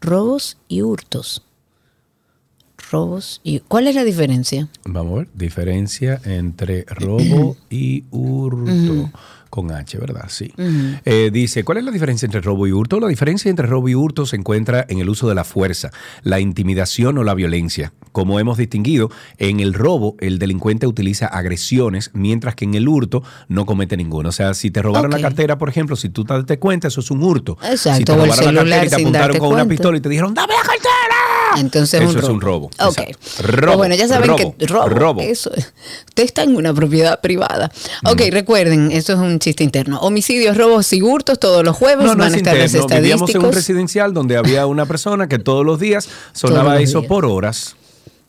[0.00, 1.42] Robos y hurtos.
[2.90, 3.60] Robos y...
[3.60, 4.68] ¿Cuál es la diferencia?
[4.84, 9.10] Vamos a ver, diferencia entre robo y hurto.
[9.50, 10.26] Con H, ¿verdad?
[10.28, 10.52] Sí.
[11.04, 13.00] Eh, dice, ¿cuál es la diferencia entre robo y hurto?
[13.00, 15.90] La diferencia entre robo y hurto se encuentra en el uso de la fuerza,
[16.22, 17.92] la intimidación o la violencia.
[18.12, 23.22] Como hemos distinguido, en el robo el delincuente utiliza agresiones, mientras que en el hurto
[23.48, 24.30] no comete ninguno.
[24.30, 27.00] O sea, si te robaron la cartera, por ejemplo, si tú te das cuenta, eso
[27.00, 27.58] es un hurto.
[27.62, 30.34] Exacto, Si te robaron la cartera y te apuntaron con una pistola y te dijeron,
[30.34, 31.35] ¡dame la cartera!
[31.58, 32.70] Entonces Eso un es un robo.
[32.80, 32.96] Ok.
[32.96, 35.20] Pues Robo, bueno, ya saben robo, que robo, robo.
[35.22, 37.70] Eso, usted está en una propiedad privada.
[38.04, 39.98] Ok, recuerden, esto es un chiste interno.
[40.00, 43.26] Homicidios, robos y hurtos todos los jueves No, no van es a estar interno.
[43.28, 47.08] En un residencial donde había una persona que todos los días sonaba Todos eso días.
[47.08, 47.76] por horas.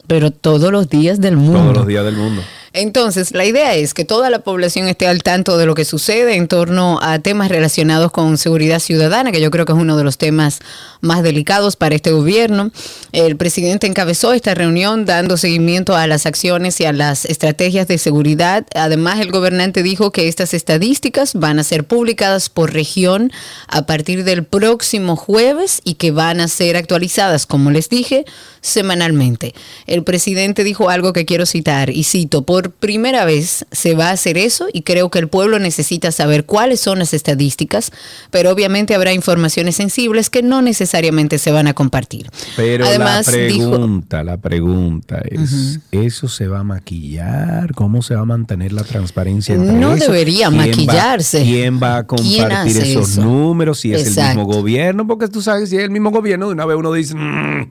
[0.08, 1.60] Pero todos los días del mundo.
[1.60, 2.42] Todos los días del mundo.
[2.80, 6.36] Entonces, la idea es que toda la población esté al tanto de lo que sucede
[6.36, 10.04] en torno a temas relacionados con seguridad ciudadana, que yo creo que es uno de
[10.04, 10.60] los temas
[11.02, 12.70] más delicados para este gobierno.
[13.14, 17.98] El presidente encabezó esta reunión dando seguimiento a las acciones y a las estrategias de
[17.98, 18.68] seguridad.
[18.76, 23.32] Además, el gobernante dijo que estas estadísticas van a ser publicadas por región
[23.68, 28.26] a partir del próximo jueves y que van a ser actualizadas, como les dije,
[28.62, 29.56] semanalmente.
[29.88, 34.12] El presidente dijo algo que quiero citar y cito, por primera vez se va a
[34.12, 37.92] hacer eso y creo que el pueblo necesita saber cuáles son las estadísticas,
[38.32, 42.30] pero obviamente habrá informaciones sensibles que no necesariamente se van a compartir.
[42.56, 47.74] Pero Además, la dijo- pregunta, la pregunta es, ¿eso se va a maquillar?
[47.74, 50.06] ¿Cómo se va a mantener la transparencia entre No eso?
[50.12, 51.44] debería ¿Quién va- maquillarse.
[51.44, 53.22] ¿Quién va a ¿Quién compartir esos eso?
[53.22, 53.80] números?
[53.80, 56.66] Si es el mismo gobierno, porque tú sabes, si es el mismo gobierno, de una
[56.66, 57.70] vez uno dice, "Mm,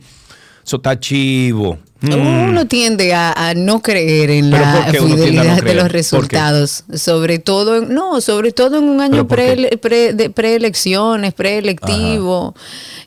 [0.64, 1.78] eso está chivo.
[2.01, 2.12] Mm".
[2.51, 7.38] Uno tiende a, a no creer en ¿Pero la no fidelidad de los resultados, sobre
[7.38, 12.55] todo, en- no, sobre todo en un año pre, pre- de preelecciones, preelectivo.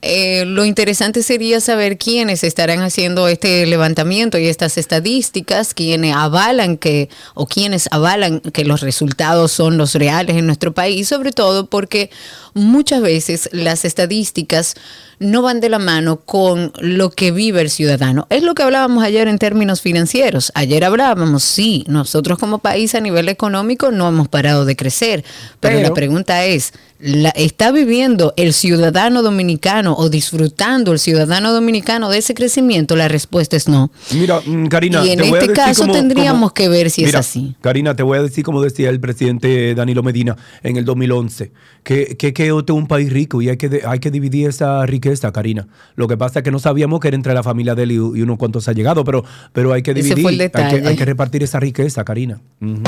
[0.01, 6.77] Eh, lo interesante sería saber quiénes estarán haciendo este levantamiento y estas estadísticas, quienes avalan
[6.77, 11.67] que o quienes avalan que los resultados son los reales en nuestro país, sobre todo
[11.67, 12.09] porque
[12.53, 14.75] muchas veces las estadísticas
[15.19, 18.25] no van de la mano con lo que vive el ciudadano.
[18.29, 20.51] Es lo que hablábamos ayer en términos financieros.
[20.55, 25.23] Ayer hablábamos, sí, nosotros como país a nivel económico no hemos parado de crecer,
[25.59, 31.53] pero, Pero- la pregunta es, ¿la- ¿está viviendo el ciudadano dominicano o disfrutando el ciudadano
[31.53, 32.95] dominicano de ese crecimiento?
[32.95, 33.91] La respuesta es no.
[34.13, 36.89] Mira, mm, Karina, y en te voy a este decir caso cómo- tendríamos que ver
[36.89, 37.55] si Mira, es así.
[37.61, 41.51] Karina, te voy a decir como decía el presidente Danilo Medina en el 2011,
[41.83, 44.85] que, que, que este es un país rico y hay que, hay que dividir esa
[44.85, 45.67] riqueza, Karina.
[45.95, 47.95] Lo que pasa es que no sabíamos que era entre la familia de él y,
[47.95, 49.23] y unos cuantos allegados, pero,
[49.53, 52.41] pero hay que dividir, fue el hay, que, hay que repartir esa riqueza, Karina.
[52.61, 52.81] Ujú.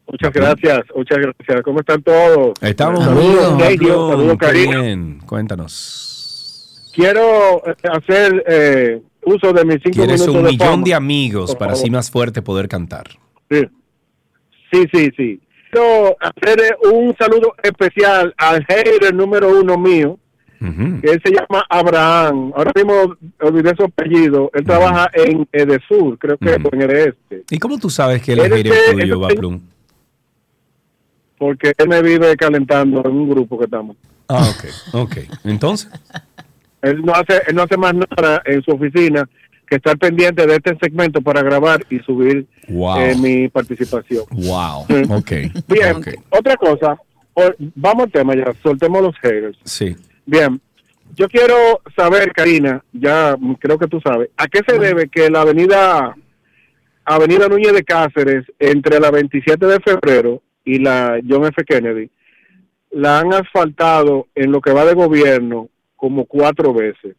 [0.07, 1.61] Muchas gracias, muchas gracias.
[1.63, 2.53] ¿Cómo están todos?
[2.61, 4.81] Estamos Saludos, Sergio, saludos, Karina.
[4.81, 5.19] bien.
[5.25, 6.91] Cuéntanos.
[6.93, 10.83] Quiero eh, hacer eh, uso de mis cinco Quieres minutos un de millón fama.
[10.85, 11.83] de amigos Por para favor.
[11.83, 13.07] así más fuerte poder cantar.
[13.49, 13.63] Sí,
[14.71, 15.09] sí, sí.
[15.17, 15.39] sí.
[15.75, 20.17] Quiero hacer un saludo especial al hater número uno mío,
[20.57, 22.53] que él se llama Abraham.
[22.55, 24.49] Ahora mismo olvidé su apellido.
[24.53, 27.43] Él trabaja en Edesur, creo que o en Edeste.
[27.49, 29.59] ¿Y cómo tú sabes que él es hater tuyo, Baplum?
[31.37, 33.97] Porque él me vive calentando en un grupo que estamos.
[34.29, 35.17] Ah, ok, ok.
[35.43, 35.91] Entonces,
[36.83, 39.27] Él no hace, él no hace más nada en su oficina
[39.65, 42.97] que estar pendiente de este segmento para grabar y subir Wow.
[42.99, 44.23] eh, mi participación.
[44.31, 44.85] wow.
[44.87, 45.11] Mm.
[45.11, 45.31] Ok.
[45.67, 46.07] Bien, ok.
[46.29, 46.97] otra cosa,
[47.75, 49.57] vamos al tema ya, soltemos los haters.
[49.63, 49.95] Sí.
[50.25, 50.59] Bien,
[51.15, 51.55] yo quiero
[51.95, 56.15] saber, Karina, ya creo que tú sabes, ¿a qué se debe que la avenida
[57.07, 61.63] Avenida Núñez de Cáceres, entre la 27 de febrero y la John F.
[61.63, 62.09] Kennedy,
[62.89, 67.15] la han asfaltado en lo que va de gobierno como cuatro veces?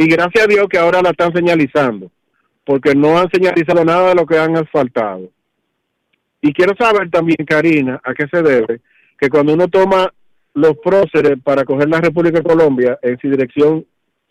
[0.00, 2.10] Y gracias a Dios que ahora la están señalizando,
[2.64, 5.28] porque no han señalizado nada de lo que han asfaltado.
[6.40, 8.80] Y quiero saber también, Karina, a qué se debe
[9.18, 10.10] que cuando uno toma
[10.54, 13.84] los próceres para coger la República de Colombia en su dirección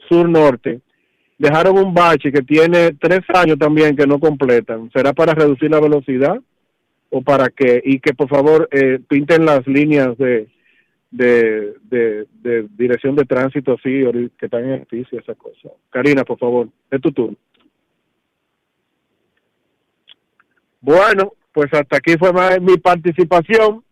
[0.07, 0.81] sur-norte,
[1.37, 4.89] dejaron un bache que tiene tres años también que no completan.
[4.91, 6.39] ¿Será para reducir la velocidad
[7.11, 7.79] o para qué?
[7.85, 10.47] Y que por favor eh, pinten las líneas de,
[11.11, 15.69] de, de, de dirección de tránsito, sí, ahorita que están en ejercicio, esa cosa.
[15.89, 17.37] Karina, por favor, es tu turno.
[20.81, 23.83] Bueno, pues hasta aquí fue ma- mi participación.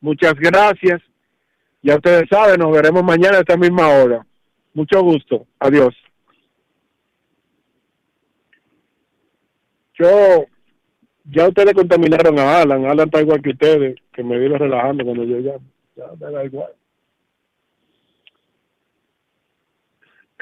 [0.00, 1.00] Muchas gracias.
[1.82, 4.24] Ya ustedes saben, nos veremos mañana a esta misma hora.
[4.72, 5.46] Mucho gusto.
[5.58, 5.94] Adiós.
[9.98, 10.46] Yo,
[11.24, 12.86] ya ustedes contaminaron a Alan.
[12.86, 15.64] Alan está igual que ustedes, que me vino relajando cuando yo llamo.
[15.96, 16.72] Ya me da igual.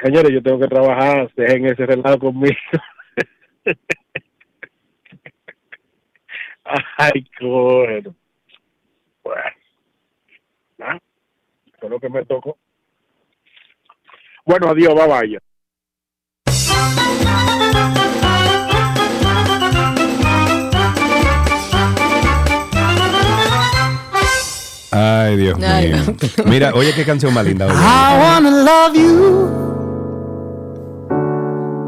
[0.03, 1.33] Señores, yo tengo que trabajar.
[1.35, 2.55] Dejen ese relajo conmigo.
[6.99, 8.15] Ay, qué bueno.
[11.79, 12.59] Eso es lo que me tocó.
[14.45, 15.39] Bueno, adiós, va vaya.
[25.01, 26.15] Ay, Dios Ay, mío.
[26.47, 27.67] Mira, oye qué canción más linda.
[27.67, 27.75] oye.
[27.77, 29.47] I wanna love you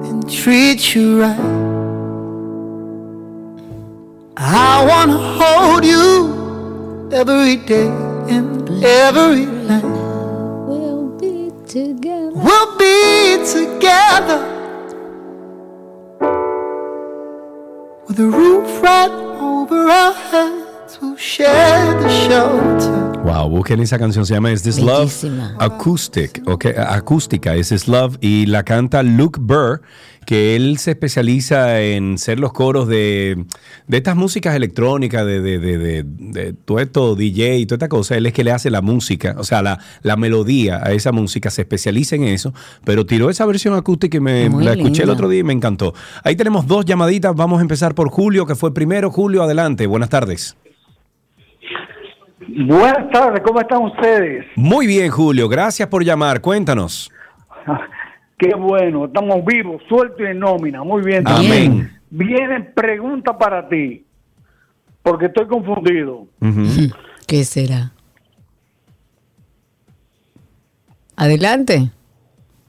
[0.08, 1.38] and treat you right.
[4.36, 7.88] I wanna hold you every day
[8.28, 9.84] and every night.
[10.68, 12.30] We'll be together.
[12.32, 14.38] We'll be together
[18.06, 19.10] with a roof right
[19.40, 20.69] over our heads.
[23.24, 25.12] Wow, busquen esa canción, se llama Is This Love
[25.58, 29.82] Acoustic, ok, acústica, Is This Love, y la canta Luke Burr,
[30.26, 33.44] que él se especializa en ser los coros de,
[33.88, 37.88] de estas músicas electrónicas, de, de, de, de, de todo esto, DJ y toda esta
[37.88, 41.12] cosa, él es que le hace la música, o sea, la, la melodía a esa
[41.12, 42.52] música, se especializa en eso,
[42.84, 45.52] pero tiró esa versión acústica y me Muy la escuché el otro día y me
[45.52, 45.94] encantó.
[46.24, 49.10] Ahí tenemos dos llamaditas, vamos a empezar por Julio, que fue primero.
[49.10, 50.56] Julio, adelante, buenas tardes.
[52.52, 54.44] Buenas tardes, ¿cómo están ustedes?
[54.56, 57.10] Muy bien, Julio, gracias por llamar, cuéntanos.
[58.38, 61.22] Qué bueno, estamos vivos, sueltos y en nómina, muy bien.
[61.28, 62.00] Amén.
[62.10, 64.04] Viene pregunta para ti,
[65.02, 66.26] porque estoy confundido.
[67.26, 67.92] ¿Qué será?
[71.16, 71.90] Adelante.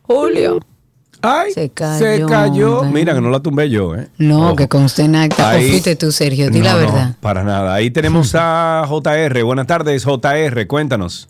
[0.04, 0.60] Julio.
[1.22, 1.98] Ay, se cayó.
[2.00, 2.80] Se cayó.
[2.80, 3.00] hombre.
[3.02, 4.08] Mira, que no la tumbé yo, ¿eh?
[4.18, 5.44] No, que conste en acta.
[5.46, 6.50] ¿O Ahí- fuiste tú, Sergio?
[6.50, 7.16] Di la no, verdad.
[7.22, 7.74] para nada.
[7.74, 9.44] Ahí tenemos a JR.
[9.44, 10.66] Buenas tardes, JR.
[10.68, 11.30] Cuéntanos.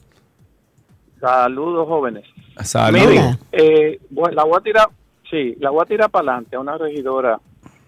[1.20, 2.26] Saludos, jóvenes.
[2.64, 3.08] Saludos.
[3.10, 4.88] Miren, eh, bueno, la voy a tirar,
[5.30, 7.40] sí, la voy a tirar para adelante a una regidora.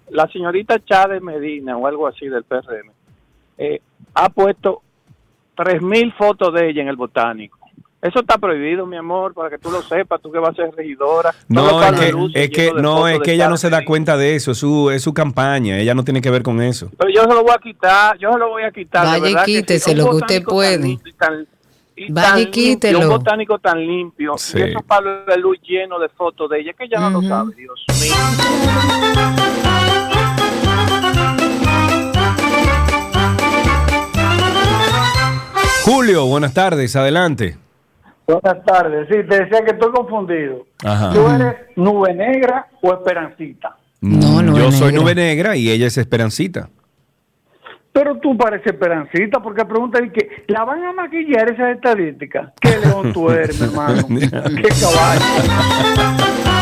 [0.10, 2.92] La señorita Chávez Medina o algo así del PRM
[3.58, 3.82] eh,
[4.14, 4.82] ha puesto
[5.56, 7.58] 3.000 fotos de ella en el botánico.
[8.04, 10.72] Eso está prohibido, mi amor, para que tú lo sepas, tú que vas a ser
[10.76, 11.34] regidora.
[11.48, 14.52] No, es que, es que, no, es que ella no se da cuenta de eso.
[14.52, 15.78] Es su, es su campaña.
[15.80, 16.90] Ella no tiene que ver con eso.
[16.98, 19.06] Pero yo se lo voy a quitar, yo se lo voy a quitar.
[19.06, 20.80] Vaya y que quíteselo, Un que usted puede.
[20.86, 21.48] limpio y tan-
[21.96, 23.00] y Vaya y limpio, quítelo.
[23.00, 24.34] Un botánico tan limpio.
[24.38, 24.58] Sí.
[24.60, 27.56] Y esos palos de luz llenos de fotos de ella, que ella no lo sabe,
[27.56, 29.24] Dios mío.
[35.84, 36.96] Julio, buenas tardes.
[36.96, 37.58] Adelante.
[38.26, 40.66] Buenas tardes, sí, te decía que estoy confundido.
[40.84, 41.12] Ajá.
[41.12, 43.76] ¿Tú eres nube negra o esperancita?
[44.02, 46.70] Mm, yo soy nube negra y ella es Esperancita.
[47.94, 52.52] Pero tú pareces esperancita porque pregunta y que la van a maquillar esas estadísticas.
[52.60, 54.08] ¿Qué león tú eres, mi hermano?
[54.08, 56.53] ¿Qué caballo?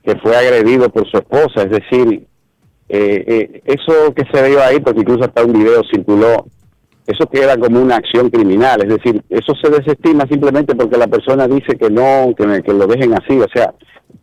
[0.03, 1.63] que fue agredido por su esposa.
[1.63, 2.25] Es decir,
[2.89, 6.45] eh, eh, eso que se vio ahí, porque incluso hasta un video circuló,
[7.05, 11.47] eso queda como una acción criminal, es decir, eso se desestima simplemente porque la persona
[11.47, 13.73] dice que no, que, que lo dejen así, o sea,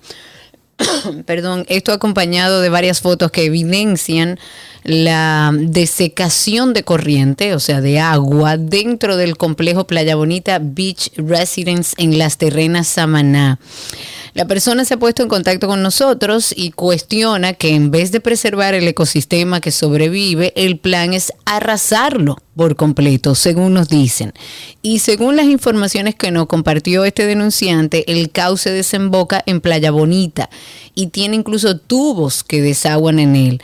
[1.26, 4.40] perdón, esto acompañado de varias fotos que evidencian
[4.84, 11.94] la desecación de corriente, o sea, de agua, dentro del complejo Playa Bonita Beach Residence
[11.98, 13.60] en Las Terrenas, Samaná.
[14.38, 18.20] La persona se ha puesto en contacto con nosotros y cuestiona que en vez de
[18.20, 24.34] preservar el ecosistema que sobrevive, el plan es arrasarlo por completo, según nos dicen.
[24.84, 30.52] Y según las informaciones que nos compartió este denunciante, el cauce desemboca en Playa Bonita
[30.94, 33.62] y tiene incluso tubos que desaguan en él.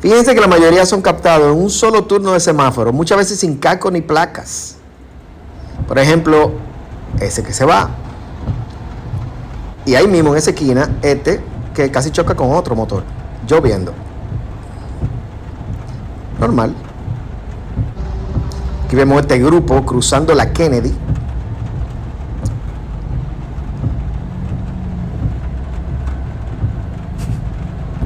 [0.00, 3.56] Fíjense que la mayoría son captados en un solo turno de semáforo, muchas veces sin
[3.56, 4.76] casco ni placas.
[5.88, 6.52] Por ejemplo,
[7.20, 7.90] ese que se va.
[9.84, 11.40] Y ahí mismo en esa esquina, este
[11.74, 13.02] que casi choca con otro motor,
[13.48, 13.92] lloviendo.
[16.40, 16.74] Normal.
[18.86, 20.92] Aquí vemos este grupo cruzando la Kennedy.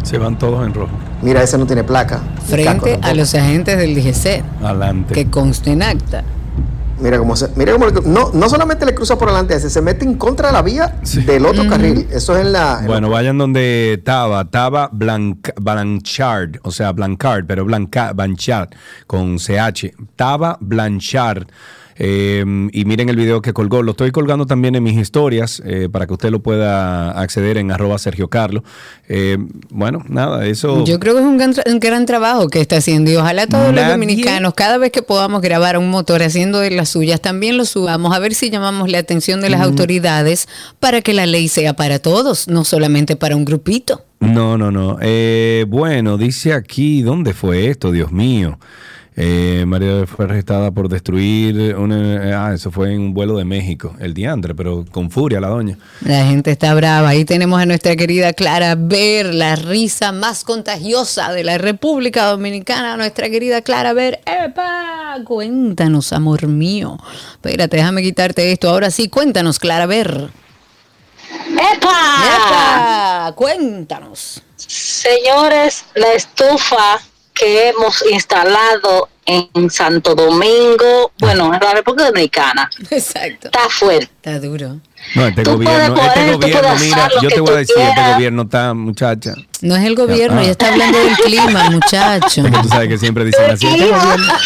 [0.02, 0.92] Se van todos en rojo.
[1.22, 2.20] Mira, ese no tiene placa.
[2.46, 5.14] frente a los agentes del DGC, Adelante.
[5.14, 6.24] que conste en acta.
[7.00, 9.70] Mira cómo se, mira cómo le- no, no solamente le cruza por delante a ese,
[9.70, 10.96] se mete en contra de la vía
[11.26, 12.06] del otro carril.
[12.10, 12.78] Eso es en la.
[12.80, 18.68] en Bueno, vayan donde Taba, Taba Blanc- Blanchard, o sea, Blancard, pero Blanca, Blanchard,
[19.06, 19.92] con CH.
[20.16, 21.46] Taba Blanchard.
[22.02, 23.82] Eh, y miren el video que colgó.
[23.82, 27.70] Lo estoy colgando también en mis historias eh, para que usted lo pueda acceder en
[27.70, 28.62] arroba Sergio Carlos.
[29.06, 29.36] Eh,
[29.68, 30.82] bueno, nada, eso...
[30.86, 33.74] Yo creo que es un gran, un gran trabajo que está haciendo y ojalá todos
[33.74, 37.66] los dominicanos, cada vez que podamos grabar un motor haciendo de las suyas, también lo
[37.66, 39.64] subamos a ver si llamamos la atención de las Mm.
[39.64, 40.48] autoridades
[40.78, 44.06] para que la ley sea para todos, no solamente para un grupito.
[44.20, 44.96] No, no, no.
[45.02, 47.92] Eh, bueno, dice aquí, ¿dónde fue esto?
[47.92, 48.58] Dios mío.
[49.16, 52.46] Eh, María fue arrestada por destruir una...
[52.46, 55.76] Ah, eso fue en un vuelo de México, el diantre, pero con furia la doña.
[56.00, 57.08] La gente está brava.
[57.08, 62.96] Ahí tenemos a nuestra querida Clara Ver, la risa más contagiosa de la República Dominicana.
[62.96, 64.20] Nuestra querida Clara Ver.
[64.24, 65.16] ¡Epa!
[65.24, 66.96] Cuéntanos, amor mío.
[67.32, 68.70] Espérate, déjame quitarte esto.
[68.70, 70.30] Ahora sí, cuéntanos, Clara Ver.
[71.74, 73.32] ¡Epa!
[73.34, 74.42] Cuéntanos.
[74.56, 77.00] Señores, la estufa
[77.40, 83.46] que hemos instalado en Santo Domingo, bueno, en la República Dominicana, Exacto.
[83.48, 84.10] está fuerte.
[84.22, 84.76] Está duro.
[85.14, 88.74] No, este Tú gobierno, este gobierno, mira, yo te voy a decir, este gobierno está,
[88.74, 89.32] muchacha.
[89.62, 90.42] No es el gobierno, Ah.
[90.42, 92.44] ella está hablando del clima, muchacho.
[92.46, 93.66] Es que tú sabes que siempre dicen así.
[93.66, 94.32] este gobierno.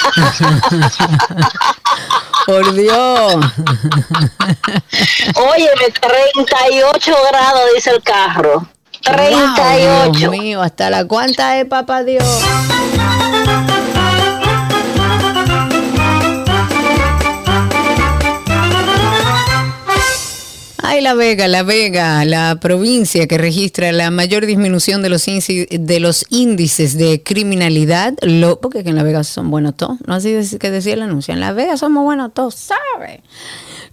[2.46, 3.36] Por Dios.
[5.34, 8.66] Óyeme, 38 grados dice el carro.
[9.06, 10.10] Wow, 38.
[10.18, 12.24] Dios mío, hasta la cuánta es, papá Dios.
[20.86, 25.98] Ay, La Vega, La Vega, la provincia que registra la mayor disminución de los, de
[25.98, 30.58] los índices de criminalidad, lo, porque que en La Vega son buenos todos, no así
[30.58, 33.22] que decía el anuncio, en La Vega somos buenos todos, ¿sabe?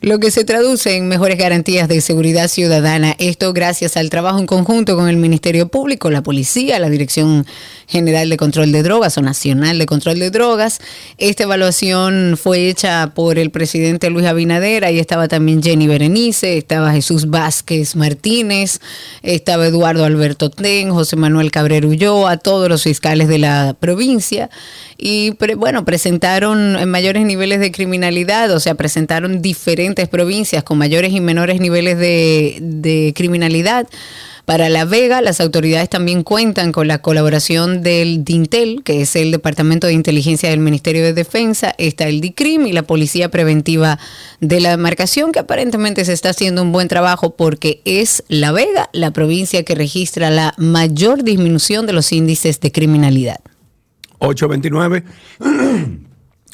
[0.03, 3.15] Lo que se traduce en mejores garantías de seguridad ciudadana.
[3.19, 7.45] Esto gracias al trabajo en conjunto con el Ministerio Público, la Policía, la Dirección
[7.86, 10.80] General de Control de Drogas o Nacional de Control de Drogas.
[11.19, 14.86] Esta evaluación fue hecha por el presidente Luis Abinader.
[14.86, 18.80] Ahí estaba también Jenny Berenice, estaba Jesús Vázquez Martínez,
[19.22, 24.49] estaba Eduardo Alberto Ten, José Manuel Cabrera Ulloa, todos los fiscales de la provincia.
[24.98, 31.13] Y bueno, presentaron en mayores niveles de criminalidad, o sea, presentaron diferentes provincias con mayores
[31.13, 33.88] y menores niveles de, de criminalidad.
[34.45, 39.31] Para La Vega, las autoridades también cuentan con la colaboración del DINTEL, que es el
[39.31, 43.99] Departamento de Inteligencia del Ministerio de Defensa, está el DICRIM y la Policía Preventiva
[44.39, 48.89] de la demarcación, que aparentemente se está haciendo un buen trabajo porque es La Vega
[48.93, 53.39] la provincia que registra la mayor disminución de los índices de criminalidad.
[54.19, 55.03] 829.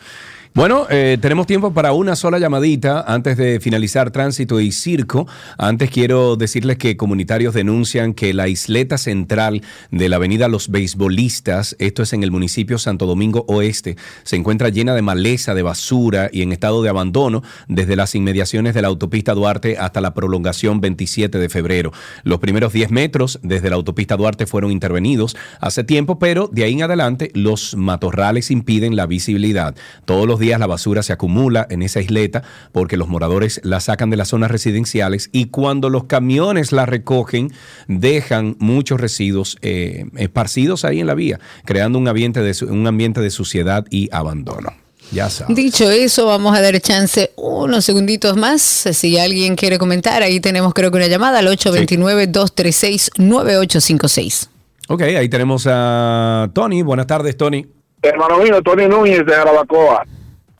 [0.56, 5.28] Bueno, eh, tenemos tiempo para una sola llamadita antes de finalizar tránsito y circo.
[5.58, 9.60] Antes quiero decirles que comunitarios denuncian que la isleta central
[9.90, 14.70] de la avenida Los Beisbolistas, esto es en el municipio Santo Domingo Oeste, se encuentra
[14.70, 18.88] llena de maleza, de basura y en estado de abandono desde las inmediaciones de la
[18.88, 21.92] autopista Duarte hasta la prolongación 27 de febrero.
[22.24, 26.72] Los primeros 10 metros desde la autopista Duarte fueron intervenidos hace tiempo, pero de ahí
[26.72, 29.74] en adelante los matorrales impiden la visibilidad.
[30.06, 32.42] Todos los días la basura se acumula en esa isleta
[32.72, 37.52] porque los moradores la sacan de las zonas residenciales y cuando los camiones la recogen
[37.88, 42.86] dejan muchos residuos eh, esparcidos ahí en la vía, creando un ambiente de, su- un
[42.86, 44.72] ambiente de suciedad y abandono.
[45.12, 45.54] Ya sabes.
[45.54, 48.60] Dicho eso, vamos a dar chance unos segunditos más.
[48.62, 54.48] Si alguien quiere comentar, ahí tenemos creo que una llamada al 829-236-9856.
[54.88, 56.82] Ok, ahí tenemos a Tony.
[56.82, 57.66] Buenas tardes, Tony.
[58.02, 60.04] Hermano mío, Tony Núñez de Jarabacoa.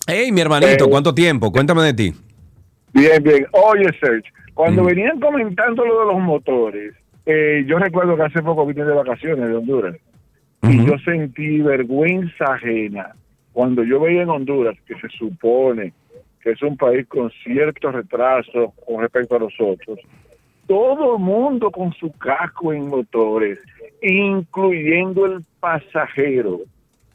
[0.07, 1.51] Hey, mi hermanito, Eh, ¿cuánto tiempo?
[1.51, 2.13] Cuéntame de ti.
[2.93, 3.47] Bien, bien.
[3.53, 4.87] Oye, Serge, cuando Mm.
[4.87, 6.95] venían comentando lo de los motores,
[7.27, 9.97] eh, yo recuerdo que hace poco vine de vacaciones de Honduras
[10.63, 13.15] y yo sentí vergüenza ajena
[13.53, 15.93] cuando yo veía en Honduras que se supone
[16.41, 19.99] que es un país con cierto retraso con respecto a los otros.
[20.69, 23.59] Todo el mundo con su casco en motores,
[24.01, 26.61] incluyendo el pasajero.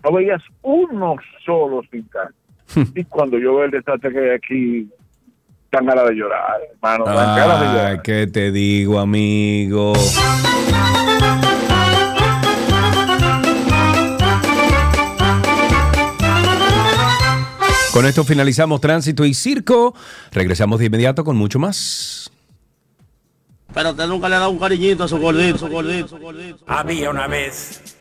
[0.04, 1.16] No veías uno
[1.46, 2.36] solo sin casco.
[2.96, 4.90] y cuando yo veo el desastre que hay aquí,
[5.72, 7.06] dan ganas de llorar, hermano.
[7.06, 7.86] Dan ganas de llorar.
[7.88, 9.94] Ay, ¿qué te digo, amigo?
[17.94, 19.94] Con esto finalizamos tránsito y circo.
[20.32, 22.32] Regresamos de inmediato con mucho más.
[23.74, 26.64] Pero usted nunca le ha dado un cariñito a su gordito, su gordito, su gordito.
[26.68, 28.01] Había una vez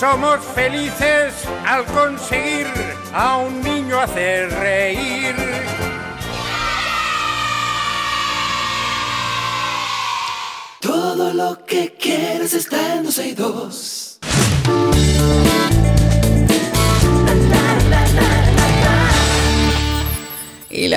[0.00, 1.34] Somos felices
[1.66, 2.66] al conseguir
[3.12, 5.36] a un niño hacer reír.
[10.80, 14.20] Todo lo que quieres está en 262.
[14.96, 16.09] Y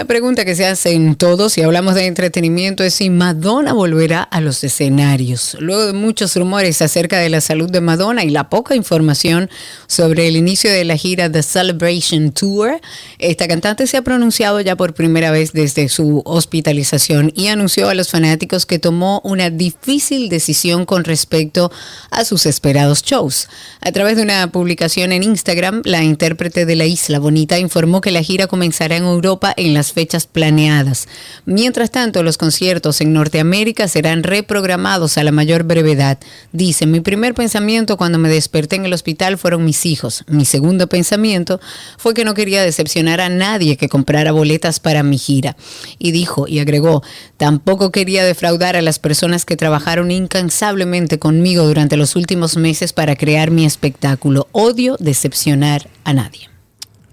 [0.05, 4.63] pregunta que se hacen todos, si hablamos de entretenimiento, es si Madonna volverá a los
[4.63, 5.57] escenarios.
[5.59, 9.49] Luego de muchos rumores acerca de la salud de Madonna y la poca información
[9.87, 12.79] sobre el inicio de la gira The Celebration Tour,
[13.19, 17.93] esta cantante se ha pronunciado ya por primera vez desde su hospitalización y anunció a
[17.93, 21.71] los fanáticos que tomó una difícil decisión con respecto
[22.11, 23.47] a sus esperados shows.
[23.81, 28.11] A través de una publicación en Instagram, la intérprete de La Isla Bonita informó que
[28.11, 31.07] la gira comenzará en Europa en las fechas planeadas.
[31.45, 36.19] Mientras tanto, los conciertos en Norteamérica serán reprogramados a la mayor brevedad.
[36.51, 40.25] Dice, mi primer pensamiento cuando me desperté en el hospital fueron mis hijos.
[40.27, 41.61] Mi segundo pensamiento
[41.97, 45.55] fue que no quería decepcionar a nadie que comprara boletas para mi gira.
[45.99, 47.03] Y dijo, y agregó,
[47.37, 53.15] tampoco quería defraudar a las personas que trabajaron incansablemente conmigo durante los últimos meses para
[53.15, 54.47] crear mi espectáculo.
[54.51, 56.49] Odio decepcionar a nadie.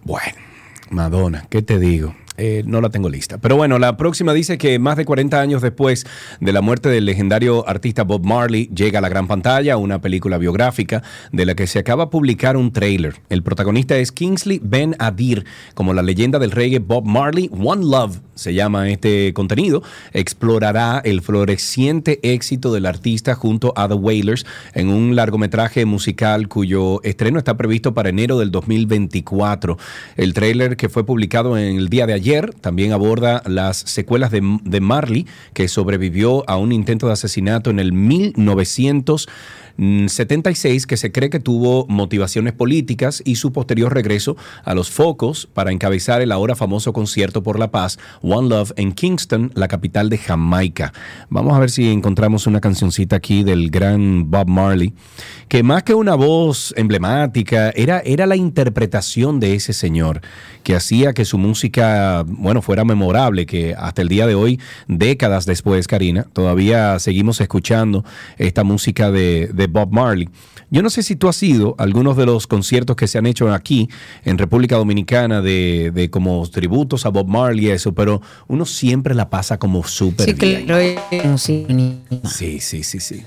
[0.05, 0.39] Bueno,
[0.90, 2.15] Madonna, ¿qué te digo?
[2.42, 3.36] Eh, no la tengo lista.
[3.36, 6.06] Pero bueno, la próxima dice que más de 40 años después
[6.40, 10.38] de la muerte del legendario artista Bob Marley, llega a la gran pantalla una película
[10.38, 11.02] biográfica
[11.32, 13.16] de la que se acaba de publicar un trailer.
[13.28, 15.44] El protagonista es Kingsley Ben Adir,
[15.74, 17.50] como la leyenda del reggae Bob Marley.
[17.52, 19.82] One Love se llama este contenido.
[20.12, 27.02] Explorará el floreciente éxito del artista junto a The Wailers en un largometraje musical cuyo
[27.02, 29.76] estreno está previsto para enero del 2024.
[30.16, 34.40] El trailer que fue publicado en el día de ayer también aborda las secuelas de,
[34.64, 37.92] de Marley, que sobrevivió a un intento de asesinato en el
[39.76, 45.48] 1976, que se cree que tuvo motivaciones políticas y su posterior regreso a los focos
[45.52, 50.10] para encabezar el ahora famoso concierto por la paz One Love en Kingston, la capital
[50.10, 50.92] de Jamaica.
[51.28, 54.92] Vamos a ver si encontramos una cancioncita aquí del gran Bob Marley,
[55.48, 60.20] que más que una voz emblemática, era, era la interpretación de ese señor
[60.62, 65.47] que hacía que su música, bueno, fuera memorable, que hasta el día de hoy, décadas
[65.47, 68.05] después, Karina, todavía seguimos escuchando
[68.38, 70.28] esta música de, de Bob Marley.
[70.70, 73.26] Yo no sé si tú has ido a algunos de los conciertos que se han
[73.26, 73.88] hecho aquí
[74.24, 79.14] en República Dominicana de, de como tributos a Bob Marley y eso, pero uno siempre
[79.14, 80.66] la pasa como súper Sí, bien.
[80.66, 81.38] claro.
[81.38, 81.66] sí.
[82.24, 83.22] Sí, sí, sí,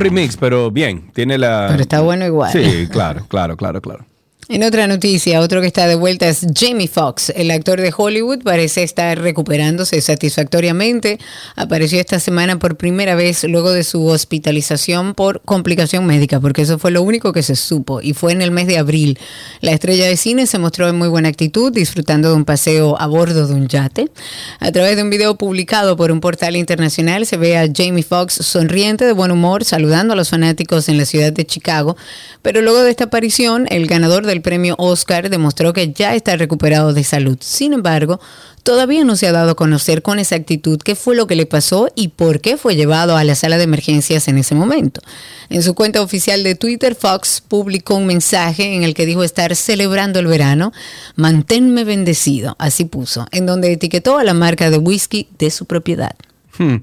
[0.00, 1.66] un remix, pero bien, tiene la...
[1.68, 2.52] Pero está bueno igual.
[2.52, 4.06] Sí, claro, claro, claro, claro.
[4.52, 8.42] En otra noticia, otro que está de vuelta es Jamie Foxx, el actor de Hollywood,
[8.42, 11.20] parece estar recuperándose satisfactoriamente.
[11.54, 16.80] Apareció esta semana por primera vez luego de su hospitalización por complicación médica, porque eso
[16.80, 19.20] fue lo único que se supo, y fue en el mes de abril.
[19.60, 23.06] La estrella de cine se mostró en muy buena actitud, disfrutando de un paseo a
[23.06, 24.10] bordo de un yate.
[24.58, 28.44] A través de un video publicado por un portal internacional se ve a Jamie Foxx
[28.44, 31.96] sonriente, de buen humor, saludando a los fanáticos en la ciudad de Chicago,
[32.42, 36.92] pero luego de esta aparición, el ganador del premio Oscar demostró que ya está recuperado
[36.92, 37.38] de salud.
[37.40, 38.20] Sin embargo,
[38.62, 41.88] todavía no se ha dado a conocer con exactitud qué fue lo que le pasó
[41.94, 45.00] y por qué fue llevado a la sala de emergencias en ese momento.
[45.48, 49.54] En su cuenta oficial de Twitter, Fox publicó un mensaje en el que dijo estar
[49.56, 50.72] celebrando el verano,
[51.16, 56.14] manténme bendecido, así puso, en donde etiquetó a la marca de whisky de su propiedad.
[56.60, 56.76] Hmm.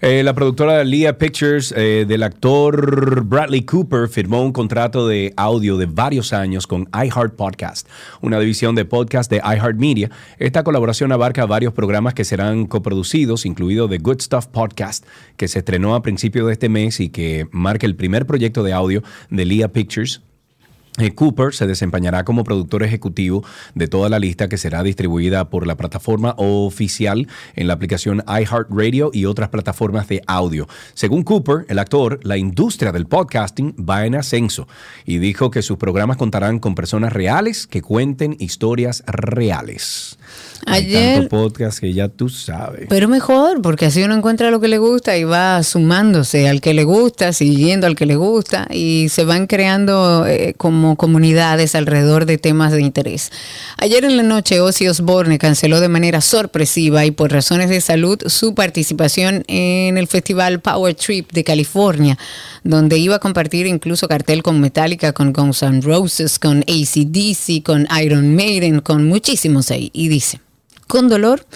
[0.00, 5.76] Eh, la productora Leah Pictures eh, del actor Bradley Cooper firmó un contrato de audio
[5.76, 7.88] de varios años con iHeart Podcast,
[8.20, 10.08] una división de podcast de iHeartMedia.
[10.38, 15.04] Esta colaboración abarca varios programas que serán coproducidos, incluido The Good Stuff Podcast,
[15.36, 18.72] que se estrenó a principios de este mes y que marca el primer proyecto de
[18.72, 20.22] audio de Leah Pictures
[21.16, 23.44] Cooper se desempeñará como productor ejecutivo
[23.74, 27.26] de toda la lista que será distribuida por la plataforma oficial
[27.56, 30.68] en la aplicación iHeartRadio y otras plataformas de audio.
[30.94, 34.68] Según Cooper, el actor, la industria del podcasting va en ascenso
[35.04, 40.18] y dijo que sus programas contarán con personas reales que cuenten historias reales.
[40.66, 42.86] Hay Ayer- tanto podcast que ya tú sabes.
[42.88, 46.72] Pero mejor, porque así uno encuentra lo que le gusta y va sumándose al que
[46.74, 52.24] le gusta, siguiendo al que le gusta y se van creando eh, como comunidades alrededor
[52.26, 53.30] de temas de interés.
[53.76, 58.18] Ayer en la noche Ozzy Osbourne canceló de manera sorpresiva y por razones de salud
[58.26, 62.16] su participación en el festival Power Trip de California,
[62.62, 67.86] donde iba a compartir incluso cartel con Metallica, con Guns N' Roses, con ACDC, con
[68.02, 69.90] Iron Maiden, con muchísimos ahí.
[69.92, 70.40] Y dice,
[70.86, 71.46] con dolor,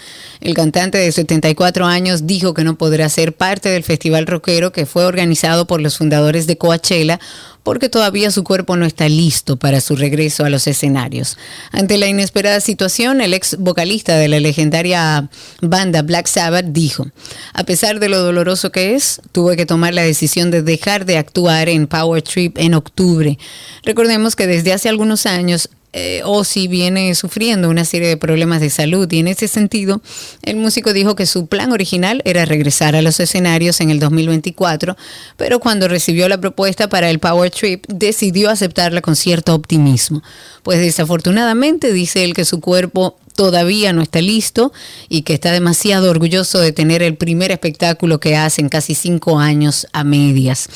[0.41, 4.87] el cantante de 74 años dijo que no podrá ser parte del festival rockero que
[4.87, 7.21] fue organizado por los fundadores de Coachella
[7.69, 11.37] porque todavía su cuerpo no está listo para su regreso a los escenarios.
[11.71, 15.29] Ante la inesperada situación, el ex vocalista de la legendaria
[15.61, 17.09] banda Black Sabbath dijo,
[17.53, 21.19] a pesar de lo doloroso que es, tuve que tomar la decisión de dejar de
[21.19, 23.39] actuar en Power Trip en octubre.
[23.83, 28.69] Recordemos que desde hace algunos años eh, Ozzy viene sufriendo una serie de problemas de
[28.69, 30.02] salud y en ese sentido
[30.43, 34.97] el músico dijo que su plan original era regresar a los escenarios en el 2024,
[35.36, 40.23] pero cuando recibió la propuesta para el Power Trip decidió aceptarla con cierto optimismo,
[40.62, 44.73] pues desafortunadamente dice él que su cuerpo todavía no está listo
[45.09, 49.39] y que está demasiado orgulloso de tener el primer espectáculo que hace en casi cinco
[49.39, 50.69] años a medias.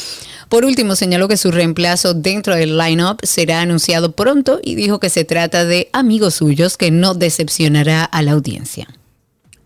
[0.52, 5.08] Por último, señaló que su reemplazo dentro del line-up será anunciado pronto y dijo que
[5.08, 8.86] se trata de amigos suyos que no decepcionará a la audiencia.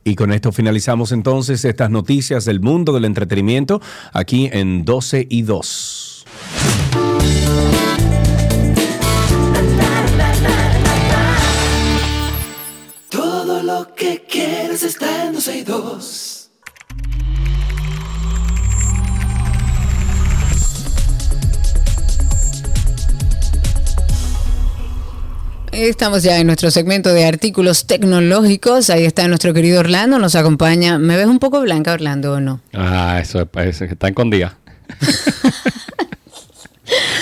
[0.04, 3.80] Y con esto finalizamos entonces estas noticias del mundo del entretenimiento
[4.12, 6.24] aquí en 12 y 2.
[13.10, 16.25] Todo lo que quieres está en 12 y 2.
[25.78, 28.88] Estamos ya en nuestro segmento de artículos tecnológicos.
[28.88, 30.98] Ahí está nuestro querido Orlando, nos acompaña.
[30.98, 32.62] ¿Me ves un poco blanca, Orlando, o no?
[32.72, 34.56] Ah, eso es, parece que está escondida.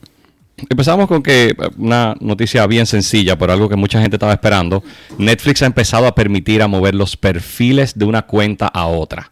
[0.69, 4.83] Empezamos con que eh, una noticia bien sencilla, pero algo que mucha gente estaba esperando.
[5.19, 9.31] Netflix ha empezado a permitir a mover los perfiles de una cuenta a otra.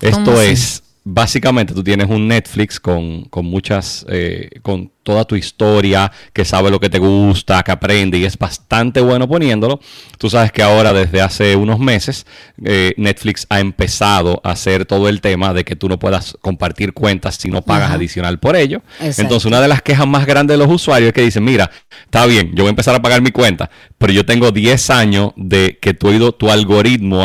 [0.00, 0.50] ¿Cómo Esto así?
[0.50, 6.44] es, básicamente tú tienes un Netflix con, con muchas, eh, con toda tu historia, que
[6.44, 9.78] sabe lo que te gusta, que aprende y es bastante bueno poniéndolo.
[10.18, 12.26] Tú sabes que ahora desde hace unos meses
[12.64, 16.92] eh, Netflix ha empezado a hacer todo el tema de que tú no puedas compartir
[16.92, 17.94] cuentas si no pagas Ajá.
[17.94, 18.82] adicional por ello.
[18.98, 19.22] Exacto.
[19.22, 21.70] Entonces una de las quejas más grandes de los usuarios es que dicen, mira,
[22.04, 25.32] está bien, yo voy a empezar a pagar mi cuenta, pero yo tengo 10 años
[25.36, 27.22] de que tu, tu algoritmo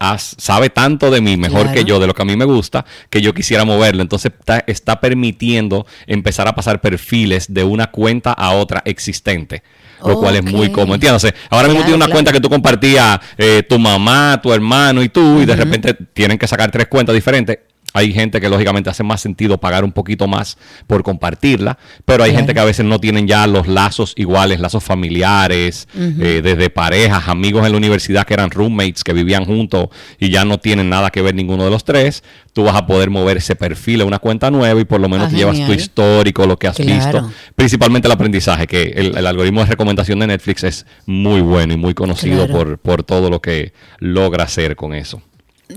[0.00, 1.74] has- sabe tanto de mí, mejor Claro.
[1.74, 4.02] que yo, de lo que a mí me gusta, que yo quisiera moverlo.
[4.02, 6.80] Entonces está, está permitiendo empezar a pasar
[7.18, 9.62] perfiles de una cuenta a otra existente.
[10.04, 10.94] Lo cual es muy cómodo.
[10.94, 12.14] Entiéndase, ahora mismo Claro, tiene una claro.
[12.14, 16.38] cuenta que tú compartías eh, tu mamá, tu hermano y tú, y de repente tienen
[16.38, 17.58] que sacar tres cuentas diferentes.
[17.94, 22.32] Hay gente que lógicamente hace más sentido pagar un poquito más por compartirla, pero hay
[22.34, 27.28] gente que a veces no tienen ya los lazos iguales, lazos familiares, eh, desde parejas,
[27.28, 29.88] amigos en la universidad que eran roommates, que vivían juntos
[30.18, 32.22] y ya no tienen nada que ver ninguno de los tres.
[32.52, 35.28] Tú vas a poder mover ese perfil a una cuenta nueva y por lo menos
[35.28, 37.22] Ah, te llevas tu histórico, lo que has Claro.
[37.22, 41.72] visto, principalmente el aprendizaje, que el, el algoritmo de recomendación de Netflix es muy bueno
[41.72, 42.52] y muy conocido Claro.
[42.52, 45.22] por, por todo lo que logra hacer con eso.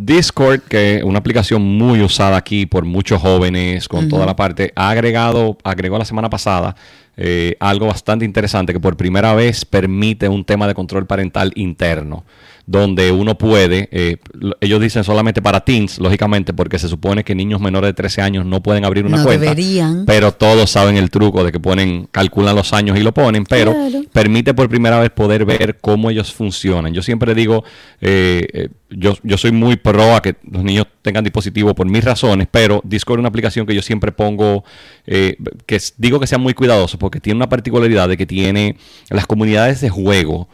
[0.00, 4.72] Discord, que es una aplicación muy usada aquí por muchos jóvenes con toda la parte,
[4.76, 6.76] ha agregado, agregó la semana pasada
[7.16, 12.24] eh, algo bastante interesante que por primera vez permite un tema de control parental interno,
[12.70, 17.34] donde uno puede, eh, lo- ellos dicen solamente para teens, lógicamente, porque se supone que
[17.34, 19.40] niños menores de 13 años no pueden abrir una No cuenta.
[19.46, 20.04] deberían.
[20.04, 23.72] Pero todos saben el truco de que ponen, calculan los años y lo ponen, pero
[23.72, 24.02] Claro.
[24.12, 26.92] permite por primera vez poder ver cómo ellos funcionan.
[26.92, 27.64] Yo siempre digo,
[28.02, 32.04] eh, eh, yo, yo soy muy pro a que los niños tengan dispositivos por mis
[32.04, 34.62] razones, pero Discord es una aplicación que yo siempre pongo,
[35.06, 38.76] eh, que digo que sea muy cuidadoso, porque tiene una particularidad de que tiene
[39.08, 40.48] las comunidades de juego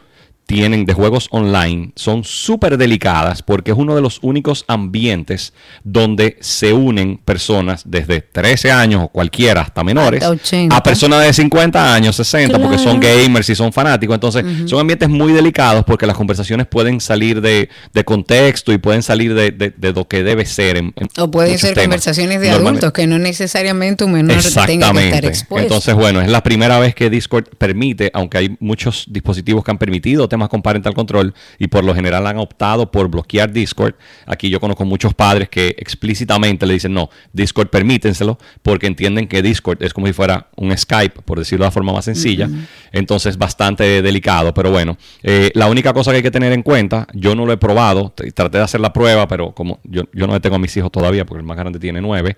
[0.45, 5.53] tienen de juegos online son súper delicadas porque es uno de los únicos ambientes
[5.83, 10.75] donde se unen personas desde 13 años o cualquiera hasta menores Hasta 80.
[10.75, 14.13] a personas de 50 años, 60, porque son gamers y son fanáticos.
[14.13, 19.01] Entonces, son ambientes muy delicados porque las conversaciones pueden salir de, de contexto y pueden
[19.03, 20.77] salir de, de- de lo que debe ser.
[20.77, 21.85] En, en O pueden ser temas.
[21.85, 25.63] conversaciones de adultos que no necesariamente un menor tenga que estar expuesto.
[25.65, 29.77] Entonces, bueno, es la primera vez que Discord permite, aunque hay muchos dispositivos que han
[29.77, 33.95] permitido temas con parental control y por lo general han optado por bloquear Discord.
[34.25, 39.41] Aquí yo conozco muchos padres que explícitamente le dicen, no, Discord permítenselo porque entienden que
[39.41, 42.49] Discord es como si fuera un Skype, por decirlo de la forma más sencilla.
[42.91, 44.53] Entonces, bastante delicado.
[44.53, 47.53] Pero bueno, eh, la única cosa que hay que tener en cuenta, yo no lo
[47.53, 50.75] he probado, traté de hacer la prueba, pero como yo, yo no tengo a mis
[50.75, 52.35] hijos todavía, porque el más grande tiene nueve,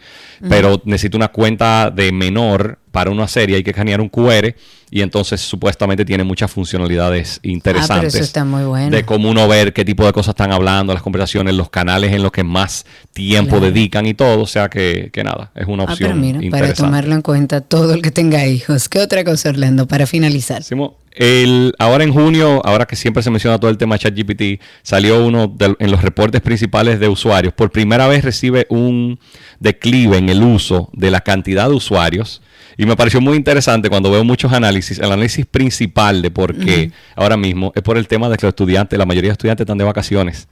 [0.47, 4.55] pero necesito una cuenta de menor para una serie, hay que escanear un QR
[4.89, 7.91] y entonces supuestamente tiene muchas funcionalidades interesantes.
[7.95, 8.89] Ah, pero eso está muy bueno.
[8.89, 12.23] De cómo uno ver qué tipo de cosas están hablando, las conversaciones, los canales en
[12.23, 13.65] los que más tiempo Claro.
[13.71, 14.41] dedican y todo.
[14.41, 16.81] O sea que, que nada, es una Ah, opción pero mira, para interesante.
[16.81, 18.89] tomarlo en cuenta todo el que tenga hijos.
[18.89, 20.63] ¿Qué otra cosa, Orlando, para finalizar?
[21.19, 25.47] El, ahora en junio, ahora que siempre se menciona todo el tema ChatGPT, salió uno
[25.47, 27.53] de- en los reportes principales de usuarios.
[27.53, 29.19] Por primera vez recibe un
[29.59, 32.41] declive en el uso de la cantidad de usuarios.
[32.77, 34.99] Y me pareció muy interesante cuando veo muchos análisis.
[34.99, 38.51] El análisis principal de por qué ahora mismo es por el tema de que los
[38.51, 40.47] estudiantes, la mayoría de estudiantes están de vacaciones.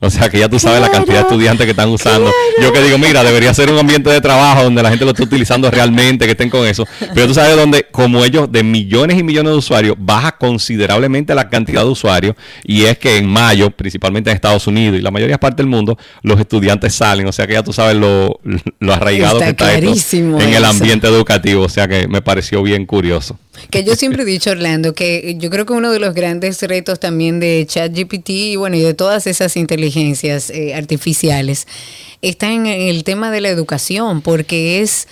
[0.00, 2.30] O sea que ya tú sabes la cantidad de estudiantes que están usando.
[2.62, 5.24] Yo que digo, mira, debería ser un ambiente de trabajo donde la gente lo esté
[5.24, 6.86] utilizando realmente, que estén con eso.
[7.14, 11.48] Pero tú sabes donde, como ellos, de millones y millones de usuarios, baja considerablemente la
[11.48, 12.36] cantidad de usuarios.
[12.62, 15.66] Y es que en mayo, principalmente en Estados Unidos y la mayoría de partes del
[15.66, 17.26] mundo, los estudiantes salen.
[17.26, 18.38] O sea que ya tú sabes lo,
[18.78, 21.64] lo arraigado Está que está esto en el ambiente educativo.
[21.64, 23.36] O sea que me pareció bien curioso.
[23.70, 27.00] Que yo siempre he dicho, Orlando, que yo creo que uno de los grandes retos
[27.00, 31.66] también de ChatGPT y bueno, y de todas esas inteligencias eh, artificiales
[32.22, 35.08] está en el tema de la educación, porque es,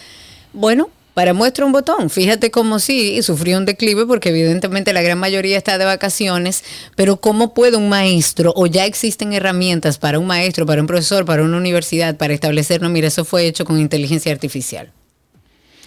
[0.52, 2.10] bueno, para muestra un botón.
[2.10, 6.62] Fíjate cómo sí, sufrió un declive porque evidentemente la gran mayoría está de vacaciones,
[6.94, 11.24] pero ¿cómo puede un maestro o ya existen herramientas para un maestro, para un profesor,
[11.24, 14.92] para una universidad, para establecer, no, mira, eso fue hecho con inteligencia artificial?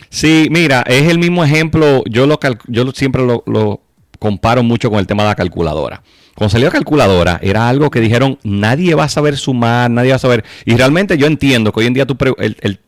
[0.09, 2.03] Sí, mira, es el mismo ejemplo.
[2.09, 3.81] Yo lo yo siempre lo
[4.17, 6.01] comparo mucho con el tema de la calculadora.
[6.39, 10.15] Cuando salió la calculadora, era algo que dijeron, nadie va a saber sumar, nadie va
[10.15, 10.45] a saber.
[10.63, 12.07] Y realmente yo entiendo que hoy en día
[12.37, 12.79] el, el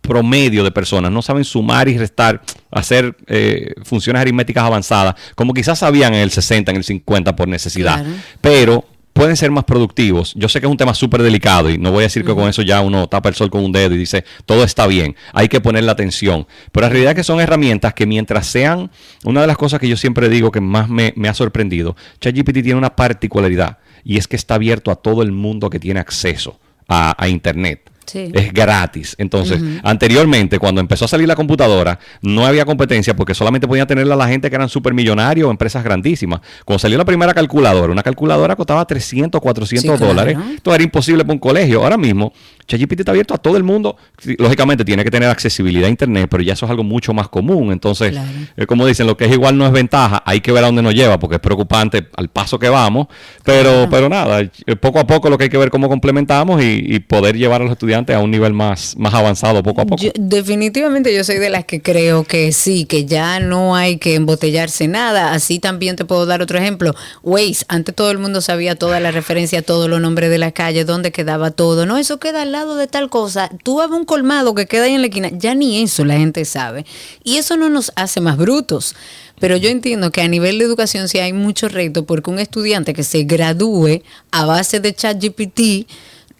[0.00, 2.40] promedio de personas no saben sumar y restar,
[2.70, 7.48] hacer eh, funciones aritméticas avanzadas, como quizás sabían en el 60, en el 50 por
[7.48, 8.02] necesidad.
[8.02, 8.16] Claro.
[8.40, 8.84] Pero
[9.20, 10.32] pueden ser más productivos.
[10.34, 12.48] Yo sé que es un tema súper delicado y no voy a decir que con
[12.48, 15.46] eso ya uno tapa el sol con un dedo y dice todo está bien, hay
[15.48, 16.46] que ponerle atención.
[16.72, 18.90] Pero la realidad es que son herramientas que mientras sean,
[19.24, 22.62] una de las cosas que yo siempre digo que más me, me ha sorprendido, ChatGPT
[22.62, 26.58] tiene una particularidad y es que está abierto a todo el mundo que tiene acceso
[26.88, 27.89] a, a Internet.
[28.06, 28.30] Sí.
[28.34, 29.14] Es gratis.
[29.18, 34.16] Entonces, anteriormente, cuando empezó a salir la computadora, no había competencia porque solamente podían tenerla
[34.16, 36.40] la gente que eran supermillonarios o empresas grandísimas.
[36.64, 40.06] Cuando salió la primera calculadora, una calculadora costaba 300, 400 Sí, claro.
[40.06, 40.38] dólares.
[40.56, 41.82] Esto era imposible para un colegio.
[41.82, 42.32] Ahora mismo,
[42.70, 43.96] ChatGPT está abierto a todo el mundo.
[44.38, 47.72] Lógicamente, tiene que tener accesibilidad a Internet, pero ya eso es algo mucho más común.
[47.72, 48.14] Entonces,
[48.56, 50.22] eh, como dicen, lo que es igual no es ventaja.
[50.24, 53.08] Hay que ver a dónde nos lleva porque es preocupante al paso que vamos.
[53.44, 56.84] Pero, pero nada, eh, poco a poco lo que hay que ver cómo complementamos y,
[56.86, 60.02] y poder llevar a los estudiantes a un nivel más, más avanzado poco a poco.
[60.02, 64.14] Yo- definitivamente yo soy de las que creo que sí, que ya no hay que
[64.14, 65.32] embotellarse nada.
[65.32, 66.94] Así también te puedo dar otro ejemplo.
[67.22, 70.84] Waze, antes todo el mundo sabía toda la referencia, todos los nombres de la calle,
[70.84, 71.86] dónde quedaba todo.
[71.86, 73.50] No, eso queda al lado de tal cosa.
[73.62, 75.30] Tú vas a un colmado que queda ahí en la esquina.
[75.32, 76.84] Ya ni eso la gente sabe.
[77.24, 78.94] Y eso no nos hace más brutos.
[79.38, 82.92] Pero yo entiendo que a nivel de educación sí hay mucho reto porque un estudiante
[82.92, 85.88] que se gradúe a base de ChatGPT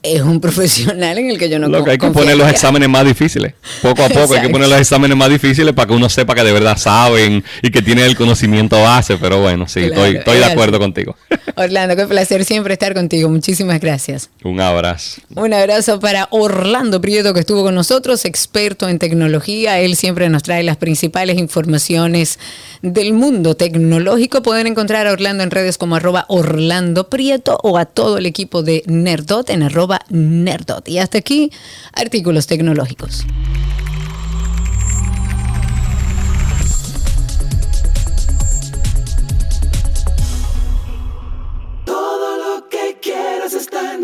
[0.03, 2.89] es un profesional en el que yo no Lo que hay que poner los exámenes
[2.89, 3.55] más difíciles.
[3.83, 6.43] Poco a poco hay que poner los exámenes más difíciles para que uno sepa que
[6.43, 9.17] de verdad saben y que tienen el conocimiento base.
[9.19, 10.53] Pero bueno, sí, Claro, estoy, estoy de así.
[10.53, 11.17] acuerdo contigo.
[11.57, 13.29] Orlando, qué placer siempre estar contigo.
[13.29, 14.31] Muchísimas gracias.
[14.45, 15.21] Un abrazo.
[15.35, 19.81] Un abrazo para Orlando Prieto que estuvo con nosotros, experto en tecnología.
[19.81, 22.39] Él siempre nos trae las principales informaciones
[22.83, 24.43] del mundo tecnológico.
[24.43, 28.63] Pueden encontrar a Orlando en redes como arroba Orlando Prieto o a todo el equipo
[28.63, 30.89] de Nerdot en arroba Nerdot.
[30.89, 31.51] Y hasta aquí,
[31.93, 33.27] artículos tecnológicos.
[41.85, 44.03] Todo lo que quieras está en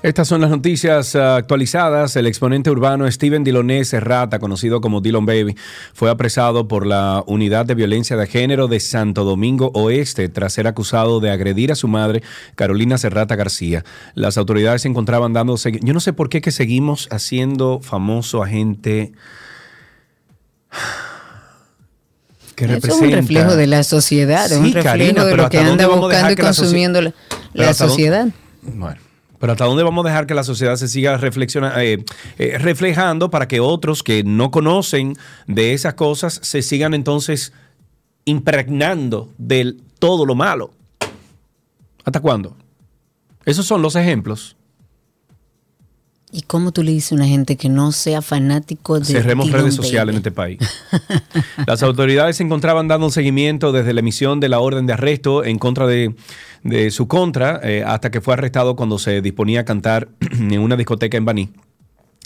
[0.00, 2.14] Estas son las noticias ah, actualizadas.
[2.14, 5.56] El exponente urbano Steven Diloné Serrata, conocido como Dillon Baby,
[5.92, 10.68] fue apresado por la Unidad de Violencia de Género de Santo Domingo Oeste tras ser
[10.68, 12.22] acusado de agredir a su madre,
[12.54, 13.84] Carolina Serrata García.
[14.14, 18.46] Las autoridades se encontraban dando Yo no sé por qué que seguimos haciendo famoso a
[18.48, 19.12] gente
[22.54, 23.04] que Eso es representa...
[23.04, 25.84] un reflejo de la sociedad, es un Sí, reflejo Karina, de lo que ¿hasta dónde
[25.84, 27.10] anda buscando y consumiendo la,
[27.52, 28.26] Pero la ¿hasta dónde- sociedad.
[28.62, 29.00] Bueno,
[29.38, 32.04] pero ¿hasta dónde vamos a dejar que la sociedad se siga eh,
[32.38, 35.16] eh, reflejando para que otros que no conocen
[35.46, 37.52] de esas cosas se sigan entonces
[38.24, 40.72] impregnando de todo lo malo?
[42.04, 42.56] ¿Hasta cuándo?
[43.44, 44.57] Esos son los ejemplos.
[46.30, 49.74] ¿Y cómo tú le dices a una gente que no sea fanático de Cerremos redes
[49.74, 50.58] sociales en este país.
[51.66, 55.44] Las autoridades se encontraban dando un seguimiento desde la emisión de la orden de arresto
[55.44, 56.14] en contra de,
[56.64, 60.76] de su contra, eh, hasta que fue arrestado cuando se disponía a cantar en una
[60.76, 61.50] discoteca en Baní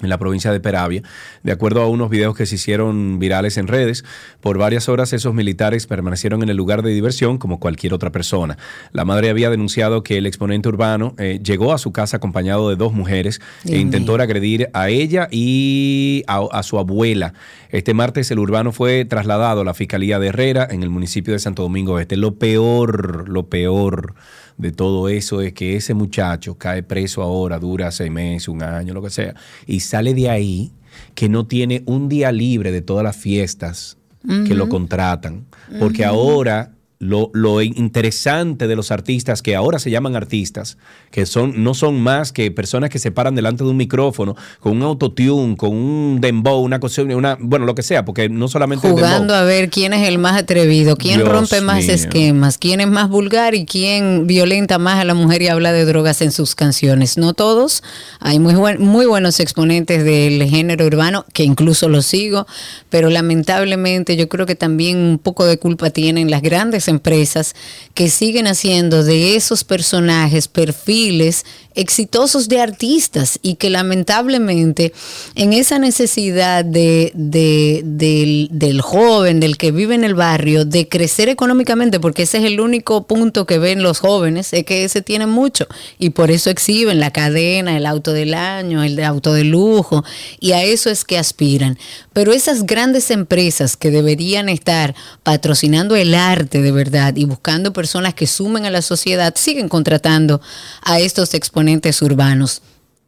[0.02, 1.02] en la provincia de Peravia.
[1.42, 4.04] De acuerdo a unos videos que se hicieron virales en redes,
[4.40, 8.56] por varias horas esos militares permanecieron en el lugar de diversión como cualquier otra persona.
[8.92, 12.76] La madre había denunciado que el exponente urbano eh, llegó a su casa acompañado de
[12.76, 17.34] dos mujeres e intentó agredir a ella y a, a su abuela.
[17.70, 21.38] Este martes el urbano fue trasladado a la Fiscalía de Herrera en el municipio de
[21.38, 22.16] Santo Domingo Este.
[22.16, 24.14] Lo peor, lo peor
[24.62, 28.94] de todo eso es que ese muchacho cae preso ahora, dura seis meses, un año,
[28.94, 29.34] lo que sea,
[29.66, 30.70] y sale de ahí
[31.14, 33.98] que no tiene un día libre de todas las fiestas
[34.46, 35.46] que lo contratan.
[35.80, 36.70] Porque ahora
[37.02, 40.78] lo, lo interesante de los artistas, que ahora se llaman artistas,
[41.10, 44.76] que son, no son más que personas que se paran delante de un micrófono con
[44.76, 48.88] un autotune, con un dembow, una cosa, una, bueno, lo que sea, porque no solamente
[48.88, 51.92] Jugando a ver quién es el más atrevido, quién Dios rompe más mío.
[51.92, 55.84] esquemas, quién es más vulgar y quién violenta más a la mujer y habla de
[55.84, 57.18] drogas en sus canciones.
[57.18, 57.82] No todos,
[58.20, 62.46] hay muy, buen- muy buenos exponentes del género urbano, que incluso los sigo,
[62.90, 67.56] pero lamentablemente yo creo que también un poco de culpa tienen las grandes empresas
[67.94, 71.44] que siguen haciendo de esos personajes perfiles
[71.74, 74.92] exitosos de artistas y que lamentablemente
[75.34, 80.88] en esa necesidad de, de- del, del joven, del que vive en el barrio, de
[80.88, 85.00] crecer económicamente, porque ese es el único punto que ven los jóvenes, es que ese
[85.00, 85.66] tiene mucho
[85.98, 90.04] y por eso exhiben la cadena, el auto del año, el auto de lujo
[90.40, 91.78] y a eso es que aspiran.
[92.12, 98.14] Pero esas grandes empresas que deberían estar patrocinando el arte de verdad y buscando personas
[98.14, 100.40] que sumen a la sociedad, siguen contratando
[100.82, 101.61] a estos exponentes
[102.02, 102.62] urbanos.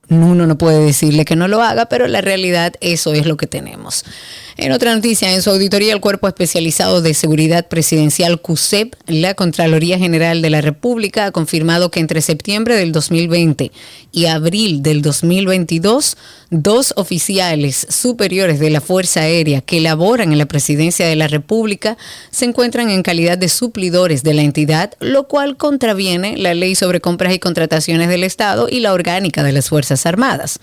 [0.09, 3.47] Uno no puede decirle que no lo haga, pero la realidad eso es lo que
[3.47, 4.05] tenemos.
[4.56, 9.98] En otra noticia, en su auditoría el Cuerpo Especializado de Seguridad Presidencial CUSEP, la Contraloría
[9.98, 13.72] General de la República ha confirmado que entre septiembre del 2020
[14.12, 16.16] y abril del 2022,
[16.51, 21.98] dos oficiales superiores de la Fuerza Aérea que laboran en la Presidencia de la República
[22.31, 27.01] se encuentran en calidad de suplidores de la entidad, lo cual contraviene la Ley sobre
[27.01, 30.60] Compras y Contrataciones del Estado y la orgánica de las Fuerzas Armadas.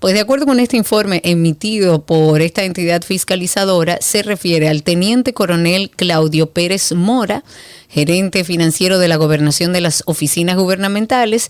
[0.00, 5.32] Pues de acuerdo con este informe emitido por esta entidad fiscalizadora, se refiere al teniente
[5.32, 7.42] coronel Claudio Pérez Mora,
[7.88, 11.48] gerente financiero de la gobernación de las oficinas gubernamentales,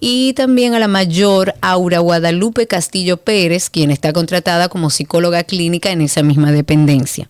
[0.00, 5.90] y también a la mayor Aura Guadalupe Castillo Pérez, quien está contratada como psicóloga clínica
[5.90, 7.28] en esa misma dependencia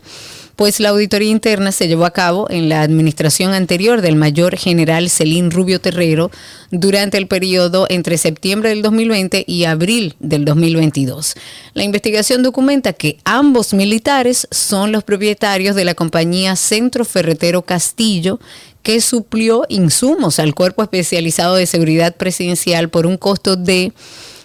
[0.59, 5.09] pues la auditoría interna se llevó a cabo en la administración anterior del mayor general
[5.09, 6.32] Celín Rubio Terrero
[6.72, 11.36] durante el periodo entre septiembre del 2020 y abril del 2022.
[11.74, 18.40] La investigación documenta que ambos militares son los propietarios de la compañía Centro Ferretero Castillo,
[18.82, 23.93] que suplió insumos al Cuerpo Especializado de Seguridad Presidencial por un costo de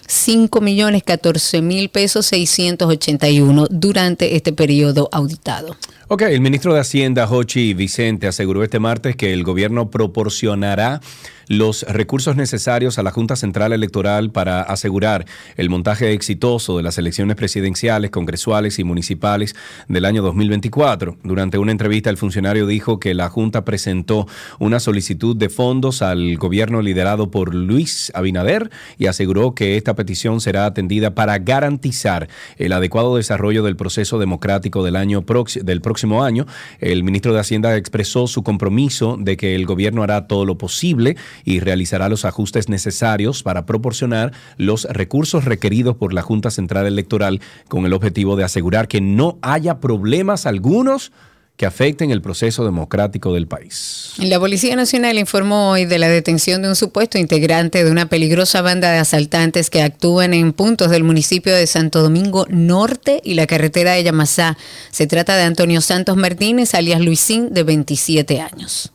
[0.08, 5.76] 5 millones 14 mil pesos 681 durante este periodo auditado.
[6.14, 11.02] Ok, el ministro de Hacienda, Jochi Vicente, aseguró este martes que el gobierno proporcionará
[11.48, 15.26] los recursos necesarios a la Junta Central Electoral para asegurar
[15.58, 19.56] el montaje exitoso de las elecciones presidenciales, congresuales y municipales
[19.88, 21.18] del año 2024.
[21.24, 24.28] Durante una entrevista, el funcionario dijo que la Junta presentó
[24.60, 30.42] una solicitud de fondos al gobierno liderado por Luis Abinader y aseguró que esta petición
[30.42, 35.26] será atendida para garantizar el adecuado desarrollo del proceso democrático del año
[35.62, 36.46] del próximo año.
[36.80, 41.16] El ministro de Hacienda expresó su compromiso de que el gobierno hará todo lo posible
[41.46, 47.42] y realizará los ajustes necesarios para proporcionar los recursos requeridos por la Junta Central Electoral
[47.68, 51.12] con el objetivo de asegurar que no haya problemas algunos
[51.56, 54.14] que afecten el proceso democrático del país.
[54.18, 58.62] La Policía Nacional informó hoy de la detención de un supuesto integrante de una peligrosa
[58.62, 63.46] banda de asaltantes que actúan en puntos del municipio de Santo Domingo Norte y la
[63.46, 64.58] carretera de Yamasá.
[64.90, 68.92] Se trata de Antonio Santos Martínez, alias Luisín, de 27 años.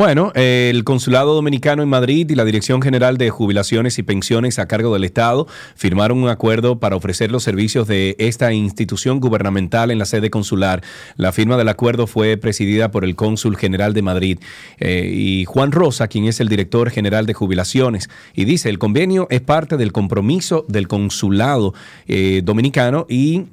[0.00, 4.66] Bueno, el Consulado Dominicano en Madrid y la Dirección General de Jubilaciones y Pensiones a
[4.66, 9.98] cargo del Estado firmaron un acuerdo para ofrecer los servicios de esta institución gubernamental en
[9.98, 10.82] la sede consular.
[11.16, 14.38] La firma del acuerdo fue presidida por el cónsul general de Madrid
[14.78, 18.08] eh, y Juan Rosa, quien es el director general de jubilaciones.
[18.34, 21.74] Y dice, el convenio es parte del compromiso del Consulado
[22.08, 23.48] eh, Dominicano y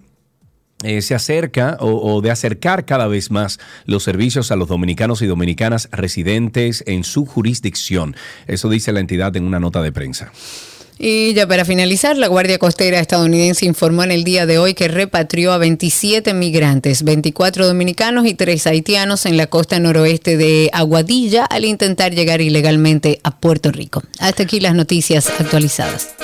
[0.84, 5.22] eh, se acerca o, o de acercar cada vez más los servicios a los dominicanos
[5.22, 8.16] y dominicanas residentes en su jurisdicción.
[8.48, 10.32] Eso dice la entidad en una nota de prensa.
[11.00, 14.88] Y ya para finalizar, la Guardia Costera estadounidense informó en el día de hoy que
[14.88, 21.46] repatrió a 27 migrantes, 24 dominicanos y 3 haitianos en la costa noroeste de Aguadilla
[21.46, 24.02] al intentar llegar ilegalmente a Puerto Rico.
[24.20, 26.16] Hasta aquí las noticias actualizadas.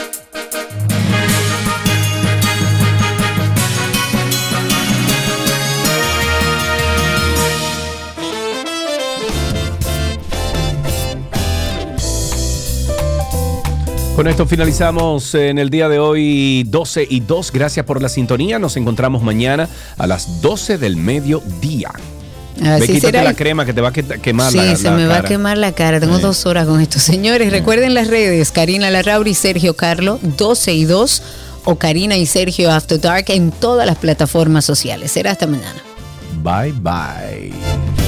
[14.24, 17.52] Con esto finalizamos en el día de hoy 12 y 2.
[17.52, 18.58] Gracias por la sintonía.
[18.58, 19.68] Nos encontramos mañana
[19.98, 21.90] a las 12 del mediodía.
[22.56, 23.24] Así Ve, quítate será.
[23.24, 25.18] la crema que te va a que- quemar Sí, la, se la me va a
[25.18, 25.28] cara.
[25.28, 26.00] quemar la cara.
[26.00, 26.22] Tengo Sí.
[26.22, 27.00] dos horas con esto.
[27.02, 28.54] Señores, recuerden las redes.
[28.54, 31.22] Karina Larrauri y Sergio Carlo, 12 y 2.
[31.66, 35.12] O Karina y Sergio After Dark en todas las plataformas sociales.
[35.12, 35.84] Será hasta mañana.
[36.42, 38.03] Bye bye.